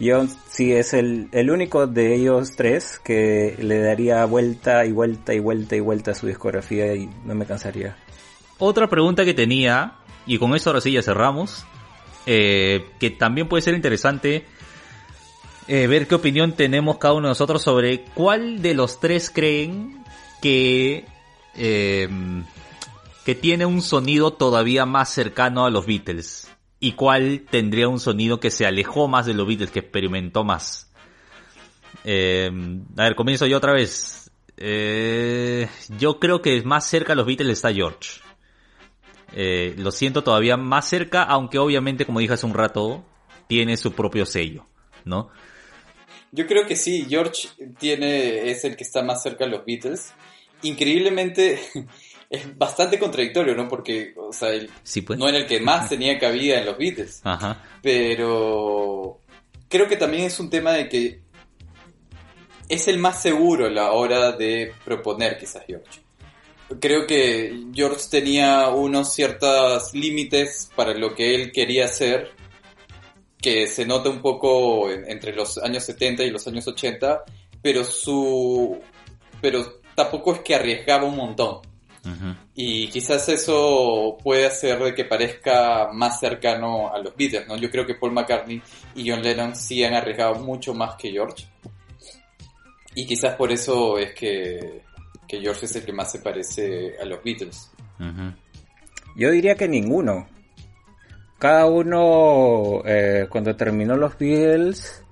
John 0.00 0.28
sí 0.48 0.72
es 0.72 0.92
el, 0.92 1.28
el 1.32 1.50
único 1.50 1.86
de 1.86 2.14
ellos 2.14 2.52
tres 2.56 2.98
que 2.98 3.56
le 3.60 3.80
daría 3.80 4.24
vuelta 4.24 4.84
y 4.84 4.92
vuelta 4.92 5.34
y 5.34 5.38
vuelta 5.38 5.76
y 5.76 5.80
vuelta 5.80 6.10
a 6.10 6.14
su 6.14 6.26
discografía 6.26 6.94
y 6.94 7.08
no 7.24 7.34
me 7.34 7.46
cansaría. 7.46 7.96
Otra 8.58 8.88
pregunta 8.88 9.24
que 9.24 9.34
tenía, 9.34 9.94
y 10.26 10.38
con 10.38 10.54
eso 10.54 10.70
ahora 10.70 10.80
sí 10.80 10.92
ya 10.92 11.02
cerramos, 11.02 11.64
eh, 12.26 12.86
que 12.98 13.10
también 13.10 13.48
puede 13.48 13.62
ser 13.62 13.74
interesante 13.74 14.46
eh, 15.68 15.86
ver 15.86 16.06
qué 16.06 16.14
opinión 16.14 16.52
tenemos 16.52 16.98
cada 16.98 17.14
uno 17.14 17.28
de 17.28 17.30
nosotros 17.30 17.62
sobre 17.62 18.04
cuál 18.14 18.62
de 18.62 18.74
los 18.74 18.98
tres 18.98 19.30
creen 19.30 20.02
que, 20.42 21.04
eh, 21.54 22.08
que 23.24 23.34
tiene 23.34 23.64
un 23.64 23.80
sonido 23.80 24.32
todavía 24.32 24.86
más 24.86 25.10
cercano 25.10 25.64
a 25.64 25.70
los 25.70 25.86
Beatles 25.86 26.53
y 26.84 26.92
cuál 26.92 27.46
tendría 27.50 27.88
un 27.88 27.98
sonido 27.98 28.40
que 28.40 28.50
se 28.50 28.66
alejó 28.66 29.08
más 29.08 29.24
de 29.24 29.32
los 29.32 29.46
Beatles, 29.46 29.70
que 29.70 29.78
experimentó 29.78 30.44
más. 30.44 30.92
Eh, 32.04 32.50
a 32.98 33.04
ver, 33.04 33.14
comienzo 33.14 33.46
yo 33.46 33.56
otra 33.56 33.72
vez. 33.72 34.30
Eh, 34.58 35.66
yo 35.96 36.20
creo 36.20 36.42
que 36.42 36.60
más 36.60 36.86
cerca 36.86 37.14
a 37.14 37.16
los 37.16 37.24
Beatles 37.24 37.54
está 37.54 37.72
George. 37.72 38.20
Eh, 39.32 39.74
lo 39.78 39.92
siento 39.92 40.22
todavía 40.22 40.58
más 40.58 40.86
cerca, 40.86 41.22
aunque 41.22 41.58
obviamente, 41.58 42.04
como 42.04 42.20
dije 42.20 42.34
hace 42.34 42.44
un 42.44 42.52
rato, 42.52 43.02
tiene 43.46 43.78
su 43.78 43.94
propio 43.94 44.26
sello, 44.26 44.66
¿no? 45.06 45.30
Yo 46.32 46.46
creo 46.46 46.66
que 46.66 46.76
sí, 46.76 47.06
George 47.08 47.48
tiene, 47.78 48.50
es 48.50 48.62
el 48.66 48.76
que 48.76 48.84
está 48.84 49.02
más 49.02 49.22
cerca 49.22 49.46
de 49.46 49.52
los 49.52 49.64
Beatles. 49.64 50.12
Increíblemente, 50.60 51.62
es 52.34 52.56
bastante 52.58 52.98
contradictorio, 52.98 53.54
¿no? 53.54 53.68
Porque, 53.68 54.14
o 54.16 54.32
sea, 54.32 54.50
él 54.50 54.70
Sí, 54.82 55.02
pues. 55.02 55.18
no 55.18 55.28
era 55.28 55.38
el 55.38 55.46
que 55.46 55.60
más 55.60 55.88
tenía 55.88 56.18
cabida 56.18 56.58
en 56.58 56.66
los 56.66 56.76
Beatles. 56.78 57.20
Ajá. 57.24 57.62
Pero 57.82 59.20
creo 59.68 59.88
que 59.88 59.96
también 59.96 60.24
es 60.24 60.38
un 60.40 60.50
tema 60.50 60.72
de 60.72 60.88
que 60.88 61.20
es 62.68 62.88
el 62.88 62.98
más 62.98 63.20
seguro 63.22 63.66
a 63.66 63.70
la 63.70 63.92
hora 63.92 64.32
de 64.32 64.72
proponer 64.84 65.36
quizás 65.38 65.64
George. 65.66 66.00
Creo 66.80 67.06
que 67.06 67.64
George 67.74 68.00
tenía 68.10 68.68
unos 68.70 69.12
ciertos 69.12 69.92
límites 69.94 70.70
para 70.74 70.94
lo 70.94 71.14
que 71.14 71.34
él 71.34 71.52
quería 71.52 71.84
hacer, 71.84 72.32
que 73.40 73.66
se 73.68 73.84
nota 73.84 74.08
un 74.08 74.22
poco 74.22 74.90
en- 74.90 75.08
entre 75.10 75.34
los 75.34 75.58
años 75.58 75.84
70 75.84 76.24
y 76.24 76.30
los 76.30 76.46
años 76.46 76.66
80, 76.66 77.22
pero 77.62 77.84
su 77.84 78.78
pero 79.42 79.80
tampoco 79.94 80.32
es 80.34 80.40
que 80.40 80.54
arriesgaba 80.54 81.04
un 81.04 81.16
montón. 81.16 81.58
Y 82.54 82.88
quizás 82.88 83.28
eso 83.28 84.18
puede 84.22 84.46
hacer 84.46 84.78
de 84.82 84.94
que 84.94 85.04
parezca 85.04 85.88
más 85.92 86.20
cercano 86.20 86.92
a 86.92 86.98
los 86.98 87.16
Beatles, 87.16 87.48
¿no? 87.48 87.56
Yo 87.56 87.70
creo 87.70 87.86
que 87.86 87.94
Paul 87.94 88.12
McCartney 88.12 88.60
y 88.94 89.08
John 89.08 89.22
Lennon 89.22 89.56
sí 89.56 89.82
han 89.84 89.94
arriesgado 89.94 90.36
mucho 90.36 90.74
más 90.74 90.96
que 90.96 91.10
George. 91.10 91.46
Y 92.94 93.06
quizás 93.06 93.34
por 93.34 93.50
eso 93.50 93.98
es 93.98 94.14
que, 94.14 94.82
que 95.26 95.40
George 95.40 95.66
es 95.66 95.76
el 95.76 95.84
que 95.84 95.92
más 95.92 96.12
se 96.12 96.20
parece 96.20 96.94
a 97.00 97.04
los 97.04 97.22
Beatles. 97.22 97.70
Yo 99.16 99.30
diría 99.30 99.54
que 99.54 99.68
ninguno. 99.68 100.28
Cada 101.38 101.66
uno, 101.66 102.82
eh, 102.84 103.26
cuando 103.28 103.56
terminó 103.56 103.96
los 103.96 104.16
Beatles, 104.16 105.02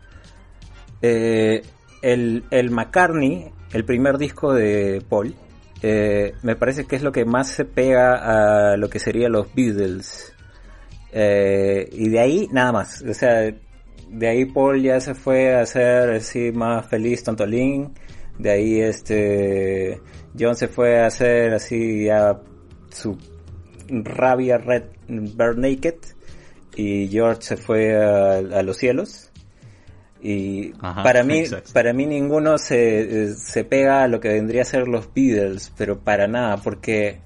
eh, 1.03 1.63
el, 2.01 2.45
el 2.51 2.71
McCartney, 2.71 3.53
el 3.73 3.85
primer 3.85 4.19
disco 4.19 4.53
de 4.53 5.03
Paul, 5.09 5.35
eh, 5.83 6.35
me 6.43 6.55
parece 6.55 6.85
que 6.85 6.95
es 6.95 7.03
lo 7.03 7.11
que 7.11 7.25
más 7.25 7.49
se 7.49 7.65
pega 7.65 8.73
a 8.73 8.77
lo 8.77 8.89
que 8.89 9.01
serían 9.01 9.33
los 9.33 9.53
Beatles. 9.53 10.33
Eh, 11.11 11.89
y 11.93 12.09
de 12.09 12.21
ahí 12.21 12.49
nada 12.53 12.71
más. 12.73 13.03
O 13.03 13.13
sea, 13.13 13.53
de 14.09 14.29
ahí 14.29 14.45
Paul 14.45 14.81
ya 14.81 15.01
se 15.01 15.15
fue 15.15 15.55
a 15.55 15.63
hacer 15.63 16.11
así 16.11 16.53
más 16.53 16.87
feliz 16.87 17.25
Tontolín. 17.25 17.95
De 18.39 18.51
ahí 18.51 18.81
este 18.81 20.01
John 20.39 20.55
se 20.55 20.69
fue 20.69 21.01
a 21.01 21.07
hacer 21.07 21.53
así 21.53 22.05
ya 22.05 22.41
su 22.91 23.19
rabia 23.89 24.59
Red 24.59 24.85
Bare 25.09 25.57
Naked. 25.57 25.97
Y 26.77 27.09
George 27.09 27.43
se 27.43 27.57
fue 27.57 27.97
a, 27.97 28.37
a 28.37 28.63
los 28.63 28.77
cielos. 28.77 29.32
Y 30.23 30.73
Ajá, 30.81 31.03
para 31.03 31.25
mí, 31.25 31.41
exacto. 31.41 31.73
para 31.73 31.93
mí 31.93 32.07
ninguno 32.07 32.57
se, 32.57 33.35
se 33.35 33.65
pega 33.65 34.05
a 34.05 34.09
lo 34.09 34.21
que 34.21 34.29
vendría 34.29 34.63
a 34.63 34.65
ser 34.65 34.87
los 34.87 35.13
Beatles, 35.13 35.73
pero 35.77 35.99
para 35.99 36.29
nada, 36.29 36.59
porque 36.59 37.19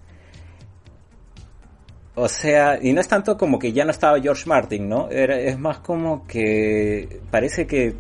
o 2.19 2.29
sea, 2.29 2.79
y 2.81 2.95
no 2.95 3.03
es 3.03 3.09
tanto 3.09 3.37
como 3.37 3.59
que 3.59 3.75
ya 3.75 3.85
no 3.85 3.91
estaba 3.91 4.19
George 4.19 4.49
Martin, 4.49 4.89
¿no? 4.89 5.11
Era, 5.11 5.39
es 5.39 5.59
más 5.59 5.81
como 5.81 6.27
que 6.27 7.21
parece 7.31 7.67
que 7.67 7.95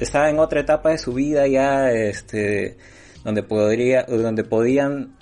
estaba 0.00 0.30
en 0.30 0.38
otra 0.38 0.60
etapa 0.60 0.88
de 0.88 0.96
su 0.96 1.12
vida 1.12 1.46
ya, 1.46 1.92
este, 1.92 2.78
donde 3.24 3.42
podría, 3.42 4.04
donde 4.04 4.42
podían 4.42 5.18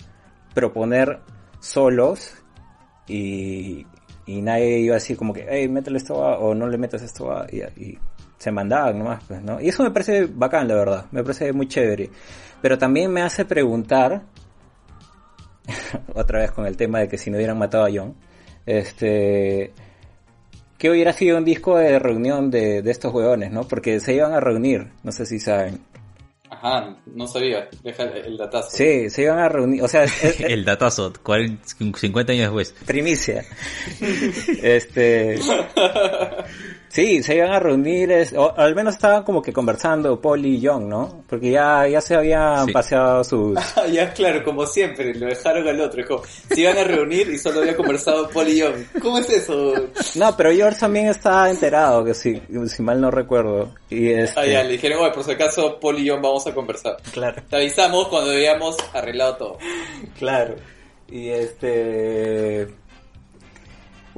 proponer 0.55 1.19
solos 1.59 2.35
y, 3.09 3.85
y 4.27 4.43
nadie 4.43 4.79
iba 4.79 4.95
así 4.95 5.17
como 5.17 5.33
que, 5.33 5.45
hey, 5.51 5.69
métele 5.69 5.99
esto 5.99 6.25
a, 6.25 6.39
o 6.39 6.55
no 6.55 6.69
le 6.69 6.79
metas 6.79 7.03
esto 7.03 7.33
a, 7.33 7.49
y, 7.51 7.63
y 7.83 7.99
se 8.39 8.51
mandaban 8.51 8.99
nomás, 8.99 9.23
pues, 9.27 9.43
¿no? 9.43 9.61
Y 9.61 9.69
eso 9.69 9.83
me 9.83 9.91
parece 9.91 10.27
bacán, 10.27 10.69
la 10.69 10.75
verdad, 10.75 11.07
me 11.11 11.23
parece 11.23 11.53
muy 11.53 11.69
chévere. 11.69 12.11
Pero 12.63 12.77
también 12.79 13.11
me 13.13 13.23
hace 13.23 13.45
preguntar, 13.45 14.23
otra 16.15 16.41
vez 16.41 16.51
con 16.53 16.67
el 16.67 16.77
tema 16.77 17.01
de 17.01 17.09
que 17.09 17.19
si 17.19 17.31
no 17.31 17.37
hubieran 17.37 17.59
matado 17.59 17.85
a 17.85 17.91
John, 17.93 18.15
este, 18.67 19.73
¿qué 20.79 20.91
hubiera 20.91 21.13
sido 21.13 21.39
un 21.39 21.45
disco 21.45 21.77
de 21.79 21.99
reunión 21.99 22.51
de, 22.51 22.83
de 22.83 22.91
estos 22.91 23.13
huevones, 23.13 23.51
no? 23.51 23.63
Porque 23.65 24.01
se 24.01 24.15
iban 24.15 24.33
a 24.33 24.41
reunir, 24.41 24.89
no 25.03 25.13
sé 25.13 25.27
si 25.27 25.39
saben. 25.39 25.81
Ajá, 26.49 26.97
no 27.07 27.27
sabía, 27.27 27.69
deja 27.83 28.05
el 28.05 28.37
datazo. 28.37 28.71
Sí, 28.71 29.11
se 29.11 29.23
iban 29.23 29.39
a 29.41 29.49
reunir, 29.49 29.83
o 29.83 29.89
sea, 29.89 30.05
es- 30.05 30.41
El 30.41 30.65
datazo, 30.65 31.13
40 31.23 31.63
50 31.67 32.33
años 32.33 32.45
después. 32.55 32.75
primicia. 32.87 33.45
Este. 34.63 35.39
Sí, 36.97 37.23
se 37.23 37.37
iban 37.37 37.53
a 37.53 37.61
reunir, 37.61 38.11
es- 38.11 38.33
o 38.33 38.57
al 38.59 38.75
menos 38.75 38.95
estaban 38.95 39.23
como 39.23 39.43
que 39.43 39.53
conversando 39.53 40.19
Paul 40.19 40.47
y 40.47 40.61
John, 40.67 40.89
¿no? 40.89 41.23
Porque 41.29 41.51
ya, 41.51 41.87
ya 41.87 42.01
se 42.01 42.15
habían 42.15 42.65
Sí. 42.67 42.73
paseado 42.73 43.23
sus... 43.23 43.59
Ah, 43.59 43.87
ya, 43.93 44.13
claro, 44.15 44.43
como 44.43 44.65
siempre, 44.67 45.15
lo 45.15 45.27
dejaron 45.27 45.69
al 45.69 45.79
otro. 45.79 46.03
Dijo, 46.03 46.23
se 46.49 46.59
iban 46.63 46.79
a 46.79 46.85
reunir 46.85 47.29
y 47.29 47.37
solo 47.39 47.61
había 47.61 47.77
conversado 47.77 48.31
Paul 48.31 48.49
y 48.49 48.61
John. 48.63 48.87
¿Cómo 49.03 49.19
es 49.19 49.29
eso? 49.29 49.75
No, 50.15 50.35
pero 50.37 50.51
George 50.53 50.81
también 50.81 51.09
estaba 51.09 51.51
enterado, 51.51 52.03
que 52.03 52.15
si, 52.15 52.41
si 52.69 52.83
mal 52.83 52.99
no 52.99 53.11
recuerdo. 53.11 53.75
Y 53.91 54.09
este... 54.09 54.41
Ah, 54.41 54.47
ya, 54.47 54.63
le 54.65 54.73
dijeron, 54.73 55.01
oye, 55.03 55.13
por 55.13 55.23
si 55.23 55.33
acaso, 55.33 55.79
Paul 55.79 55.99
y 55.99 56.09
John 56.09 56.23
vamos 56.23 56.47
a 56.47 56.55
conversar. 56.55 56.97
Claro. 57.13 57.43
Te 57.51 57.57
avisamos 57.57 58.09
cuando 58.09 58.31
hayamos 58.31 58.75
arreglado 58.95 59.37
todo. 59.37 59.59
Claro. 60.19 60.55
Y 61.11 61.29
este... 61.29 62.69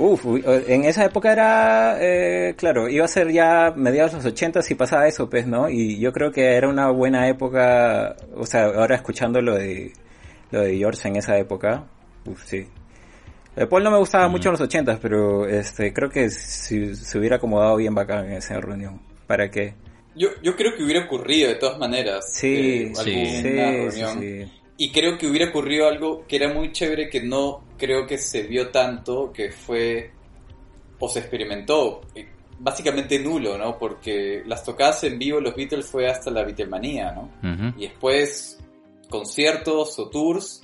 Uf, 0.00 0.24
uy, 0.26 0.44
en 0.46 0.84
esa 0.84 1.04
época 1.04 1.32
era, 1.32 1.96
eh, 2.00 2.54
claro, 2.56 2.88
iba 2.88 3.04
a 3.04 3.08
ser 3.08 3.32
ya 3.32 3.72
mediados 3.74 4.12
de 4.12 4.18
los 4.18 4.26
80 4.26 4.62
si 4.62 4.76
pasaba 4.76 5.08
eso, 5.08 5.28
pues, 5.28 5.44
¿no? 5.44 5.68
Y 5.68 5.98
yo 5.98 6.12
creo 6.12 6.30
que 6.30 6.54
era 6.54 6.68
una 6.68 6.88
buena 6.92 7.26
época, 7.28 8.14
o 8.36 8.46
sea, 8.46 8.66
ahora 8.66 8.94
escuchando 8.94 9.42
lo 9.42 9.56
de, 9.56 9.92
lo 10.52 10.62
de 10.62 10.76
George 10.76 11.08
en 11.08 11.16
esa 11.16 11.36
época, 11.36 11.84
uf, 12.26 12.44
sí. 12.44 12.68
De 13.56 13.66
Paul 13.66 13.82
no 13.82 13.90
me 13.90 13.98
gustaba 13.98 14.28
mucho 14.28 14.50
en 14.50 14.52
los 14.52 14.60
80, 14.60 15.00
pero 15.02 15.48
este, 15.48 15.92
creo 15.92 16.08
que 16.08 16.30
si 16.30 16.94
se 16.94 17.18
hubiera 17.18 17.36
acomodado 17.36 17.74
bien 17.74 17.92
bacán 17.92 18.26
en 18.26 18.34
esa 18.34 18.60
reunión. 18.60 19.00
¿Para 19.26 19.50
qué? 19.50 19.74
Yo, 20.14 20.28
yo 20.44 20.54
creo 20.54 20.76
que 20.76 20.84
hubiera 20.84 21.06
ocurrido 21.06 21.48
de 21.48 21.56
todas 21.56 21.76
maneras. 21.76 22.24
Sí, 22.32 22.86
eh, 22.88 22.92
sí, 22.94 23.26
sí, 23.42 23.90
sí, 23.90 24.02
sí. 24.16 24.52
Y 24.80 24.92
creo 24.92 25.18
que 25.18 25.26
hubiera 25.26 25.50
ocurrido 25.50 25.88
algo 25.88 26.24
que 26.26 26.36
era 26.36 26.54
muy 26.54 26.70
chévere 26.72 27.10
que 27.10 27.20
no 27.20 27.64
creo 27.76 28.06
que 28.06 28.16
se 28.16 28.44
vio 28.44 28.70
tanto, 28.70 29.32
que 29.32 29.50
fue 29.50 30.12
o 31.00 31.08
se 31.08 31.18
experimentó 31.18 32.00
eh, 32.14 32.28
básicamente 32.60 33.18
nulo, 33.18 33.58
¿no? 33.58 33.76
Porque 33.76 34.42
las 34.46 34.64
tocadas 34.64 35.02
en 35.04 35.18
vivo 35.18 35.40
los 35.40 35.54
Beatles 35.56 35.86
fue 35.86 36.08
hasta 36.08 36.30
la 36.30 36.44
Beatlemanía, 36.44 37.12
¿no? 37.12 37.28
Y 37.76 37.88
después 37.88 38.58
conciertos 39.10 39.98
o 39.98 40.08
tours 40.08 40.62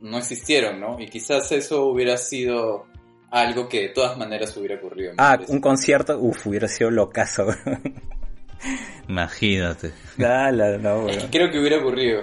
no 0.00 0.18
existieron, 0.18 0.78
¿no? 0.78 1.00
Y 1.00 1.08
quizás 1.08 1.50
eso 1.52 1.86
hubiera 1.86 2.18
sido 2.18 2.86
algo 3.30 3.68
que 3.68 3.80
de 3.80 3.88
todas 3.88 4.18
maneras 4.18 4.54
hubiera 4.56 4.76
ocurrido. 4.76 5.12
Ah, 5.16 5.34
parece. 5.36 5.52
un 5.52 5.60
concierto, 5.60 6.18
uf, 6.18 6.46
hubiera 6.46 6.68
sido 6.68 6.90
locazo. 6.90 7.46
Imagínate. 9.08 9.92
Ala, 10.18 10.78
no, 10.78 11.08
Es 11.08 11.16
que 11.16 11.18
weón. 11.18 11.30
creo 11.30 11.50
que 11.50 11.58
hubiera 11.60 11.78
ocurrido. 11.78 12.22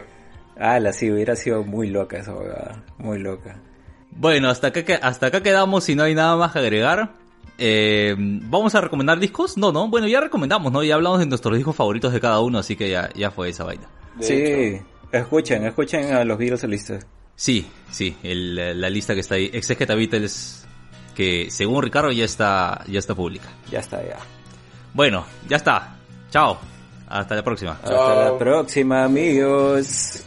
Ala, 0.57 0.93
sí, 0.93 1.11
hubiera 1.11 1.35
sido 1.35 1.63
muy 1.63 1.89
loca 1.89 2.17
esa 2.17 2.33
huevada. 2.33 2.83
Muy 2.97 3.19
loca. 3.19 3.55
Bueno, 4.11 4.49
hasta 4.49 4.67
acá, 4.67 4.83
que- 4.83 4.93
hasta 5.01 5.27
acá 5.27 5.41
quedamos 5.41 5.83
si 5.85 5.95
no 5.95 6.03
hay 6.03 6.13
nada 6.15 6.35
más 6.35 6.51
que 6.51 6.59
agregar. 6.59 7.13
Eh, 7.57 8.15
¿Vamos 8.17 8.73
a 8.75 8.81
recomendar 8.81 9.19
discos? 9.19 9.57
No, 9.57 9.71
no. 9.71 9.87
Bueno, 9.87 10.07
ya 10.07 10.21
recomendamos, 10.21 10.71
¿no? 10.71 10.83
Ya 10.83 10.95
hablamos 10.95 11.19
de 11.19 11.25
nuestros 11.25 11.55
discos 11.55 11.75
favoritos 11.75 12.13
de 12.13 12.19
cada 12.19 12.39
uno, 12.39 12.59
así 12.59 12.75
que 12.75 12.89
ya, 12.89 13.09
ya 13.15 13.31
fue 13.31 13.49
esa 13.49 13.63
vaina. 13.63 13.87
De 14.15 14.25
sí, 14.25 14.33
hecho. 14.33 14.85
escuchen, 15.11 15.65
escuchen 15.65 16.13
a 16.13 16.23
los 16.23 16.37
Beatles 16.37 16.61
solistas. 16.61 17.05
Sí, 17.35 17.67
sí, 17.89 18.15
el- 18.23 18.79
la 18.79 18.89
lista 18.89 19.13
que 19.15 19.21
está 19.21 19.35
ahí, 19.35 19.49
Exegeta 19.53 19.95
Beatles, 19.95 20.65
que 21.15 21.49
según 21.49 21.81
Ricardo 21.83 22.11
ya 22.11 22.25
está, 22.25 22.83
ya 22.87 22.99
está 22.99 23.15
pública. 23.15 23.47
Ya 23.71 23.79
está, 23.79 24.03
ya. 24.03 24.17
Bueno, 24.93 25.25
ya 25.49 25.57
está. 25.57 25.95
Chao. 26.29 26.59
Hasta 27.07 27.35
la 27.35 27.43
próxima. 27.43 27.71
Hasta 27.83 28.31
la 28.31 28.37
próxima, 28.37 29.03
amigos. 29.03 30.23